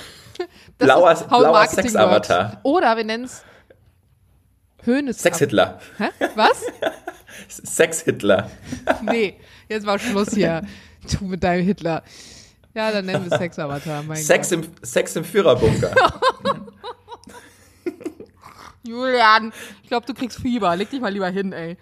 [0.78, 2.60] Das Blauer- ist blauer Sex-Avatar.
[2.64, 3.46] Oder wir nennen es
[4.84, 5.20] Höhnes.
[5.20, 5.80] Sex-Hitler.
[5.98, 6.10] Hä?
[6.36, 6.64] Was?
[7.48, 8.52] Sex-Hitler.
[9.02, 9.40] Nee,
[9.70, 10.62] jetzt war Schluss hier.
[11.10, 12.04] Du mit deinem Hitler.
[12.74, 14.04] Ja, dann nennen wir Sex-Avatar.
[14.18, 14.60] Sex Gott.
[14.66, 15.92] im, Sex im Führerbunker.
[18.84, 19.54] Julian,
[19.84, 20.76] ich glaube, du kriegst Fieber.
[20.76, 21.78] Leg dich mal lieber hin, ey.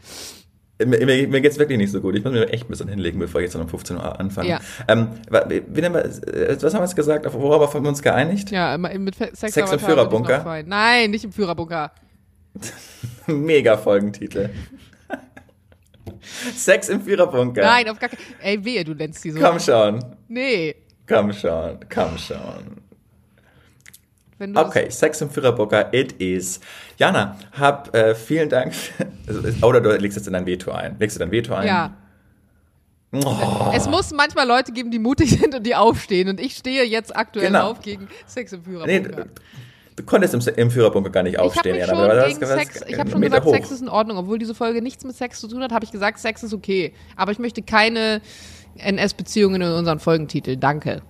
[0.86, 2.16] Mir mir, mir geht es wirklich nicht so gut.
[2.16, 4.50] Ich muss mir echt ein bisschen hinlegen, bevor ich jetzt um 15 Uhr anfange.
[4.50, 4.60] Ja.
[4.88, 7.28] Ähm, wir, äh, was haben wir jetzt gesagt?
[7.28, 8.52] Auf Worauf haben wir uns geeinigt?
[8.52, 10.64] Ja, mit Sex, Sex im Führerbunker?
[10.66, 11.92] Nein, nicht im Führerbunker.
[13.28, 14.50] Mega Folgentitel.
[16.56, 17.62] Sex im Führerbunker.
[17.62, 19.40] Nein, auf gar keinen Ey, wehe, du nennst die so.
[19.40, 20.04] Komm schon.
[20.28, 20.76] Nee.
[21.08, 21.80] Komm schon.
[21.94, 22.83] Komm schon.
[24.56, 26.60] Okay, Sex im Führerbunker, it is.
[26.98, 28.74] Jana, hab äh, vielen Dank.
[29.62, 30.96] Oder du legst jetzt in dein Veto ein.
[31.00, 31.68] Legst du dein Veto ein?
[31.68, 31.94] Ja.
[33.14, 36.30] Oh, Es muss manchmal Leute geben, die mutig sind und die aufstehen.
[36.30, 37.72] Und ich stehe jetzt aktuell Genau.
[37.72, 39.26] auf gegen Sex im nee, Führerbunker.
[39.26, 39.30] du,
[39.98, 41.78] du konntest im, im Führerbunker gar nicht ich habe aufstehen.
[41.78, 43.54] mich Jana, schon gegen Sex, gesagt, ich habe einen schon Meter gesagt, hoch.
[43.54, 44.18] Sex ist in Ordnung.
[44.18, 46.94] Obwohl diese Folge nichts mit Sex zu tun hat, habe ich gesagt, Sex ist okay.
[47.16, 48.20] Aber ich möchte keine
[48.78, 50.58] NS-Beziehungen in unseren Folgentitel.
[50.58, 51.04] Danke.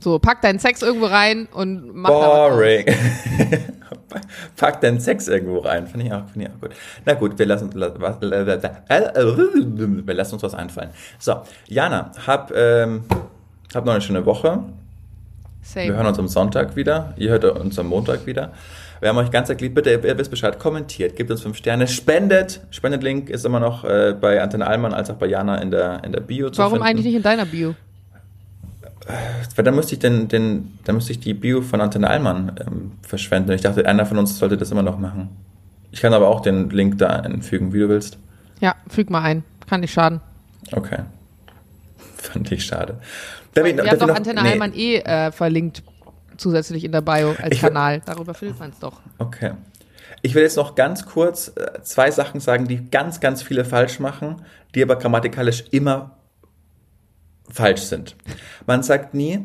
[0.00, 2.10] So, pack deinen Sex irgendwo rein und mach.
[2.10, 2.86] Boring.
[4.56, 5.86] Pack deinen Sex irgendwo rein.
[5.86, 6.70] Finde ich, auch- finde ich auch gut.
[7.04, 10.90] Na gut, wir lassen, wir lassen uns was einfallen.
[11.18, 11.36] So,
[11.68, 13.04] Jana, hab, ähm,
[13.72, 14.64] hab noch eine schöne Woche.
[15.74, 15.96] Wir Same.
[15.96, 17.14] hören uns am Sonntag wieder.
[17.18, 18.52] Ihr hört uns am Montag wieder.
[19.00, 22.60] Wir haben euch ganz erklärt, bitte, ihr wisst Bescheid, kommentiert, gebt uns fünf Sterne, spendet.
[22.70, 26.12] Spendet-Link ist immer noch äh, bei Antenne Allmann als auch bei Jana in der, in
[26.12, 26.86] der Bio zu Warum finden.
[26.86, 27.74] eigentlich nicht in deiner Bio?
[29.06, 32.92] Weil dann müsste ich den, den, dann müsste ich die Bio von Antenne Allmann ähm,
[33.02, 33.50] verschwenden.
[33.52, 35.30] Ich dachte, einer von uns sollte das immer noch machen.
[35.90, 38.18] Ich kann aber auch den Link da einfügen, wie du willst.
[38.60, 39.42] Ja, füg mal ein.
[39.68, 40.20] Kann nicht schaden.
[40.72, 41.00] Okay.
[42.16, 42.98] Fand ich schade.
[43.54, 44.50] Wir haben doch noch- Antenne nee.
[44.50, 45.82] Allmann eh äh, verlinkt
[46.36, 48.02] zusätzlich in der Bio als Ich Kanal.
[48.04, 49.00] Darüber findet man es doch.
[49.18, 49.52] Okay.
[50.22, 54.00] Ich will jetzt noch ganz kurz äh, zwei Sachen sagen, die ganz, ganz viele falsch
[54.00, 54.36] machen,
[54.74, 56.12] die aber grammatikalisch immer
[57.52, 58.16] falsch sind.
[58.66, 59.44] Man sagt nie,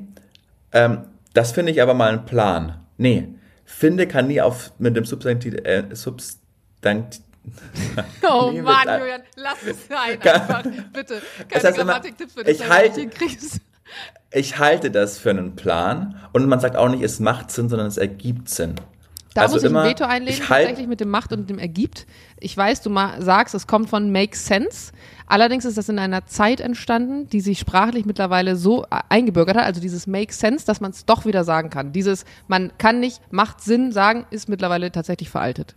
[0.71, 0.99] ähm,
[1.33, 2.79] das finde ich aber mal ein Plan.
[2.97, 3.27] Nee,
[3.65, 7.21] finde kann nie auf mit dem Substantiv, äh, Substantiv
[8.29, 10.63] Oh Nee, Mann, Julian, lass es sein einfach.
[10.93, 11.21] Bitte.
[11.49, 13.59] Keine heißt immer, Grammatiktipps für dich, ich halt- hinkriegst.
[14.31, 17.87] ich halte das für einen Plan und man sagt auch nicht, es macht Sinn, sondern
[17.87, 18.75] es ergibt Sinn.
[19.35, 21.49] Da Also muss ich immer- ein Veto einlegen, ich halt- tatsächlich mit dem Macht und
[21.49, 22.07] dem Ergibt.
[22.39, 24.91] Ich weiß, du sagst, es kommt von Makes Sense.
[25.27, 29.65] Allerdings ist das in einer Zeit entstanden, die sich sprachlich mittlerweile so äh, eingebürgert hat,
[29.65, 31.91] also dieses Makes Sense, dass man es doch wieder sagen kann.
[31.91, 35.75] Dieses, man kann nicht, macht Sinn sagen, ist mittlerweile tatsächlich veraltet.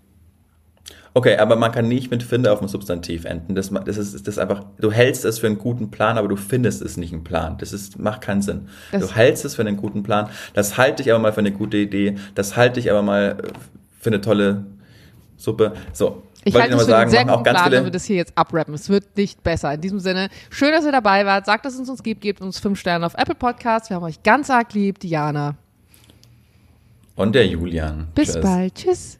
[1.14, 3.54] Okay, aber man kann nicht mit finde auf dem Substantiv enden.
[3.54, 6.80] Das, das ist das einfach, du hältst es für einen guten Plan, aber du findest
[6.82, 7.56] es nicht ein Plan.
[7.58, 8.68] Das ist, macht keinen Sinn.
[8.92, 10.28] Das- du hältst es für einen guten Plan.
[10.54, 12.16] Das halte ich aber mal für eine gute Idee.
[12.34, 13.48] Das halte ich aber mal äh,
[13.98, 14.66] für eine tolle
[15.36, 15.72] Suppe.
[15.92, 16.22] So.
[16.44, 18.74] Ich halte es für einen sehr guten Plan, wenn wir das hier jetzt abrappen.
[18.74, 19.74] Es wird nicht besser.
[19.74, 21.46] In diesem Sinne, schön, dass ihr dabei wart.
[21.46, 22.20] Sagt, dass es uns gibt.
[22.20, 23.90] Gebt uns fünf Sterne auf Apple Podcasts.
[23.90, 24.98] Wir haben euch ganz arg lieb.
[25.00, 25.56] Diana.
[27.16, 28.08] Und der Julian.
[28.14, 28.40] Bis Tschüss.
[28.40, 28.74] bald.
[28.76, 29.17] Tschüss.